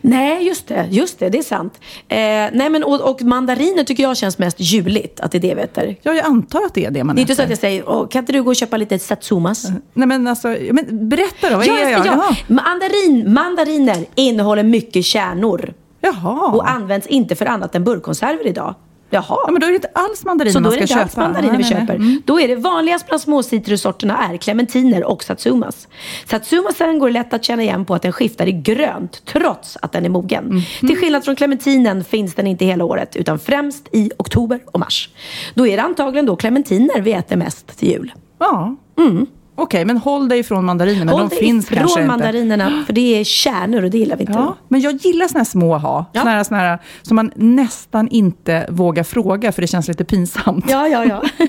Nej, 0.00 0.46
just 0.46 0.68
det. 0.68 0.88
Just 0.90 1.18
det, 1.18 1.28
det 1.28 1.38
är 1.38 1.42
sant. 1.42 1.80
Eh, 2.08 2.16
nej, 2.52 2.70
men, 2.70 2.84
och, 2.84 3.10
och 3.10 3.22
mandariner 3.22 3.84
tycker 3.84 4.02
jag 4.02 4.16
känns 4.16 4.38
mest 4.38 4.56
juligt. 4.60 5.20
Att 5.20 5.32
det 5.32 5.38
är 5.38 5.42
det 5.42 5.54
vi 5.54 5.62
äter. 5.62 5.96
Ja, 6.02 6.12
jag 6.12 6.26
antar 6.26 6.64
att 6.64 6.74
det 6.74 6.84
är 6.84 6.90
det 6.90 7.04
man 7.04 7.16
Det 7.16 7.20
är 7.20 7.22
inte 7.22 7.34
så 7.34 7.42
att 7.42 7.48
jag 7.48 7.58
säger, 7.58 8.06
kan 8.10 8.20
inte 8.20 8.32
du 8.32 8.42
gå 8.42 8.50
och 8.50 8.56
köpa 8.56 8.76
lite 8.76 8.98
satsumas? 8.98 9.66
Nej, 9.92 10.08
men 10.08 10.26
alltså, 10.26 10.48
men 10.48 11.08
berätta 11.08 11.50
då. 11.50 11.56
Vad 11.56 11.66
ja, 11.66 11.78
är 11.78 11.90
jag? 11.90 12.06
Ja. 12.06 12.36
Mandarin, 12.46 13.32
mandariner 13.34 14.06
innehåller 14.14 14.62
mycket 14.62 15.04
kärnor. 15.04 15.74
Jaha. 16.00 16.52
Och 16.52 16.70
används 16.70 17.06
inte 17.06 17.34
för 17.34 17.46
annat 17.46 17.74
än 17.74 17.84
burkkonserver 17.84 18.46
idag. 18.46 18.74
Jaha. 19.14 19.38
Ja, 19.46 19.50
men 19.50 19.60
då 19.60 19.66
är 19.66 19.70
det 19.70 19.74
inte 19.74 19.90
alls 19.94 20.24
mandariner 20.24 20.60
man 20.60 20.72
ska 20.72 20.86
köpa. 20.86 21.08
Så 21.08 21.20
då 21.20 21.26
är 21.26 21.32
det 21.32 21.32
inte 21.32 21.42
alls 21.42 21.44
mandariner 21.44 21.58
vi 21.58 21.64
köper. 21.64 21.94
Mm. 21.94 22.22
Då 22.24 22.40
är 22.40 22.48
det 22.48 22.56
vanligast 22.56 23.06
bland 23.06 23.20
småcitrussorterna 23.20 24.18
är 24.18 24.36
clementiner 24.36 25.04
och 25.04 25.24
satsumas. 25.24 25.88
Satsumasen 26.26 26.98
går 26.98 27.10
lätt 27.10 27.32
att 27.34 27.44
känna 27.44 27.62
igen 27.62 27.84
på 27.84 27.94
att 27.94 28.02
den 28.02 28.12
skiftar 28.12 28.46
i 28.46 28.52
grönt 28.52 29.22
trots 29.24 29.78
att 29.82 29.92
den 29.92 30.04
är 30.04 30.08
mogen. 30.08 30.44
Mm. 30.44 30.62
Till 30.80 30.96
skillnad 30.96 31.24
från 31.24 31.36
clementinen 31.36 32.04
finns 32.04 32.34
den 32.34 32.46
inte 32.46 32.64
hela 32.64 32.84
året 32.84 33.16
utan 33.16 33.38
främst 33.38 33.88
i 33.92 34.10
oktober 34.18 34.60
och 34.66 34.80
mars. 34.80 35.10
Då 35.54 35.66
är 35.66 35.76
det 35.76 35.82
antagligen 35.82 36.26
då 36.26 36.36
clementiner 36.36 37.00
vi 37.00 37.12
äter 37.12 37.36
mest 37.36 37.78
till 37.78 37.88
jul. 37.88 38.12
Ja. 38.38 38.76
Mm. 38.98 39.26
Okej, 39.56 39.84
men 39.84 39.98
håll 39.98 40.28
dig 40.28 40.38
ifrån 40.38 40.64
mandarinerna. 40.64 41.12
Håll 41.12 41.20
de 41.20 41.28
dig 41.28 41.38
finns 41.38 41.64
ifrån 41.64 41.78
kanske 41.78 42.00
inte. 42.00 42.08
mandarinerna, 42.08 42.82
för 42.86 42.92
det 42.92 43.20
är 43.20 43.24
kärnor 43.24 43.84
och 43.84 43.90
det 43.90 43.98
gillar 43.98 44.16
vi 44.16 44.22
inte. 44.22 44.32
Ja, 44.32 44.56
men 44.68 44.80
jag 44.80 44.92
gillar 44.92 45.28
såna 45.28 45.38
här 45.40 45.44
små 45.44 45.78
ha. 45.78 46.04
Ja. 46.12 46.20
Såna 46.20 46.30
här, 46.30 46.44
såna 46.44 46.60
här, 46.60 46.78
som 47.02 47.16
man 47.16 47.30
nästan 47.34 48.08
inte 48.08 48.66
vågar 48.68 49.02
fråga 49.02 49.52
för 49.52 49.60
det 49.62 49.66
känns 49.66 49.88
lite 49.88 50.04
pinsamt. 50.04 50.64
Ja, 50.68 50.88
ja, 50.88 51.04
ja. 51.04 51.22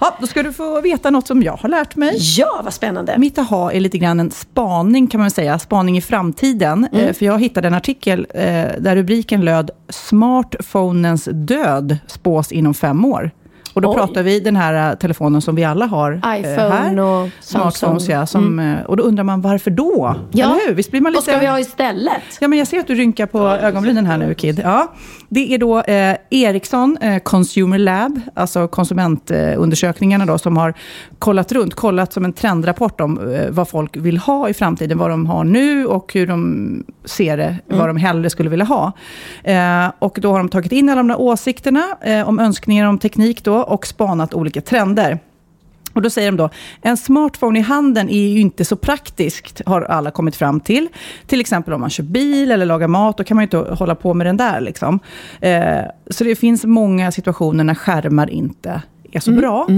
Ja, 0.00 0.16
då 0.20 0.26
ska 0.26 0.42
du 0.42 0.52
få 0.52 0.80
veta 0.80 1.10
något 1.10 1.26
som 1.26 1.42
jag 1.42 1.52
har 1.52 1.68
lärt 1.68 1.96
mig. 1.96 2.16
ja, 2.38 2.60
vad 2.64 2.74
spännande. 2.74 3.18
Mitt 3.18 3.38
aha 3.38 3.72
är 3.72 3.80
lite 3.80 3.98
grann 3.98 4.20
en 4.20 4.30
spaning 4.30 5.06
kan 5.06 5.20
man 5.20 5.30
säga, 5.30 5.58
spaning 5.58 5.96
i 5.98 6.00
framtiden. 6.00 6.88
Mm. 6.92 7.06
Eh, 7.06 7.12
För 7.12 7.26
jag 7.26 7.40
hittade 7.40 7.68
en 7.68 7.74
artikel 7.74 8.26
eh, 8.34 8.42
där 8.78 8.96
rubriken 8.96 9.44
löd 9.44 9.70
Smartphonens 9.88 11.28
död 11.32 11.98
spås 12.06 12.52
inom 12.52 12.74
fem 12.74 13.04
år. 13.04 13.30
Och 13.72 13.82
då 13.82 13.90
Oj. 13.90 13.96
pratar 13.96 14.22
vi 14.22 14.40
den 14.40 14.56
här 14.56 14.90
eh, 14.90 14.96
telefonen 14.98 15.40
som 15.40 15.54
vi 15.54 15.64
alla 15.64 15.86
har 15.86 16.12
eh, 16.12 16.40
iPhone 16.40 16.70
här. 16.70 16.98
och 16.98 17.28
Smartphones, 17.40 18.06
Samsung. 18.06 18.06
Mm. 18.06 18.20
ja. 18.20 18.26
Som, 18.26 18.58
eh, 18.58 18.86
Och 18.86 18.96
då 18.96 19.02
undrar 19.02 19.24
man 19.24 19.40
varför 19.40 19.70
då? 19.70 20.16
Ja. 20.30 20.44
Eller 20.44 20.66
hur? 20.68 20.74
Visst 20.74 20.90
blir 20.90 21.00
man 21.00 21.12
Vad 21.12 21.22
lite... 21.22 21.32
ska 21.32 21.40
vi 21.40 21.46
ha 21.46 21.60
istället? 21.60 22.22
Ja, 22.40 22.48
men 22.48 22.58
jag 22.58 22.68
ser 22.68 22.80
att 22.80 22.86
du 22.86 22.94
rynkar 22.94 23.26
på 23.26 23.48
ögonbrynen 23.48 24.06
här 24.06 24.18
nu, 24.18 24.34
Kid. 24.34 24.60
Ja, 24.64 24.92
det 25.28 25.54
är 25.54 25.58
då 25.58 25.80
eh, 25.80 26.16
Ericsson 26.30 26.96
eh, 27.00 27.18
Consumer 27.18 27.78
Lab, 27.78 28.20
alltså 28.34 28.68
konsumentundersökningarna 28.68 30.26
då, 30.26 30.38
som 30.38 30.56
har 30.56 30.74
kollat 31.18 31.52
runt, 31.52 31.74
kollat 31.74 32.12
som 32.12 32.24
en 32.24 32.32
trendrapport 32.32 33.00
om 33.00 33.34
eh, 33.34 33.50
vad 33.50 33.68
folk 33.68 33.96
vill 33.96 34.18
ha 34.18 34.48
i 34.48 34.54
framtiden, 34.54 34.98
vad 34.98 35.10
de 35.10 35.26
har 35.26 35.44
nu 35.44 35.86
och 35.86 36.12
hur 36.14 36.26
de 36.26 36.84
ser 37.04 37.36
det, 37.36 37.56
vad 37.66 37.88
de 37.88 37.96
hellre 37.96 38.30
skulle 38.30 38.50
vilja 38.50 38.64
ha. 38.64 38.92
Och 39.98 40.18
då 40.22 40.30
har 40.30 40.38
de 40.38 40.48
tagit 40.48 40.72
in 40.72 40.88
alla 40.88 40.96
de 40.96 41.08
där 41.08 41.20
åsikterna 41.20 41.84
om 42.26 42.38
önskningar 42.38 42.86
om 42.86 42.98
teknik 42.98 43.44
då 43.44 43.59
och 43.64 43.86
spanat 43.86 44.34
olika 44.34 44.60
trender. 44.60 45.18
Och 45.92 46.02
då 46.02 46.10
säger 46.10 46.30
de 46.30 46.36
då, 46.36 46.50
en 46.82 46.96
smartphone 46.96 47.58
i 47.58 47.62
handen 47.62 48.08
är 48.08 48.28
ju 48.28 48.40
inte 48.40 48.64
så 48.64 48.76
praktiskt, 48.76 49.62
har 49.66 49.82
alla 49.82 50.10
kommit 50.10 50.36
fram 50.36 50.60
till. 50.60 50.88
Till 51.26 51.40
exempel 51.40 51.74
om 51.74 51.80
man 51.80 51.90
kör 51.90 52.04
bil 52.04 52.50
eller 52.50 52.66
lagar 52.66 52.88
mat, 52.88 53.16
då 53.16 53.24
kan 53.24 53.34
man 53.34 53.42
ju 53.42 53.44
inte 53.44 53.74
hålla 53.74 53.94
på 53.94 54.14
med 54.14 54.26
den 54.26 54.36
där. 54.36 54.60
Liksom. 54.60 55.00
Eh, 55.40 55.80
så 56.10 56.24
det 56.24 56.36
finns 56.36 56.64
många 56.64 57.12
situationer 57.12 57.64
när 57.64 57.74
skärmar 57.74 58.30
inte 58.30 58.82
är 59.12 59.20
så 59.20 59.32
bra. 59.32 59.68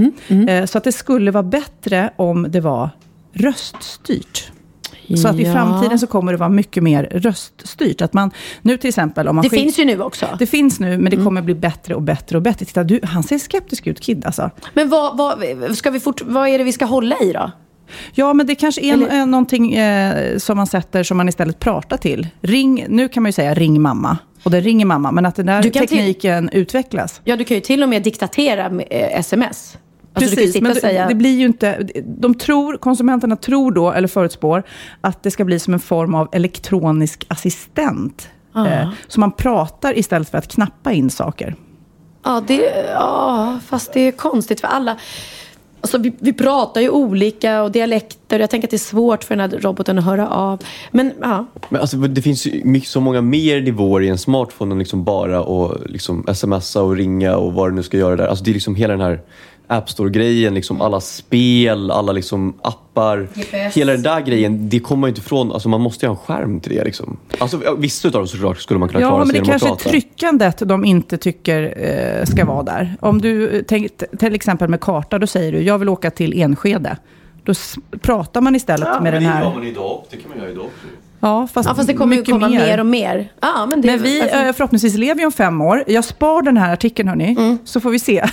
Eh, 0.47 0.65
så 0.65 0.77
att 0.77 0.83
det 0.83 0.91
skulle 0.91 1.31
vara 1.31 1.43
bättre 1.43 2.09
om 2.15 2.47
det 2.49 2.61
var 2.61 2.89
röststyrt. 3.33 4.51
Så 5.17 5.27
att 5.27 5.39
i 5.39 5.43
Ja. 5.43 5.53
framtiden 5.53 5.99
så 5.99 6.07
kommer 6.07 6.31
det 6.31 6.37
vara 6.37 6.49
mycket 6.49 6.83
mer 6.83 7.03
röststyrt. 7.11 8.01
Att 8.01 8.13
man, 8.13 8.31
nu 8.61 8.77
till 8.77 8.87
exempel 8.87 9.27
om 9.27 9.35
man 9.35 9.43
Det 9.43 9.49
skick- 9.49 9.59
finns 9.63 9.79
ju 9.79 9.85
nu 9.85 10.01
också. 10.01 10.25
det 10.39 10.45
finns 10.45 10.79
nu, 10.79 10.97
men 10.97 11.09
det 11.17 11.23
kommer 11.23 11.41
bli 11.41 11.55
bättre 11.55 11.95
och 11.95 12.01
bättre 12.01 12.37
och 12.37 12.41
bättre. 12.43 12.65
Titta, 12.65 12.83
du, 12.83 12.99
han 13.03 13.23
ser 13.23 13.37
skeptisk 13.37 13.87
ut, 13.87 13.99
Kid. 13.99 14.25
Alltså. 14.25 14.49
Men 14.73 14.89
vad, 14.89 15.17
vad, 15.17 15.43
ska 15.77 15.89
vi 15.91 15.99
fort, 15.99 16.21
vad 16.21 16.47
är 16.47 16.57
det 16.57 16.63
vi 16.63 16.71
ska 16.71 16.85
hålla 16.85 17.15
i 17.19 17.31
då? 17.33 17.51
Ja, 18.15 18.33
men 18.33 18.47
det 18.47 18.55
kanske 18.55 18.81
är 18.81 18.93
Eller- 18.93 19.07
Eller... 19.07 19.25
någonting 19.25 19.73
eh, 19.73 20.37
som 20.37 20.57
man 20.57 20.67
sätter 20.67 21.03
som 21.03 21.17
man 21.17 21.29
istället 21.29 21.59
pratar 21.59 21.97
till. 21.97 22.27
Ring, 22.41 22.85
nu 22.89 23.07
kan 23.09 23.23
man 23.23 23.27
ju 23.27 23.33
säga 23.33 23.53
ring 23.53 23.81
mamma. 23.81 24.17
Och 24.43 24.51
det 24.51 24.61
ringer 24.61 24.85
mamma, 24.85 25.11
men 25.11 25.25
att 25.25 25.35
den 25.35 25.45
där 25.45 25.61
kan 25.63 25.71
till- 25.71 25.81
tekniken 25.81 26.49
utvecklas. 26.49 27.21
Ja, 27.23 27.35
du 27.35 27.43
kan 27.43 27.55
ju 27.57 27.61
till 27.61 27.83
och 27.83 27.89
med 27.89 28.03
diktatera 28.03 28.65
eh, 28.89 29.19
sms. 29.19 29.77
Alltså, 30.13 30.35
Precis, 30.35 30.61
men 30.61 30.75
säga... 30.75 31.07
det 31.07 31.15
blir 31.15 31.39
ju 31.39 31.45
inte... 31.45 31.87
De 32.05 32.35
tror, 32.35 32.77
konsumenterna 32.77 33.35
tror 33.35 33.71
då, 33.71 33.91
eller 33.91 34.07
förutspår, 34.07 34.63
att 35.01 35.23
det 35.23 35.31
ska 35.31 35.45
bli 35.45 35.59
som 35.59 35.73
en 35.73 35.79
form 35.79 36.15
av 36.15 36.29
elektronisk 36.31 37.25
assistent. 37.27 38.29
Ah. 38.53 38.67
Eh, 38.67 38.89
så 39.07 39.19
man 39.19 39.31
pratar 39.31 39.97
istället 39.97 40.29
för 40.29 40.37
att 40.37 40.47
knappa 40.47 40.91
in 40.91 41.09
saker. 41.09 41.55
Ja, 42.23 42.43
det, 42.47 42.85
ja, 42.93 43.59
fast 43.65 43.93
det 43.93 43.99
är 43.99 44.11
konstigt 44.11 44.61
för 44.61 44.67
alla. 44.67 44.97
Alltså, 45.81 45.97
vi, 45.97 46.13
vi 46.19 46.33
pratar 46.33 46.81
ju 46.81 46.89
olika 46.89 47.63
och 47.63 47.71
dialekter. 47.71 48.39
Jag 48.39 48.49
tänker 48.49 48.67
att 48.67 48.71
det 48.71 48.75
är 48.75 48.79
svårt 48.79 49.23
för 49.23 49.35
den 49.35 49.51
här 49.51 49.59
roboten 49.59 49.99
att 49.99 50.05
höra 50.05 50.29
av. 50.29 50.59
Men 50.91 51.11
ja, 51.21 51.45
Men 51.69 51.81
alltså, 51.81 51.97
det 51.97 52.21
finns 52.21 52.45
ju 52.45 52.61
mycket, 52.65 52.89
så 52.89 52.99
många 52.99 53.21
mer 53.21 53.61
nivåer 53.61 54.01
i 54.01 54.09
en 54.09 54.17
smartphone 54.17 54.71
än 54.71 54.79
liksom 54.79 55.03
bara 55.03 55.39
att 55.39 55.89
liksom 55.89 56.25
smsa 56.33 56.81
och 56.81 56.95
ringa 56.95 57.35
och 57.35 57.53
vad 57.53 57.71
du 57.71 57.75
nu 57.75 57.83
ska 57.83 57.97
göra 57.97 58.15
där. 58.15 58.27
Alltså, 58.27 58.43
det 58.43 58.51
är 58.51 58.53
liksom 58.53 58.75
hela 58.75 58.93
den 58.93 59.01
här 59.01 59.21
App 59.67 59.89
Store-grejen, 59.89 60.53
liksom 60.53 60.81
alla 60.81 61.01
spel, 61.01 61.91
alla 61.91 62.11
liksom 62.11 62.53
appar. 62.61 63.27
GPS. 63.33 63.77
Hela 63.77 63.91
den 63.91 64.03
där 64.03 64.21
grejen, 64.21 64.69
det 64.69 64.79
kommer 64.79 65.01
man 65.01 65.07
ju 65.07 65.11
inte 65.11 65.21
ifrån. 65.21 65.51
Alltså, 65.51 65.69
man 65.69 65.81
måste 65.81 66.05
ju 66.05 66.09
ha 66.09 66.15
en 66.15 66.19
skärm 66.25 66.59
till 66.59 66.75
det. 66.75 66.83
Liksom. 66.83 67.17
Alltså, 67.37 67.61
ja, 67.65 67.75
vissa 67.75 68.07
utav 68.07 68.21
dem 68.21 68.27
såklart 68.27 68.59
skulle 68.59 68.79
man 68.79 68.89
kunna 68.89 68.99
klara 68.99 69.13
Ja, 69.13 69.17
men 69.17 69.27
sig 69.27 69.33
det 69.33 69.45
genom 69.45 69.55
att 69.55 69.61
kanske 69.61 69.89
är 69.89 69.91
tryckandet 69.91 70.57
de 70.65 70.85
inte 70.85 71.17
tycker 71.17 71.73
eh, 72.19 72.25
ska 72.25 72.45
vara 72.45 72.63
där. 72.63 72.95
Om 72.99 73.21
du, 73.21 73.49
eh, 73.49 73.63
tänk, 73.67 73.91
till 74.19 74.35
exempel 74.35 74.69
med 74.69 74.79
karta, 74.81 75.19
då 75.19 75.27
säger 75.27 75.51
du, 75.51 75.61
jag 75.61 75.77
vill 75.77 75.89
åka 75.89 76.11
till 76.11 76.41
Enskede. 76.41 76.97
Då 77.43 77.53
pratar 78.01 78.41
man 78.41 78.55
istället 78.55 79.01
med 79.01 79.13
den 79.13 79.23
här... 79.25 79.49
man 79.53 79.63
idag. 79.63 80.03
Det 80.09 80.17
kan 80.17 80.29
man 80.29 80.39
göra 80.39 80.49
idag. 80.49 80.65
Ja, 81.19 81.47
fast, 81.53 81.69
ja, 81.69 81.75
fast 81.75 81.87
det 81.87 81.93
kommer 81.93 82.15
ju 82.15 82.21
mycket 82.21 82.33
komma 82.33 82.49
mer. 82.49 82.79
och 82.79 82.85
mer. 82.85 83.31
Ja, 83.41 83.65
men 83.65 83.81
det, 83.81 83.87
Men 83.87 84.01
vi 84.03 84.21
alltså- 84.21 84.37
eh, 84.37 84.53
förhoppningsvis 84.53 84.95
lever 84.95 85.19
ju 85.19 85.25
om 85.25 85.31
fem 85.31 85.61
år. 85.61 85.83
Jag 85.87 86.05
spar 86.05 86.41
den 86.41 86.57
här 86.57 86.73
artikeln, 86.73 87.09
hörni, 87.09 87.57
så 87.65 87.79
får 87.79 87.89
vi 87.89 87.99
se 87.99 88.25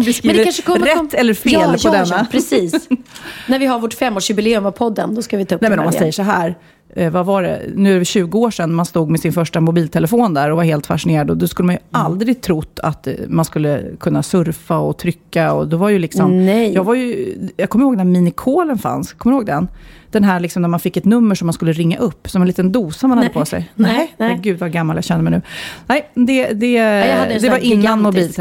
vi. 0.00 0.04
Men 0.04 0.14
skriver 0.14 0.38
det 0.38 0.44
kanske 0.44 0.62
kommer 0.62 0.86
rätt 0.86 1.14
eller 1.14 1.34
fel 1.34 1.52
ja, 1.52 1.72
på 1.72 1.78
ja, 1.82 1.90
denna. 1.90 2.06
Ja, 2.08 2.26
precis. 2.30 2.88
När 3.46 3.58
vi 3.58 3.66
har 3.66 3.78
vårt 3.78 3.94
femårsjubileum 3.94 4.66
av 4.66 4.70
podden, 4.70 5.14
då 5.14 5.22
ska 5.22 5.36
vi 5.36 5.44
ta 5.44 5.54
upp 5.54 5.60
Nej, 5.60 5.70
men 5.70 5.78
om 5.78 5.84
man 5.84 5.92
säger 5.92 6.12
så 6.12 6.22
här, 6.22 6.54
eh, 6.94 7.10
vad 7.10 7.26
var 7.26 7.42
det, 7.42 7.62
nu 7.74 7.94
är 7.94 7.98
det 7.98 8.04
20 8.04 8.38
år 8.38 8.50
sedan 8.50 8.74
man 8.74 8.86
stod 8.86 9.10
med 9.10 9.20
sin 9.20 9.32
första 9.32 9.60
mobiltelefon 9.60 10.34
där 10.34 10.50
och 10.50 10.56
var 10.56 10.64
helt 10.64 10.86
fascinerad. 10.86 11.30
Och 11.30 11.36
då 11.36 11.48
skulle 11.48 11.66
man 11.66 11.74
ju 11.74 11.78
Mm. 11.78 12.06
aldrig 12.06 12.40
trott 12.40 12.78
att 12.82 13.06
eh, 13.06 13.14
man 13.28 13.44
skulle 13.44 13.82
kunna 14.00 14.22
surfa 14.22 14.78
och 14.78 14.98
trycka. 14.98 15.52
Och 15.52 15.68
då 15.68 15.76
var 15.76 15.88
ju 15.88 15.98
liksom, 15.98 16.46
Nej. 16.46 16.74
Jag, 16.74 16.84
var 16.84 16.94
ju, 16.94 17.34
jag 17.56 17.70
kommer 17.70 17.84
ihåg 17.84 17.96
när 17.96 18.04
minikolen 18.04 18.78
fanns, 18.78 19.12
kommer 19.12 19.34
du 19.34 19.38
ihåg 19.38 19.46
den? 19.46 19.68
Den 20.10 20.24
här 20.24 20.40
liksom 20.40 20.62
när 20.62 20.68
man 20.68 20.80
fick 20.80 20.96
ett 20.96 21.04
nummer 21.04 21.34
som 21.34 21.46
man 21.46 21.52
skulle 21.52 21.72
ringa 21.72 21.98
upp, 21.98 22.30
som 22.30 22.42
en 22.42 22.48
liten 22.48 22.72
dosa 22.72 23.06
man 23.06 23.18
hade 23.18 23.28
Nej. 23.28 23.34
på 23.34 23.44
sig. 23.44 23.70
Nej, 23.74 23.96
Nej, 23.96 24.14
nej. 24.16 24.38
Gud 24.42 24.58
vad 24.58 24.72
gammal 24.72 24.96
jag 24.96 25.04
känner 25.04 25.22
mig 25.22 25.30
nu. 25.30 25.42
Nej, 25.86 26.10
det, 26.14 26.52
det, 26.52 26.78
hade 26.78 27.34
en 27.34 27.42
det 27.42 27.50
var 27.50 27.58
innan 27.58 28.12
gigantisk. 28.12 28.40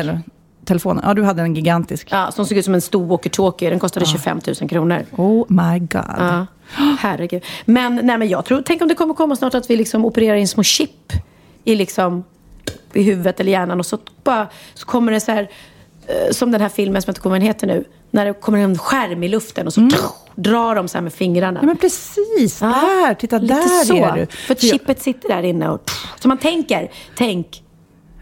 Mobiltelefonen. 0.66 1.04
Ja, 1.08 1.14
du 1.14 1.24
hade 1.24 1.42
en 1.42 1.56
gigantisk. 1.56 2.08
Ja, 2.12 2.32
som 2.32 2.46
såg 2.46 2.58
ut 2.58 2.66
som 2.66 2.74
en 2.74 2.82
stor 2.82 3.06
walkie-talkie. 3.08 3.70
Den 3.70 3.80
kostade 3.80 4.06
25 4.06 4.40
000 4.62 4.70
kronor. 4.70 5.06
Oh 5.18 5.46
my 5.50 5.80
god. 5.80 6.16
Ja. 6.18 6.46
Herregud. 7.00 7.44
Men, 7.66 7.96
nej, 8.04 8.18
men 8.18 8.28
jag 8.30 8.46
tror, 8.46 8.62
tänk 8.66 8.82
om 8.82 8.88
det 8.88 8.96
kommer 8.96 9.14
komma 9.14 9.36
snart 9.36 9.54
att 9.56 9.70
vi 9.70 9.76
liksom 9.76 10.06
opererar 10.06 10.36
in 10.36 10.48
små 10.48 10.64
chip 10.64 11.14
i, 11.66 11.76
liksom, 11.76 12.24
i 12.94 13.04
huvudet 13.04 13.40
eller 13.40 13.52
hjärnan 13.52 13.80
och 13.80 13.86
så, 13.86 13.98
bara, 14.24 14.48
så 14.74 14.86
kommer 14.86 15.12
det 15.12 15.20
så 15.20 15.32
här, 15.32 15.50
eh, 16.08 16.32
som 16.32 16.52
den 16.52 16.62
här 16.62 16.70
filmen 16.70 17.02
som 17.02 17.10
jag 17.10 17.12
inte 17.12 17.22
kommer 17.22 17.36
ihåg 17.38 17.46
heter 17.46 17.68
nu, 17.68 17.84
när 18.12 18.26
det 18.26 18.34
kommer 18.34 18.60
en 18.60 18.78
skärm 18.78 19.24
i 19.24 19.28
luften 19.28 19.68
och 19.68 19.74
så 19.74 19.90
drar 20.36 20.76
de 20.76 20.88
så 20.88 20.98
här 20.98 21.04
med 21.04 21.14
fingrarna. 21.14 21.60
Mm. 21.60 21.62
Ja, 21.62 21.66
men 21.68 21.78
precis. 21.78 22.62
Ja, 22.62 22.68
där, 22.68 23.14
titta 23.14 23.38
Lite 23.38 23.54
där 23.54 23.86
så. 23.86 23.96
är 23.96 24.16
du. 24.16 24.26
För 24.26 24.36
För 24.56 24.66
jag- 24.66 24.72
chippet 24.72 25.02
sitter 25.02 25.30
där 25.30 25.44
inne 25.44 25.70
och... 25.70 25.92
Så 26.20 26.28
man 26.28 26.38
tänker, 26.38 26.92
tänk. 27.16 27.62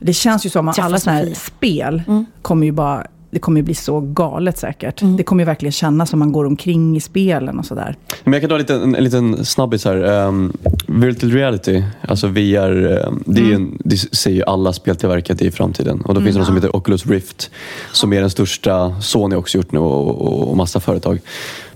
Det 0.03 0.13
känns 0.13 0.45
ju 0.45 0.49
som 0.49 0.67
att 0.67 0.79
alla 0.79 0.99
sådana 0.99 1.19
här 1.19 1.33
spel 1.33 2.01
kommer 2.41 2.65
ju 2.65 2.71
bara... 2.71 3.07
Det 3.31 3.39
kommer 3.39 3.59
ju 3.59 3.63
bli 3.63 3.75
så 3.75 3.99
galet 3.99 4.57
säkert. 4.57 5.01
Mm. 5.01 5.17
Det 5.17 5.23
kommer 5.23 5.43
ju 5.43 5.45
verkligen 5.45 5.71
kännas 5.71 6.09
som 6.09 6.19
man 6.19 6.31
går 6.31 6.45
omkring 6.45 6.97
i 6.97 7.01
spelen 7.01 7.59
och 7.59 7.65
sådär. 7.65 7.95
Men 8.23 8.33
jag 8.33 8.41
kan 8.41 8.49
dra 8.49 8.55
en 8.55 8.61
liten, 8.61 8.81
en, 8.81 8.95
en 8.95 9.03
liten 9.03 9.45
snabbis 9.45 9.85
här. 9.85 10.25
Um, 10.25 10.53
virtual 10.87 11.31
reality, 11.31 11.83
alltså 12.07 12.27
VR, 12.27 13.05
um, 13.07 13.23
det, 13.25 13.41
är 13.41 13.45
ju 13.45 13.53
en, 13.53 13.77
det 13.79 13.97
säger 13.97 14.37
ju 14.37 14.43
alla 14.43 14.73
speltillverkare 14.73 15.47
i 15.47 15.51
framtiden. 15.51 16.01
Och 16.01 16.13
då 16.13 16.21
finns 16.21 16.33
det 16.35 16.39
något 16.39 16.47
som 16.47 16.55
heter 16.55 16.75
Oculus 16.75 17.05
Rift, 17.05 17.51
som 17.91 18.13
är 18.13 18.21
den 18.21 18.29
största. 18.29 19.01
Sony 19.01 19.35
har 19.35 19.39
också 19.39 19.57
gjort 19.57 19.71
nu 19.71 19.79
och, 19.79 20.21
och, 20.21 20.49
och 20.49 20.57
massa 20.57 20.79
företag. 20.79 21.19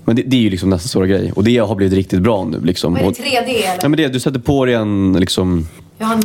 Men 0.04 0.16
det, 0.16 0.22
det 0.22 0.36
är 0.36 0.40
ju 0.40 0.50
liksom 0.50 0.70
nästa 0.70 0.88
stora 0.88 1.06
grej. 1.06 1.32
Och 1.32 1.44
det 1.44 1.58
har 1.58 1.74
blivit 1.74 1.94
riktigt 1.94 2.22
bra 2.22 2.44
nu. 2.44 2.60
Liksom. 2.60 2.94
Och- 2.94 3.00
3D 3.00 3.42
eller? 3.42 3.78
Ja, 3.82 3.88
men 3.88 3.96
det, 3.96 4.08
du 4.08 4.20
sätter 4.20 4.40
på 4.40 4.64
dig 4.64 4.74
en, 4.74 5.16
liksom, 5.20 5.66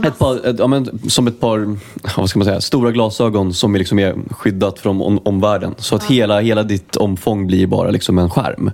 ett 0.03 0.19
par, 0.19 0.47
ett, 0.47 0.59
ja, 0.59 0.67
men, 0.67 0.99
som 1.09 1.27
ett 1.27 1.39
par 1.39 1.77
vad 2.17 2.29
ska 2.29 2.39
man 2.39 2.45
säga, 2.45 2.61
stora 2.61 2.91
glasögon 2.91 3.53
som 3.53 3.75
är, 3.75 3.79
liksom 3.79 3.99
är 3.99 4.15
skyddat 4.29 4.79
från 4.79 5.01
om, 5.01 5.19
omvärlden. 5.23 5.75
Så 5.77 5.95
att 5.95 6.03
hela, 6.03 6.39
hela 6.39 6.63
ditt 6.63 6.95
omfång 6.95 7.47
blir 7.47 7.67
bara 7.67 7.91
liksom 7.91 8.19
en 8.19 8.29
skärm. 8.29 8.71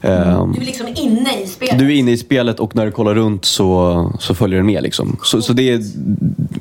Ehm, 0.00 0.52
Du 0.52 0.60
är 0.60 0.66
liksom 0.66 0.86
inne 0.94 1.42
i 1.42 1.46
spelet. 1.46 1.78
du 1.78 1.86
är 1.86 1.96
inne 1.96 2.10
i 2.10 2.16
spelet 2.16 2.60
och 2.60 2.76
när 2.76 2.86
du 2.86 2.92
kollar 2.92 3.14
runt 3.14 3.44
så, 3.44 4.12
så 4.18 4.34
följer 4.34 4.56
den 4.58 4.66
med. 4.66 4.82
Liksom. 4.82 5.16
Så, 5.22 5.42
så 5.42 5.52
det 5.52 5.70
är, 5.70 5.82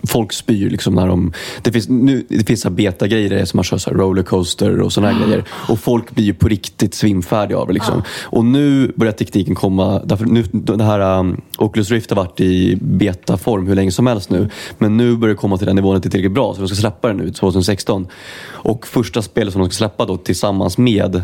folk 0.08 0.34
spyr 0.34 0.70
liksom 0.70 0.96
när 0.96 1.08
de... 1.08 1.34
Det 1.62 1.72
finns, 1.72 1.90
nu, 1.90 2.26
det 2.30 2.48
finns 2.48 2.62
så 2.62 2.70
beta-grejer 2.70 3.46
som 3.46 3.58
man 3.58 3.64
kör 3.64 3.78
så 3.78 3.92
rollercoaster 3.92 4.80
och 4.82 4.94
såna 4.94 5.12
här 5.12 5.26
grejer. 5.26 5.44
Och 5.52 5.80
folk 5.80 6.12
blir 6.12 6.26
ju 6.26 6.34
på 6.34 6.48
riktigt 6.48 6.94
svimfärdiga 6.94 7.58
av 7.58 7.68
det. 7.68 7.74
Liksom. 7.74 8.04
Och 8.24 8.46
nu 8.46 8.92
börjar 8.96 9.14
tekniken 9.14 9.56
komma... 9.56 10.02
Därför 10.06 10.26
nu, 10.26 10.44
det 10.52 10.84
här 10.84 11.20
um, 11.20 11.42
Oculus 11.58 11.92
Rift 11.92 12.10
har 12.10 12.18
varit 12.18 12.42
i 12.42 12.78
betaform 12.82 13.66
länge 13.78 13.92
som 13.92 14.08
helst 14.08 14.30
nu. 14.30 14.50
Men 14.78 14.98
nu 14.98 15.18
börjar 15.18 15.36
det 15.36 15.40
komma 15.40 15.58
till 15.58 15.68
den 15.68 15.76
nivån 15.76 15.96
att 15.96 16.04
det 16.04 16.08
är 16.08 16.12
tillräckligt 16.12 16.32
bra. 16.32 16.54
Så 16.54 16.62
de 16.62 16.68
ska 16.68 16.76
släppa 16.76 17.08
den 17.08 17.18
nu 17.18 17.32
2016. 17.32 18.08
Och 18.44 18.88
första 18.88 19.22
spelet 19.22 19.54
som 19.54 19.62
de 19.62 19.70
ska 19.70 19.78
släppa 19.78 20.06
då 20.06 20.18
tillsammans 20.18 20.78
med 20.78 21.16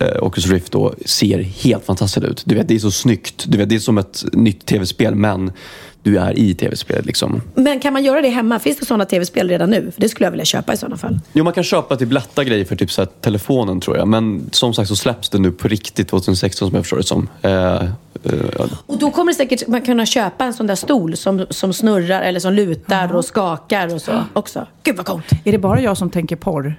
eh, 0.00 0.22
Oculus 0.22 0.50
Rift 0.50 0.72
då, 0.72 0.94
ser 1.06 1.38
helt 1.38 1.84
fantastiskt 1.84 2.26
ut. 2.26 2.42
Du 2.46 2.54
vet, 2.54 2.68
det 2.68 2.74
är 2.74 2.78
så 2.78 2.90
snyggt. 2.90 3.44
Du 3.48 3.58
vet, 3.58 3.68
det 3.68 3.74
är 3.74 3.78
som 3.78 3.98
ett 3.98 4.24
nytt 4.32 4.66
tv-spel 4.66 5.14
men 5.14 5.52
du 6.02 6.18
är 6.18 6.38
i 6.38 6.54
tv-spelet. 6.54 7.06
Liksom. 7.06 7.42
Men 7.54 7.80
kan 7.80 7.92
man 7.92 8.04
göra 8.04 8.20
det 8.20 8.28
hemma? 8.28 8.58
Finns 8.58 8.78
det 8.78 8.86
sådana 8.86 9.04
tv-spel 9.04 9.48
redan 9.48 9.70
nu? 9.70 9.90
För 9.94 10.00
det 10.00 10.08
skulle 10.08 10.26
jag 10.26 10.30
vilja 10.30 10.44
köpa 10.44 10.72
i 10.72 10.76
sådana 10.76 10.96
fall. 10.96 11.18
Jo, 11.32 11.44
man 11.44 11.52
kan 11.52 11.64
köpa 11.64 11.96
typ 11.96 12.12
lätta 12.12 12.44
grejer 12.44 12.64
för 12.64 12.76
typ 12.76 12.90
så 12.92 13.00
här, 13.02 13.08
telefonen 13.20 13.80
tror 13.80 13.96
jag. 13.96 14.08
Men 14.08 14.48
som 14.52 14.74
sagt 14.74 14.88
så 14.88 14.96
släpps 14.96 15.28
det 15.28 15.38
nu 15.38 15.52
på 15.52 15.68
riktigt 15.68 16.08
2016 16.08 16.68
som 16.68 16.76
jag 16.76 16.84
förstår 16.84 16.96
det 16.96 17.02
som. 17.02 17.28
Eh, 17.42 17.52
eh, 17.52 18.70
Och 18.86 18.98
då 18.98 19.10
kommer 19.10 19.32
det 19.32 19.36
säkert 19.36 19.66
man 19.66 19.82
kunna 19.82 20.06
köpa 20.06 20.44
en 20.44 20.54
sån 20.54 20.66
där 20.66 20.74
stol 20.74 21.16
som, 21.16 21.46
som 21.50 21.72
snurrar 21.72 22.22
eller 22.22 22.40
som 22.40 22.52
lutar 22.52 23.16
och 23.16 23.24
skakar 23.24 23.94
och 23.94 24.00
så 24.02 24.12
också. 24.32 24.66
Gud 24.82 24.96
vad 24.96 25.06
coolt. 25.06 25.30
Är 25.44 25.52
det 25.52 25.58
bara 25.58 25.80
jag 25.80 25.96
som 25.96 26.10
tänker 26.10 26.36
porr? 26.36 26.74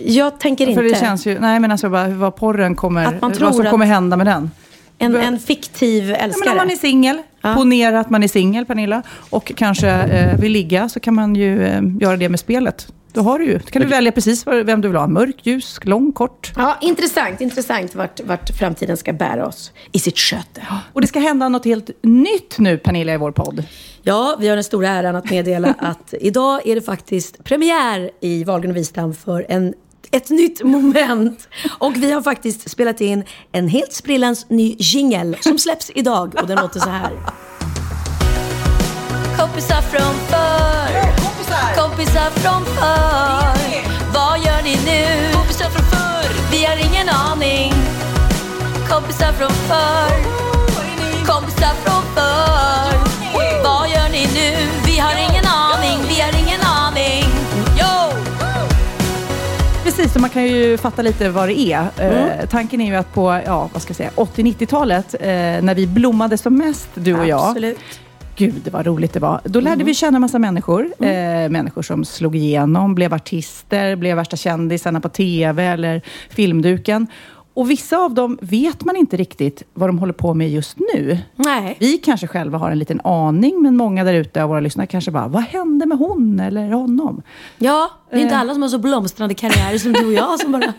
Jag 0.00 0.40
tänker 0.40 0.66
inte. 0.68 0.74
För 0.82 0.88
det 0.88 1.00
känns 1.00 1.26
ju, 1.26 1.38
nej 1.38 1.60
men 1.60 1.70
alltså 1.70 1.88
bara 1.88 2.08
vad 2.08 2.36
porren 2.36 2.74
kommer, 2.76 3.06
Att 3.06 3.20
man 3.20 3.32
tror 3.32 3.46
vad 3.46 3.54
som 3.54 3.64
att- 3.64 3.70
kommer 3.70 3.86
hända 3.86 4.16
med 4.16 4.26
den. 4.26 4.50
En, 4.98 5.16
en 5.16 5.38
fiktiv 5.38 6.08
Ja, 6.10 6.16
älskare. 6.16 6.44
men 6.44 6.50
om 6.52 6.56
man 6.56 6.70
är 6.70 6.76
singel, 6.76 7.22
Ja. 7.44 7.54
ponera 7.54 8.00
att 8.00 8.10
man 8.10 8.22
är 8.22 8.28
singel 8.28 8.66
Pernilla, 8.66 9.02
och 9.30 9.52
kanske 9.56 9.88
eh, 9.88 10.38
vill 10.38 10.52
ligga, 10.52 10.88
så 10.88 11.00
kan 11.00 11.14
man 11.14 11.34
ju 11.34 11.64
eh, 11.64 11.82
göra 12.00 12.16
det 12.16 12.28
med 12.28 12.40
spelet. 12.40 12.88
Då 13.12 13.20
har 13.20 13.38
du 13.38 13.44
ju, 13.44 13.58
då 13.58 13.64
kan 13.64 13.82
du 13.82 13.88
välja 13.88 14.12
precis 14.12 14.46
vem 14.46 14.80
du 14.80 14.88
vill 14.88 14.96
ha. 14.96 15.06
Mörk, 15.06 15.36
ljus, 15.42 15.78
lång, 15.82 16.12
kort. 16.12 16.52
Ja, 16.56 16.78
intressant. 16.80 17.40
Intressant 17.40 17.94
vart, 17.94 18.20
vart 18.20 18.50
framtiden 18.50 18.96
ska 18.96 19.12
bära 19.12 19.46
oss 19.46 19.72
i 19.92 19.98
sitt 19.98 20.18
sköte. 20.18 20.62
Och 20.92 21.00
det 21.00 21.06
ska 21.06 21.18
hända 21.18 21.48
något 21.48 21.64
helt 21.64 21.90
nytt 22.02 22.58
nu 22.58 22.78
Pernilla 22.78 23.14
i 23.14 23.16
vår 23.16 23.32
podd. 23.32 23.64
Ja, 24.02 24.36
vi 24.40 24.48
har 24.48 24.56
den 24.56 24.64
stora 24.64 24.88
äran 24.88 25.16
att 25.16 25.30
meddela 25.30 25.74
att 25.78 26.14
idag 26.20 26.66
är 26.66 26.74
det 26.74 26.80
faktiskt 26.80 27.44
premiär 27.44 28.10
i 28.20 28.44
Wahlgren 28.44 28.70
och 28.70 28.76
Wistam 28.76 29.14
för 29.14 29.46
en, 29.48 29.74
ett 30.14 30.30
nytt 30.30 30.62
moment. 30.62 31.48
Och 31.78 31.96
vi 31.96 32.12
har 32.12 32.22
faktiskt 32.22 32.70
spelat 32.70 33.00
in 33.00 33.24
en 33.52 33.68
helt 33.68 33.92
sprillans 33.92 34.46
ny 34.48 34.76
jingle 34.78 35.36
som 35.40 35.58
släpps 35.58 35.90
idag 35.94 36.34
och 36.40 36.46
den 36.46 36.58
låter 36.58 36.80
så 36.80 36.88
här. 36.90 37.12
Kompisar 39.38 39.80
från 39.80 40.14
förr, 40.30 40.92
kompisar 41.76 42.30
från 42.30 42.64
förr. 42.64 43.58
Vad 44.14 44.38
gör 44.38 44.62
ni 44.62 44.76
nu? 44.86 45.32
Kompisar 45.32 45.70
från 45.70 45.84
förr, 45.84 46.28
vi 46.52 46.64
har 46.64 46.76
ingen 46.76 47.08
aning. 47.08 47.72
Kompisar 48.88 49.32
från 49.32 49.50
förr, 49.50 50.16
kompisar 51.26 51.74
från 51.84 52.02
förr. 52.14 52.98
Vad 53.64 53.88
gör 53.88 54.08
ni 54.08 54.28
nu? 54.34 54.56
Vi 54.86 54.98
har 54.98 55.14
ingen 55.30 55.46
aning, 55.46 55.73
Precis, 59.84 60.12
så 60.12 60.18
man 60.18 60.30
kan 60.30 60.44
ju 60.46 60.76
fatta 60.78 61.02
lite 61.02 61.28
vad 61.28 61.48
det 61.48 61.58
är. 61.58 61.88
Eh, 61.98 62.46
tanken 62.48 62.80
är 62.80 62.86
ju 62.86 62.94
att 62.94 63.14
på 63.14 63.40
ja, 63.46 63.70
vad 63.72 63.82
ska 63.82 63.90
jag 63.90 63.96
säga, 63.96 64.10
80-90-talet, 64.16 65.14
eh, 65.20 65.26
när 65.62 65.74
vi 65.74 65.86
blommade 65.86 66.38
som 66.38 66.56
mest, 66.56 66.88
du 66.94 67.14
och 67.14 67.26
jag. 67.26 67.48
Absolut. 67.48 67.78
Gud, 68.36 68.68
vad 68.72 68.86
roligt 68.86 69.12
det 69.12 69.20
var. 69.20 69.40
Då 69.44 69.60
lärde 69.60 69.84
vi 69.84 69.94
känna 69.94 70.18
massa 70.18 70.38
människor. 70.38 70.88
Eh, 71.00 71.08
människor 71.48 71.82
som 71.82 72.04
slog 72.04 72.36
igenom, 72.36 72.94
blev 72.94 73.14
artister, 73.14 73.96
blev 73.96 74.16
värsta 74.16 74.36
kändisarna 74.36 75.00
på 75.00 75.08
TV 75.08 75.64
eller 75.64 76.02
filmduken. 76.30 77.06
Och 77.54 77.70
vissa 77.70 77.98
av 77.98 78.14
dem 78.14 78.38
vet 78.42 78.84
man 78.84 78.96
inte 78.96 79.16
riktigt 79.16 79.62
vad 79.74 79.88
de 79.88 79.98
håller 79.98 80.12
på 80.12 80.34
med 80.34 80.50
just 80.50 80.76
nu. 80.94 81.18
Nej. 81.36 81.76
Vi 81.80 81.98
kanske 81.98 82.26
själva 82.26 82.58
har 82.58 82.70
en 82.70 82.78
liten 82.78 83.00
aning, 83.04 83.62
men 83.62 83.76
många 83.76 84.04
där 84.04 84.14
ute 84.14 84.42
av 84.42 84.48
våra 84.48 84.60
lyssnare 84.60 84.86
kanske 84.86 85.10
bara, 85.10 85.28
vad 85.28 85.42
hände 85.42 85.86
med 85.86 85.98
hon 85.98 86.40
eller 86.40 86.70
honom? 86.70 87.22
Ja, 87.58 87.90
det 88.10 88.16
är 88.16 88.20
inte 88.20 88.36
alla 88.36 88.52
som 88.52 88.62
har 88.62 88.68
så 88.68 88.78
blomstrande 88.78 89.34
karriärer 89.34 89.78
som 89.78 89.92
du 89.92 90.06
och 90.06 90.12
jag 90.12 90.40
som 90.40 90.52
bara 90.52 90.62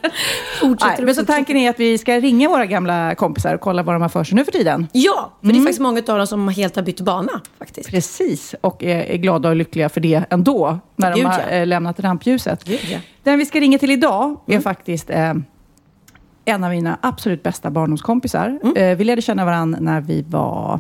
fortsätter. 0.62 0.96
Nej, 0.98 1.06
men 1.06 1.16
så 1.16 1.26
tanken 1.26 1.58
är 1.58 1.70
att 1.70 1.80
vi 1.80 1.98
ska 1.98 2.20
ringa 2.20 2.50
våra 2.50 2.66
gamla 2.66 3.16
kompisar 3.16 3.56
och 3.56 3.62
kolla 3.62 3.84
vad 3.84 3.96
de 3.96 4.02
har 4.02 4.10
för 4.10 4.24
sig 4.24 4.36
nu 4.36 4.46
för 4.46 4.52
tiden. 4.52 4.88
Ja, 4.92 5.34
för 5.42 5.48
det 5.48 5.58
är 5.58 5.60
faktiskt 5.60 5.82
många 5.82 6.02
av 6.08 6.18
dem 6.18 6.28
som 6.28 6.48
helt 6.48 6.76
har 6.76 6.84
bytt 6.84 7.02
bana 7.02 7.42
faktiskt. 7.60 7.90
Precis, 7.90 8.56
och 8.62 8.84
är, 8.84 9.18
glada 9.18 9.50
och 9.50 9.56
lyckliga 9.56 9.90
för 9.90 10.02
det 10.02 10.24
ändå, 10.30 10.80
när 10.96 11.12
de 11.12 11.18
Gud, 11.18 11.28
har 11.28 11.40
ja. 11.40 11.48
eh, 11.48 11.68
lämnat 11.68 12.00
rampljuset. 12.00 12.64
Gud, 12.64 12.80
ja. 12.92 12.98
Den 13.24 13.40
vi 13.40 13.46
ska 13.46 13.60
ringa 13.60 13.78
till 13.78 13.92
idag 13.92 14.40
är 14.48 14.60
faktiskt 14.60 15.10
eh, 15.10 15.34
en 16.46 16.64
av 16.64 16.70
mina 16.70 16.98
absolut 17.02 17.44
bästa 17.44 17.70
barndomskompisar. 17.70 18.60
Eh, 18.76 18.98
vi 18.98 19.04
lärde 19.04 19.22
känna 19.22 19.46
varandra 19.46 19.80
när 19.82 20.02
vi 20.02 20.22
var 20.22 20.80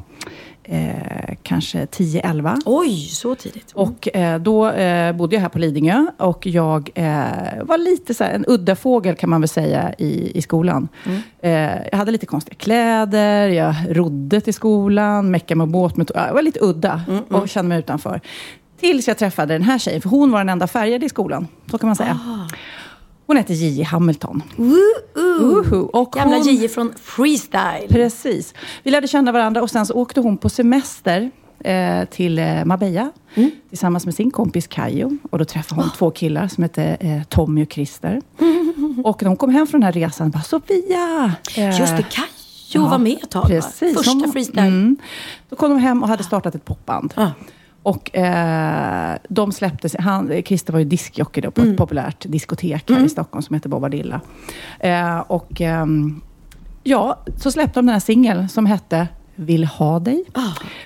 eh, 0.63 1.35
kanske 1.43 1.85
10-11. 1.85 2.61
Oj, 2.65 3.07
så 3.09 3.35
tidigt. 3.35 3.71
Och 3.73 4.15
eh, 4.15 4.39
då 4.39 4.69
eh, 4.69 5.15
bodde 5.15 5.35
jag 5.35 5.41
här 5.41 5.49
på 5.49 5.59
Lidingö 5.59 6.05
och 6.17 6.47
jag 6.47 6.89
eh, 6.95 7.63
var 7.63 7.77
lite 7.77 8.13
så 8.13 8.23
här, 8.23 8.33
en 8.33 8.45
udda 8.47 8.75
fågel 8.75 9.15
kan 9.15 9.29
man 9.29 9.41
väl 9.41 9.47
säga 9.47 9.93
i, 9.97 10.37
i 10.37 10.41
skolan. 10.41 10.87
Eh, 11.41 11.51
jag 11.91 11.97
hade 11.97 12.11
lite 12.11 12.25
konstiga 12.25 12.55
kläder, 12.55 13.47
jag 13.47 13.75
rodde 13.89 14.41
till 14.41 14.53
skolan, 14.53 15.31
meckade 15.31 15.57
med 15.57 15.67
båt. 15.67 15.97
Med, 15.97 16.11
jag 16.15 16.33
var 16.33 16.41
lite 16.41 16.59
udda 16.61 17.01
och 17.29 17.49
kände 17.49 17.69
mig 17.69 17.79
utanför. 17.79 18.21
Tills 18.79 19.07
jag 19.07 19.17
träffade 19.17 19.53
den 19.53 19.63
här 19.63 19.77
tjejen, 19.77 20.01
för 20.01 20.09
hon 20.09 20.31
var 20.31 20.39
den 20.39 20.49
enda 20.49 20.67
färgade 20.67 21.05
i 21.05 21.09
skolan. 21.09 21.47
Så 21.71 21.77
kan 21.77 21.87
man 21.87 21.95
säga. 21.95 22.19
Hon 23.27 23.37
heter 23.37 23.53
Gigi 23.53 23.83
Hamilton. 23.83 24.43
Uhu. 25.15 25.79
Och 25.81 26.11
Gamla 26.11 26.35
hon- 26.35 26.45
Gigi 26.45 26.67
från 26.67 26.93
Freestyle. 27.01 27.87
Precis. 27.89 28.53
Vi 28.83 28.91
lärde 28.91 29.07
känna 29.07 29.31
varandra 29.31 29.61
och 29.61 29.69
sen 29.69 29.85
så 29.85 29.93
åkte 29.93 30.19
hon 30.21 30.37
på 30.37 30.49
semester 30.49 31.31
eh, 31.59 32.05
till 32.05 32.39
eh, 32.39 32.65
Marbella 32.65 33.11
tillsammans 33.69 34.05
med 34.05 34.15
sin 34.15 34.31
kompis 34.31 34.67
Kajo. 34.67 35.17
Och 35.31 35.39
då 35.39 35.45
träffade 35.45 35.81
hon 35.81 35.89
två 35.97 36.11
killar 36.11 36.47
som 36.47 36.63
hette 36.63 36.83
eh, 36.83 37.23
Tommy 37.23 37.63
och 37.63 37.71
Christer. 37.73 38.21
Och 39.03 39.21
när 39.21 39.27
hon 39.27 39.37
kom 39.37 39.49
hem 39.49 39.67
från 39.67 39.81
den 39.81 39.85
här 39.85 39.91
resan, 39.91 40.29
bara 40.31 40.43
Sofia! 40.43 41.33
Eh, 41.57 41.79
Just 41.79 41.97
det, 41.97 42.05
Kajo 42.09 42.85
var 42.89 42.97
med 42.97 43.17
ett 43.23 43.29
tag? 43.31 43.47
Precis. 43.47 43.97
Första 43.97 44.31
freestyle. 44.31 44.59
Mm. 44.67 44.97
Då 45.49 45.55
kom 45.55 45.69
de 45.69 45.79
hem 45.79 46.03
och 46.03 46.09
hade 46.09 46.23
startat 46.23 46.55
ett 46.55 46.65
popband. 46.65 47.13
Ah. 47.17 47.27
Och 47.85 48.15
eh, 48.15 49.17
de 49.29 49.51
släppte 49.51 49.89
sig, 49.89 50.01
han, 50.01 50.43
Christer 50.45 50.73
var 50.73 50.79
ju 50.79 50.85
diskjockey 50.85 51.41
då 51.41 51.51
på 51.51 51.61
Mm. 51.61 51.71
ett 51.73 51.77
populärt 51.77 52.25
diskotek 52.29 52.89
här 52.89 53.05
i 53.05 53.09
Stockholm 53.09 53.41
som 53.43 53.53
heter 53.53 53.69
Bobadilla. 53.69 54.21
Eh, 54.79 55.19
och 55.19 55.61
ehm, 55.61 56.21
ja, 56.83 57.19
så 57.37 57.51
släppte 57.51 57.79
de 57.79 57.85
den 57.85 57.93
här 57.93 57.99
singeln 57.99 58.49
som 58.49 58.65
hette 58.65 59.07
Vill 59.35 59.65
ha 59.65 59.99
dig. 59.99 60.23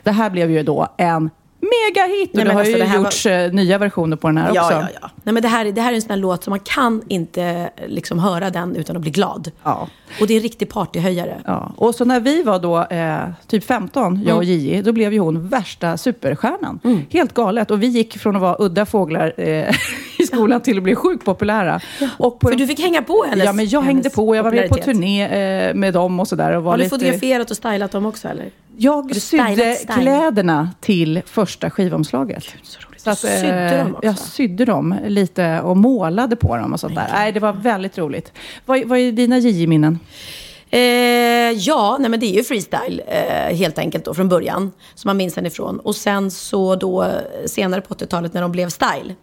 Det 0.03 0.11
här 0.11 0.29
blev 0.29 0.51
ju 0.51 0.63
då 0.63 0.87
en 0.97 1.29
megahit. 1.61 2.29
Och 2.29 2.35
Nej, 2.35 2.45
det 2.45 2.51
har 2.53 2.59
alltså, 2.59 2.77
ju 2.77 2.83
det 2.83 2.95
gjorts 2.95 3.25
eh, 3.25 3.51
nya 3.51 3.77
versioner 3.77 4.17
på 4.17 4.27
den 4.27 4.37
här 4.37 4.51
Ja, 4.55 4.61
också. 4.65 4.73
ja, 4.73 4.87
ja. 5.01 5.09
Nej, 5.23 5.33
men 5.33 5.41
det, 5.43 5.47
här, 5.49 5.65
är- 5.65 5.71
det 5.71 5.81
här 5.81 5.91
är 5.91 5.95
en 5.95 6.01
sån 6.01 6.09
här 6.09 6.17
låt 6.17 6.43
som 6.43 6.51
man 6.51 6.59
kan 6.59 7.01
inte 7.07 7.69
liksom, 7.87 8.19
höra 8.19 8.49
den 8.49 8.75
utan 8.75 8.95
att 8.95 9.01
bli 9.01 9.11
glad. 9.11 9.51
Ja. 9.63 9.87
Och 10.21 10.27
det 10.27 10.33
är 10.33 10.35
en 10.37 10.43
riktig 10.43 10.69
partyhöjare. 10.69 11.41
Ja. 11.45 11.73
Och 11.77 11.95
så 11.95 12.05
när 12.05 12.19
vi 12.19 12.43
var 12.43 12.59
då 12.59 12.83
eh, 12.83 13.19
typ 13.47 13.63
15, 13.63 14.23
jag 14.27 14.37
och 14.37 14.43
Gigi, 14.43 14.81
då 14.81 14.91
blev 14.91 15.13
ju 15.13 15.19
hon 15.19 15.47
värsta 15.47 15.97
superstjärnan. 15.97 16.79
Helt 17.09 17.33
galet. 17.33 17.71
Och 17.71 17.83
vi 17.83 17.87
gick 17.87 18.17
från 18.17 18.35
att 18.35 18.41
vara 18.41 18.55
udda 18.59 18.85
fåglar 18.85 19.33
eh, 19.37 19.47
i 20.19 20.23
skolan 20.27 20.61
till 20.61 20.77
att 20.77 20.83
bli 20.83 20.95
sjukt 20.95 21.25
populära. 21.25 21.79
Och 22.17 22.37
För 22.41 22.55
du 22.55 22.67
fick 22.67 22.79
hänga 22.79 23.01
på 23.01 23.25
hennes 23.29 23.45
Ja, 23.45 23.53
men 23.53 23.67
jag 23.69 23.81
hängde 23.81 24.09
på. 24.09 24.35
Jag 24.35 24.43
var 24.43 24.51
med 24.51 24.69
på 24.69 24.75
turné 24.75 25.23
eh, 25.69 25.73
med 25.75 25.93
dem 25.93 26.19
och 26.19 26.27
sådär. 26.27 26.55
var 26.57 26.71
Har 26.71 26.77
du 26.77 26.83
lite- 26.83 26.95
fotograferat 26.95 27.51
och 27.51 27.57
stylat 27.57 27.91
dem 27.91 28.05
också 28.05 28.27
eller? 28.27 28.49
Jag 28.81 29.07
du 29.07 29.19
sydde 29.19 29.77
kläderna 29.93 30.69
till 30.79 31.21
första 31.25 31.69
skivomslaget. 31.69 32.43
så 32.63 32.79
roligt. 32.87 33.01
Så 33.01 33.09
att, 33.09 33.19
sydde 33.19 33.77
eh, 33.77 33.83
dem 33.83 33.95
också? 33.95 34.05
Jag 34.05 34.17
sydde 34.17 34.65
dem 34.65 34.95
lite 35.05 35.61
och 35.61 35.77
målade 35.77 36.35
på 36.35 36.57
dem 36.57 36.73
och 36.73 36.79
sånt 36.79 36.95
där. 36.95 37.07
Nej, 37.13 37.31
det 37.31 37.39
var 37.39 37.53
väldigt 37.53 37.97
roligt. 37.97 38.33
Vad, 38.65 38.85
vad 38.85 38.99
är 38.99 39.11
dina 39.11 39.37
Gigi-minnen? 39.37 39.99
Eh, 40.69 40.79
ja, 41.51 41.97
nej 41.99 42.09
men 42.09 42.19
det 42.19 42.25
är 42.25 42.33
ju 42.33 42.43
freestyle 42.43 43.01
eh, 43.07 43.55
helt 43.55 43.79
enkelt 43.79 44.05
då 44.05 44.13
från 44.13 44.29
början. 44.29 44.71
Som 44.95 45.09
man 45.09 45.17
minns 45.17 45.35
henne 45.35 45.47
ifrån. 45.47 45.79
Och 45.79 45.95
sen 45.95 46.31
så 46.31 46.75
då 46.75 47.11
senare 47.45 47.81
på 47.81 47.93
80-talet 47.93 48.33
när 48.33 48.41
de 48.41 48.51
blev 48.51 48.69
style. 48.69 49.15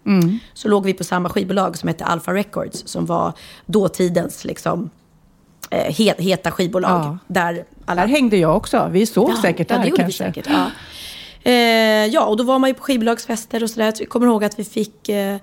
Så 0.55 0.69
låg 0.69 0.85
vi 0.85 0.95
på 0.95 1.05
samma 1.05 1.29
skivbolag 1.29 1.79
som 1.79 1.89
hette 1.89 2.05
Alpha 2.05 2.35
Records. 2.35 2.89
Som 2.89 3.07
var 3.07 3.33
dåtidens 3.67 4.45
liksom 4.45 4.91
het, 5.71 6.21
heta 6.21 6.51
skivbolag. 6.51 7.05
Ja. 7.05 7.19
Där 7.27 7.64
alla... 7.85 8.03
Där 8.03 8.09
hängde 8.09 8.37
jag 8.37 8.57
också. 8.57 8.89
Vi 8.93 9.07
såg 9.07 9.33
säkert 9.37 9.71
ja, 9.71 9.79
där 9.79 9.97
kanske. 9.97 10.25
Säkert, 10.25 10.47
ja. 10.51 10.71
Eh, 11.43 11.53
ja, 12.07 12.25
och 12.25 12.37
då 12.37 12.45
var 12.45 12.59
man 12.59 12.71
ju 12.71 12.75
på 12.75 12.83
skivbolagsfester 12.83 13.62
och 13.62 13.71
sådär. 13.71 13.93
Så 13.93 14.03
Jag 14.03 14.09
kommer 14.09 14.27
ihåg 14.27 14.45
att 14.45 14.59
vi 14.59 14.64
fick, 14.64 15.09
eh, 15.09 15.37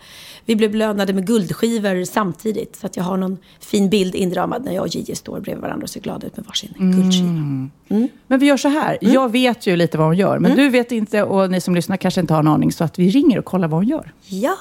vi 0.45 0.55
blev 0.55 0.71
belönade 0.71 1.13
med 1.13 1.28
guldskivor 1.28 2.05
samtidigt. 2.05 2.76
Så 2.76 2.86
att 2.86 2.97
jag 2.97 3.03
har 3.03 3.17
någon 3.17 3.38
fin 3.59 3.89
bild 3.89 4.15
inramad 4.15 4.65
när 4.65 4.71
jag 4.74 4.82
och 4.82 4.88
Gigi 4.88 5.15
står 5.15 5.39
bredvid 5.39 5.61
varandra 5.61 5.84
och 5.84 5.89
ser 5.89 5.99
glada 5.99 6.28
ut 6.28 6.38
med 6.38 6.45
varsin 6.45 6.74
Mm. 6.80 7.01
guldskiva. 7.01 8.09
Men 8.28 8.39
vi 8.39 8.45
gör 8.45 8.57
så 8.57 8.67
här. 8.67 8.97
Mm. 9.01 9.13
Jag 9.13 9.32
vet 9.32 9.67
ju 9.67 9.76
lite 9.76 9.97
vad 9.97 10.07
hon 10.07 10.17
gör, 10.17 10.39
men 10.39 10.55
du 10.55 10.69
vet 10.69 10.91
inte 10.91 11.24
och 11.24 11.51
ni 11.51 11.61
som 11.61 11.76
lyssnar 11.76 11.97
kanske 11.97 12.21
inte 12.21 12.34
har 12.34 12.39
en 12.39 12.47
aning, 12.47 12.71
så 12.71 12.84
att 12.84 12.99
vi 12.99 13.09
ringer 13.09 13.39
och 13.39 13.45
kollar 13.45 13.67
vad 13.67 13.80
hon 13.80 13.88
gör. 13.88 14.13
Ja. 14.28 14.57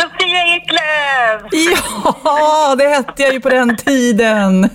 Sofia 0.00 0.56
Eklöf! 0.56 1.64
Ja, 2.24 2.74
det 2.78 2.88
hette 2.88 3.22
jag 3.22 3.32
ju 3.32 3.40
på 3.40 3.48
den 3.48 3.76
tiden. 3.76 4.68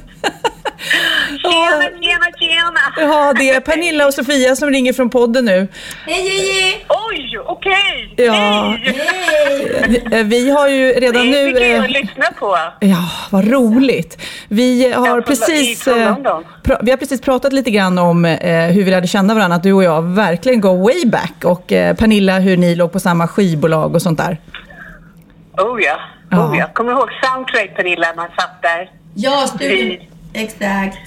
Tjena, 1.41 1.82
tjena, 2.01 2.26
tjena! 2.39 2.80
Ja, 3.13 3.34
det 3.34 3.49
är 3.49 3.59
Pernilla 3.59 4.07
och 4.07 4.13
Sofia 4.13 4.55
som 4.55 4.69
ringer 4.69 4.93
från 4.93 5.09
podden 5.09 5.45
nu. 5.45 5.67
Hej, 6.05 6.30
hej, 6.30 6.61
hej! 6.61 6.86
Oj, 7.09 7.39
okej! 7.45 8.13
Ja. 8.17 8.78
Hej! 8.84 10.03
Eh, 10.11 10.24
Vi 10.26 10.49
har 10.49 10.67
ju 10.67 10.88
redan 10.93 11.32
Det 11.32 11.43
nu... 11.43 11.53
fick 11.53 11.61
jag 11.63 11.76
eh, 11.86 11.88
lyssna 11.88 12.26
på. 12.39 12.57
Ja, 12.80 13.09
vad 13.30 13.47
roligt. 13.51 14.21
Vi 14.47 14.91
har, 14.93 15.21
precis, 15.21 15.88
eh, 15.88 16.15
pra- 16.63 16.80
vi 16.82 16.91
har 16.91 16.97
precis 16.97 17.21
pratat 17.21 17.53
lite 17.53 17.71
grann 17.71 17.97
om 17.97 18.26
eh, 18.26 18.65
hur 18.65 18.84
vi 18.84 18.91
lärde 18.91 19.07
känna 19.07 19.34
varandra, 19.34 19.55
att 19.55 19.63
du 19.63 19.74
och 19.74 19.84
jag 19.84 20.01
verkligen 20.01 20.61
går 20.61 20.78
way 20.78 21.05
back. 21.05 21.34
Och 21.43 21.71
eh, 21.71 21.95
Pernilla, 21.95 22.39
hur 22.39 22.57
ni 22.57 22.76
låg 22.76 22.91
på 22.91 22.99
samma 22.99 23.28
skivbolag 23.28 23.95
och 23.95 24.01
sånt 24.01 24.17
där. 24.19 24.38
Oh 25.58 25.82
ja. 25.82 25.99
Oh, 26.32 26.58
ja. 26.58 26.68
Kommer 26.74 26.91
du 26.91 26.97
ihåg 26.97 27.10
Soundtrack, 27.24 27.76
Pernilla, 27.76 28.08
man 28.16 28.28
satt 28.38 28.62
där? 28.62 28.91
Ja, 29.14 29.47
studion. 29.47 29.97
Exakt. 30.34 30.97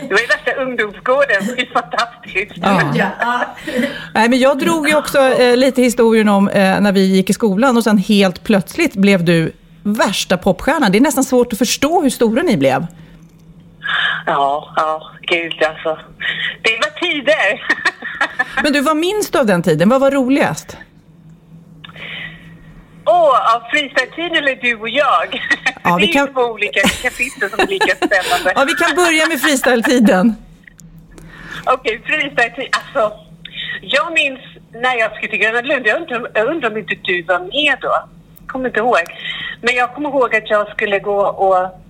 Det 0.00 0.10
var 0.10 0.20
ju 0.20 0.26
värsta 0.26 0.52
ungdomsgården. 0.62 1.56
Det 1.56 1.62
är 1.62 1.72
fantastiskt. 1.72 2.52
Ja. 2.54 2.80
Ja. 2.94 3.10
ja. 3.20 3.44
Nej, 4.14 4.28
men 4.28 4.38
jag 4.38 4.58
drog 4.58 4.88
ju 4.88 4.96
också 4.96 5.18
eh, 5.18 5.56
lite 5.56 5.82
historien 5.82 6.28
om 6.28 6.48
eh, 6.48 6.80
när 6.80 6.92
vi 6.92 7.00
gick 7.00 7.30
i 7.30 7.32
skolan 7.32 7.76
och 7.76 7.84
sen 7.84 7.98
helt 7.98 8.44
plötsligt 8.44 8.94
blev 8.94 9.24
du 9.24 9.52
värsta 9.82 10.36
popstjärnan. 10.38 10.92
Det 10.92 10.98
är 10.98 11.02
nästan 11.02 11.24
svårt 11.24 11.52
att 11.52 11.58
förstå 11.58 12.02
hur 12.02 12.10
stora 12.10 12.42
ni 12.42 12.56
blev. 12.56 12.86
Ja, 14.26 14.72
ja, 14.76 15.10
gud 15.20 15.62
alltså. 15.62 15.98
Det 16.62 16.70
var 16.70 17.00
tider. 17.00 17.66
Men 18.62 18.72
du, 18.72 18.80
vad 18.80 18.96
minns 18.96 19.30
du 19.30 19.38
av 19.38 19.46
den 19.46 19.62
tiden? 19.62 19.88
Vad 19.88 20.00
var 20.00 20.10
roligast? 20.10 20.76
Åh, 23.06 23.54
av 23.54 23.60
freestyle-tiden 23.70 24.36
eller 24.36 24.54
du 24.56 24.74
och 24.76 24.88
jag? 24.88 25.40
Ja, 25.82 25.90
det 25.98 26.00
vi 26.06 26.08
är 26.08 26.12
kan- 26.12 26.32
två 26.34 26.40
olika 26.40 26.80
kapitel 27.02 27.50
som 27.50 27.60
är 27.60 27.66
lika 27.66 27.94
spännande. 27.96 28.52
Ja, 28.54 28.64
vi 28.66 28.72
kan 28.74 28.96
börja 28.96 29.26
med 29.28 29.40
freestyle-tiden. 29.40 30.36
Okej, 31.66 32.02
freestyle-tid. 32.06 32.68
Alltså, 32.72 33.18
jag 33.82 34.12
minns 34.12 34.40
när 34.72 34.94
jag 34.98 35.16
skulle 35.16 35.30
till 35.30 35.38
Gröna 35.40 35.60
Lund. 35.60 35.86
Jag 35.86 36.00
undrar, 36.00 36.30
jag 36.34 36.46
undrar 36.46 36.70
om 36.70 36.76
inte 36.78 36.94
du 37.02 37.22
var 37.22 37.38
med 37.38 37.78
då. 37.80 37.94
Kommer 38.46 38.66
inte 38.68 38.78
ihåg. 38.80 39.02
Men 39.60 39.74
jag 39.74 39.94
kommer 39.94 40.08
ihåg 40.08 40.34
att 40.36 40.50
jag 40.50 40.70
skulle 40.70 40.98
gå 40.98 41.20
och 41.26 41.83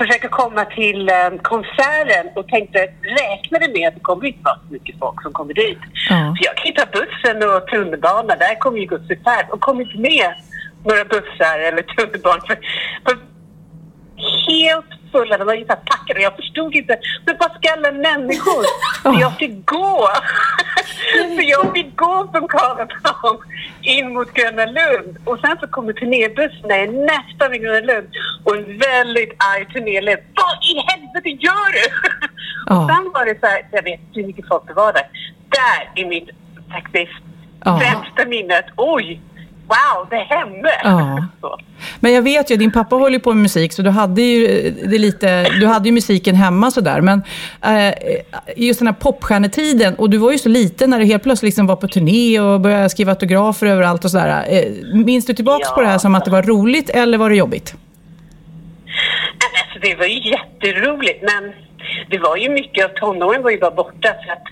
försöka 0.00 0.28
komma 0.28 0.64
till 0.64 1.08
eh, 1.08 1.30
konserten 1.42 2.26
och 2.36 2.48
tänkte, 2.48 2.78
räknade 3.22 3.68
med 3.76 3.88
att 3.88 3.94
det 3.94 4.00
kommer 4.00 4.26
inte 4.26 4.42
vara 4.42 4.58
så 4.66 4.72
mycket 4.72 4.98
folk 4.98 5.22
som 5.22 5.32
kommer 5.32 5.54
dit. 5.54 5.78
Ja. 6.10 6.34
För 6.36 6.44
jag 6.48 6.56
kan 6.56 6.66
ju 6.66 6.72
ta 6.72 6.86
bussen 6.98 7.36
och 7.50 7.66
tunnelbana, 7.66 8.36
där 8.36 8.54
kommer 8.58 8.78
ju 8.78 8.86
Guds 8.86 9.08
färd 9.08 9.46
och 9.50 9.60
kom 9.60 9.80
inte 9.80 9.98
med 9.98 10.30
några 10.84 11.04
bussar 11.04 11.58
eller 11.58 11.82
tunnelbanor. 11.82 12.58
Helt 14.48 14.99
fulla, 15.12 15.38
de 15.38 15.44
var 15.44 15.54
ju 15.54 15.64
så 15.64 15.76
packade. 15.76 16.20
Jag 16.22 16.36
förstod 16.36 16.74
inte. 16.76 16.98
Men 17.26 17.36
vad 17.40 17.50
alla 17.72 17.92
människor? 17.92 18.64
Så 19.02 19.20
jag 19.20 19.36
fick 19.36 19.66
gå. 19.66 20.08
Så 21.36 21.42
jag 21.42 21.72
fick 21.74 21.96
gå 21.96 22.28
från 22.32 22.48
Karlaplan 22.48 23.38
in 23.82 24.14
mot 24.14 24.32
Gröna 24.32 24.64
Lund. 24.66 25.16
Och 25.24 25.38
sen 25.40 25.56
så 25.60 25.66
kommer 25.66 25.92
turnébussen 25.92 26.68
när 26.68 26.76
jag 26.76 26.88
är 26.88 26.92
nästan 27.06 27.50
vid 27.50 27.60
Gröna 27.62 27.80
Lund. 27.92 28.08
Och 28.44 28.56
en 28.56 28.78
väldigt 28.78 29.32
arg 29.38 29.64
turnéledare. 29.66 30.24
Vad 30.34 30.54
i 30.70 30.74
helvete 30.88 31.28
gör 31.28 31.72
du? 31.72 31.84
Och 32.74 32.90
sen 32.90 33.10
var 33.14 33.24
det 33.26 33.40
så 33.40 33.46
här, 33.46 33.62
jag 33.72 33.82
vet 33.82 34.00
inte 34.00 34.20
hur 34.20 34.26
mycket 34.26 34.48
folk 34.48 34.66
det 34.66 34.72
var 34.74 34.92
där. 34.92 35.06
Där 35.48 36.02
är 36.02 36.08
mitt 36.08 36.30
faktiskt 36.72 37.12
Ja. 37.64 37.80
främsta 37.80 38.24
minnet. 38.26 38.64
Oj! 38.76 39.20
Wow, 39.70 40.06
det 40.10 40.16
hände! 40.16 40.70
Ja. 40.84 41.26
Så. 41.40 41.58
Men 42.00 42.12
jag 42.12 42.22
vet 42.22 42.50
ju, 42.50 42.56
din 42.56 42.72
pappa 42.72 42.96
håller 42.96 43.14
ju 43.14 43.20
på 43.20 43.32
med 43.32 43.42
musik, 43.42 43.72
så 43.72 43.82
du 43.82 43.90
hade 43.90 44.22
ju, 44.22 44.70
det 44.70 44.98
lite, 44.98 45.42
du 45.60 45.66
hade 45.66 45.88
ju 45.88 45.92
musiken 45.92 46.34
hemma 46.34 46.70
sådär. 46.70 47.00
Men 47.00 47.22
eh, 47.62 47.94
just 48.56 48.80
den 48.80 48.86
här 48.86 48.94
popstjärnetiden, 48.94 49.94
och 49.94 50.10
du 50.10 50.18
var 50.18 50.32
ju 50.32 50.38
så 50.38 50.48
liten 50.48 50.90
när 50.90 50.98
du 50.98 51.04
helt 51.04 51.22
plötsligt 51.22 51.48
liksom 51.48 51.66
var 51.66 51.76
på 51.76 51.88
turné 51.88 52.40
och 52.40 52.60
började 52.60 52.90
skriva 52.90 53.12
autografer 53.12 53.66
överallt 53.66 54.04
och 54.04 54.10
sådär. 54.10 54.44
Eh, 54.48 54.64
minns 54.94 55.26
du 55.26 55.34
tillbaks 55.34 55.68
Ja. 55.68 55.74
på 55.74 55.80
det 55.80 55.86
här 55.86 55.98
som 55.98 56.14
att 56.14 56.24
det 56.24 56.30
var 56.30 56.42
roligt 56.42 56.90
eller 56.90 57.18
var 57.18 57.30
det 57.30 57.36
jobbigt? 57.36 57.74
Alltså, 59.62 59.78
det 59.88 59.94
var 59.94 60.06
ju 60.06 60.30
jätteroligt, 60.30 61.22
men 61.22 61.52
det 62.10 62.18
var 62.18 62.36
ju 62.36 62.50
mycket 62.50 62.84
av 62.84 62.88
tonåren 62.88 63.42
var 63.42 63.50
ju 63.50 63.58
bara 63.60 63.70
borta 63.70 64.08
för 64.24 64.32
att 64.32 64.42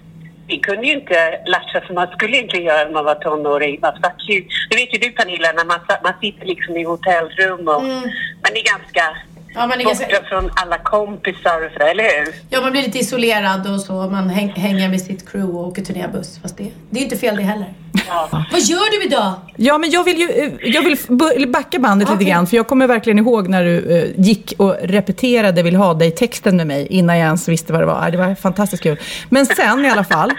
vi 0.48 0.58
kunde 0.58 0.86
ju 0.86 0.92
inte 0.92 1.40
latcha 1.46 1.86
som 1.86 1.94
man 1.94 2.08
skulle 2.08 2.36
egentligen 2.36 2.66
göra 2.66 2.84
när 2.84 2.92
man 2.92 3.04
var 3.04 3.14
tonåring. 3.14 3.78
Man 3.82 3.92
satt 4.02 4.28
ju, 4.28 4.44
det 4.70 4.76
vet 4.76 4.94
ju 4.94 4.98
du 4.98 5.10
Pernilla, 5.10 5.52
när 5.52 5.64
man, 5.64 5.80
man 6.02 6.14
sitter 6.20 6.46
liksom 6.46 6.76
i 6.76 6.84
hotellrum 6.84 7.68
och 7.68 7.82
man 8.44 8.52
är 8.60 8.64
ganska 8.72 9.04
Ja, 9.58 9.66
man 9.66 9.80
är 9.80 9.84
ganska- 9.84 10.22
från 10.28 10.50
alla 10.56 10.78
kompisar 10.78 11.66
och 11.66 11.72
sådär, 11.72 11.90
eller 11.90 12.04
hur? 12.04 12.34
ja, 12.50 12.60
man 12.60 12.70
blir 12.72 12.82
lite 12.82 12.98
isolerad 12.98 13.74
och 13.74 13.80
så. 13.80 13.92
Man 13.92 14.30
häng, 14.30 14.48
hänger 14.48 14.88
med 14.88 15.00
sitt 15.00 15.30
crew 15.30 15.58
och 15.58 15.66
åker 15.68 15.82
turnébuss. 15.82 16.38
Fast 16.42 16.56
det, 16.56 16.66
det 16.90 16.98
är 17.00 17.04
inte 17.04 17.16
fel 17.16 17.36
det 17.36 17.42
heller. 17.42 17.72
Ja. 18.08 18.28
Vad 18.52 18.60
gör 18.60 18.90
du 19.00 19.06
idag? 19.06 19.32
Ja, 19.56 19.78
men 19.78 19.90
jag 19.90 20.04
vill 20.04 20.18
ju 20.18 20.28
eh, 20.30 20.52
jag 20.62 20.82
vill 20.82 21.48
backa 21.48 21.78
bandet 21.78 22.08
lite 22.08 22.16
Okej. 22.16 22.26
grann, 22.30 22.46
för 22.46 22.56
jag 22.56 22.66
kommer 22.66 22.86
verkligen 22.86 23.18
ihåg 23.18 23.48
när 23.48 23.64
du 23.64 23.96
eh, 23.98 24.20
gick 24.20 24.52
och 24.56 24.76
repeterade 24.82 25.62
Vill 25.62 25.76
ha 25.76 25.94
dig-texten 25.94 26.56
med 26.56 26.66
mig, 26.66 26.86
innan 26.86 27.18
jag 27.18 27.26
ens 27.26 27.48
visste 27.48 27.72
vad 27.72 27.82
det 27.82 27.86
var. 27.86 28.10
Det 28.10 28.18
var 28.18 28.34
fantastiskt 28.34 28.82
kul. 28.82 28.98
Men 29.28 29.46
sen 29.46 29.84
i 29.84 29.90
alla 29.90 30.04
fall, 30.04 30.32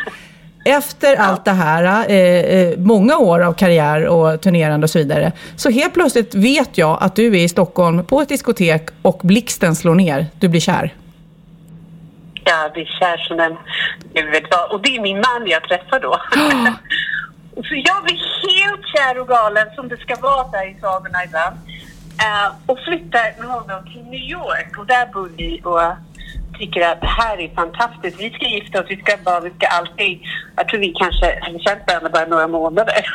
efter 0.65 1.15
allt 1.15 1.45
det 1.45 1.51
här, 1.51 2.09
eh, 2.09 2.15
eh, 2.15 2.77
många 2.77 3.17
år 3.17 3.39
av 3.39 3.53
karriär 3.53 4.07
och 4.07 4.41
turnerande 4.41 4.85
och 4.85 4.89
så 4.89 4.99
vidare, 4.99 5.31
så 5.55 5.69
helt 5.69 5.93
plötsligt 5.93 6.35
vet 6.35 6.77
jag 6.77 6.97
att 7.01 7.15
du 7.15 7.27
är 7.27 7.43
i 7.43 7.49
Stockholm 7.49 8.05
på 8.05 8.21
ett 8.21 8.29
diskotek 8.29 8.89
och 9.01 9.19
blixten 9.23 9.75
slår 9.75 9.95
ner. 9.95 10.25
Du 10.39 10.47
blir 10.47 10.61
kär. 10.61 10.93
Jag 12.43 12.73
blir 12.73 12.85
kär 12.85 13.17
som 13.17 13.39
en... 13.39 13.57
Vad, 14.51 14.71
och 14.71 14.81
det 14.81 14.95
är 14.95 15.01
min 15.01 15.17
man 15.17 15.47
jag 15.47 15.63
träffar 15.63 15.99
då. 15.99 16.11
så 17.67 17.75
jag 17.85 18.03
blir 18.03 18.19
helt 18.47 18.85
kär 18.95 19.19
och 19.19 19.27
galen 19.27 19.67
som 19.75 19.87
det 19.87 19.97
ska 19.97 20.15
vara 20.15 20.47
där 20.51 20.71
i 20.71 20.79
sagorna 20.81 21.23
ibland. 21.25 21.55
Eh, 22.25 22.51
och 22.65 22.79
flyttar 22.79 23.39
med 23.39 23.47
honom 23.47 23.83
till 23.83 24.03
New 24.03 24.23
York 24.37 24.77
och 24.77 24.85
där 24.85 25.05
bor 25.13 25.31
vi 25.37 25.61
och 25.63 25.81
tycker 26.57 26.81
att 26.81 27.01
det 27.01 27.07
här 27.07 27.37
är 27.41 27.49
fantastiskt. 27.55 28.19
Vi 28.19 28.29
ska 28.29 28.45
gifta 28.45 28.79
oss, 28.79 28.85
vi 28.89 28.97
ska 28.97 29.17
bara, 29.25 29.39
vi 29.39 29.49
ska 29.49 29.67
allting. 29.67 30.27
Jag 30.55 30.67
tror 30.67 30.79
vi 30.79 30.93
kanske 30.93 31.25
har 31.41 31.59
känt 31.59 31.81
varandra 31.87 32.09
bara 32.09 32.25
några 32.25 32.47
månader. 32.47 32.95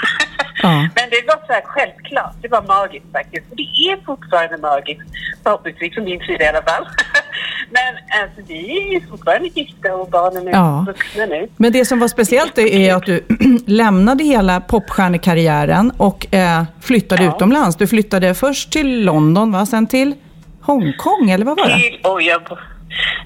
Ja. 0.63 0.71
Men 0.95 1.11
det 1.11 1.23
var 1.27 1.47
så 1.47 1.53
här 1.53 1.63
självklart. 1.65 2.35
Det 2.43 2.49
var 2.49 2.63
magiskt 2.63 3.07
faktiskt. 3.13 3.51
Och 3.51 3.57
det 3.57 3.63
är 3.63 4.05
fortfarande 4.07 4.57
magiskt. 4.59 5.03
Förhoppningsvis 5.43 5.95
från 5.95 6.05
min 6.05 6.21
sida 6.21 6.45
i 6.45 6.49
alla 6.49 6.63
fall. 6.63 6.85
Men 7.71 8.23
alltså, 8.23 8.41
vi 8.49 8.79
är 8.79 8.93
ju 8.93 9.07
fortfarande 9.11 9.49
gifta 9.49 9.95
och 9.95 10.11
barnen 10.11 10.49
är 10.49 10.53
Ja. 10.53 10.85
vuxna 10.87 11.27
nu. 11.27 11.49
Men 11.57 11.73
det 11.73 11.85
som 11.85 12.01
var 12.01 12.09
speciellt 12.09 12.59
är 12.59 12.95
att 12.95 13.07
du 13.07 13.25
lämnade 13.67 14.25
hela 14.25 14.61
popstjärnekarriären 14.61 15.91
och 15.97 16.35
eh, 16.35 16.63
flyttade 16.81 17.25
Ja. 17.25 17.37
utomlands. 17.37 17.77
Du 17.77 17.87
flyttade 17.87 18.35
först 18.35 18.73
till 18.73 19.05
London, 19.05 19.53
va? 19.53 19.67
sen 19.67 19.87
till 19.87 20.15
Hongkong, 20.61 21.31
eller 21.31 21.45
vad 21.47 21.59
var 21.59 21.69
det? 21.69 21.79
Till, 21.79 22.01
oj, 22.05 22.25
jag, 22.25 22.43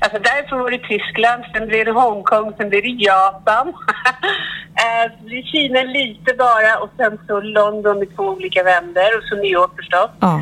alltså 0.00 0.18
därifrån 0.18 0.60
var 0.60 0.70
det 0.70 0.78
Tyskland, 0.78 1.44
sen 1.52 1.68
blev 1.68 1.84
det 1.84 1.92
Hongkong, 1.92 2.52
sen 2.56 2.68
blev 2.68 2.82
det 2.82 2.88
Japan. 2.88 3.68
eh, 4.82 5.04
så 5.18 5.24
blev 5.24 5.42
Kina 5.42 5.82
lite 5.82 6.34
bara 6.38 6.78
och 6.82 6.90
sen 6.96 7.18
så 7.26 7.40
London 7.40 8.02
i 8.02 8.06
två 8.06 8.22
olika 8.22 8.62
vändor 8.62 9.18
och 9.18 9.24
så 9.28 9.34
New 9.34 9.52
York 9.58 9.70
förstås. 9.76 10.10
Ja. 10.20 10.40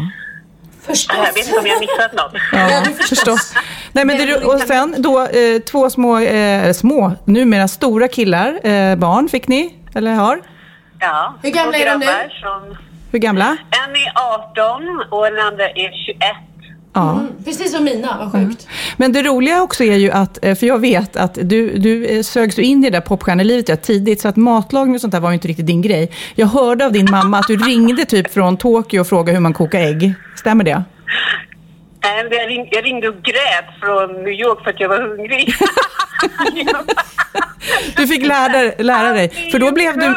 Förstås. 0.86 1.16
Jag 1.16 1.34
vet 1.34 1.46
inte 1.46 1.58
om 1.58 1.66
jag 1.66 1.74
har 1.74 1.80
missat 1.80 2.12
något. 2.12 2.42
Ja, 2.52 2.84
förstås. 3.08 3.54
Nej, 3.92 4.04
men 4.04 4.16
det, 4.18 4.44
och 4.44 4.60
sen 4.60 4.94
då 4.98 5.22
eh, 5.22 5.58
två 5.58 5.90
små, 5.90 6.18
eh, 6.18 6.72
små, 6.72 7.12
numera 7.24 7.68
stora 7.68 8.08
killar, 8.08 8.66
eh, 8.66 8.96
barn 8.96 9.28
fick 9.28 9.48
ni, 9.48 9.74
eller 9.94 10.14
har? 10.14 10.40
Ja. 11.00 11.34
Hur 11.42 11.50
gamla 11.50 11.76
är 11.78 11.86
de 11.86 11.98
nu? 11.98 12.06
Som, 12.42 12.76
Hur 13.12 13.18
gamla? 13.18 13.56
en 13.86 13.96
är 13.96 14.12
18 14.14 15.04
och 15.10 15.24
den 15.24 15.46
andra 15.46 15.68
är 15.68 16.06
21. 16.06 16.45
Ja. 16.96 17.12
Mm, 17.12 17.26
precis 17.44 17.72
som 17.72 17.84
mina, 17.84 18.18
vad 18.18 18.32
sjukt. 18.32 18.68
Men 18.96 19.12
det 19.12 19.22
roliga 19.22 19.62
också 19.62 19.84
är 19.84 19.96
ju 19.96 20.10
att, 20.10 20.44
eh, 20.44 20.54
för 20.54 20.66
jag 20.66 20.78
vet 20.78 21.16
att 21.16 21.38
du, 21.42 21.78
du 21.78 22.06
eh, 22.06 22.22
sögs 22.22 22.58
in 22.58 22.84
i 22.84 22.90
det 22.90 22.96
där 22.96 23.00
popstjärnelivet 23.00 23.70
rätt 23.70 23.82
tidigt, 23.82 24.20
så 24.20 24.28
att 24.28 24.36
matlagning 24.36 24.94
och 24.94 25.00
sånt 25.00 25.12
där 25.12 25.20
var 25.20 25.30
ju 25.30 25.34
inte 25.34 25.48
riktigt 25.48 25.66
din 25.66 25.82
grej. 25.82 26.10
Jag 26.34 26.46
hörde 26.46 26.86
av 26.86 26.92
din 26.92 27.10
mamma 27.10 27.38
att 27.38 27.46
du 27.46 27.56
ringde 27.56 28.04
typ 28.04 28.32
från 28.32 28.56
Tokyo 28.56 29.00
och 29.00 29.06
frågade 29.06 29.32
hur 29.32 29.40
man 29.40 29.52
kokar 29.52 29.80
ägg. 29.80 30.14
Stämmer 30.36 30.64
det? 30.64 30.82
Nej, 32.02 32.24
men 32.24 32.38
Jag 32.38 32.48
ringde, 32.50 32.68
jag 32.72 32.84
ringde 32.84 33.08
och 33.08 33.22
grät 33.22 33.80
från 33.80 34.24
New 34.24 34.32
York 34.32 34.62
för 34.64 34.70
att 34.70 34.80
jag 34.80 34.88
var 34.88 35.00
hungrig. 35.08 35.54
Du 37.96 38.06
fick 38.06 38.26
lära, 38.26 38.72
lära 38.78 39.12
dig, 39.12 39.50
för 39.52 39.58
då 39.58 39.72
blev 39.72 39.98
du... 39.98 40.14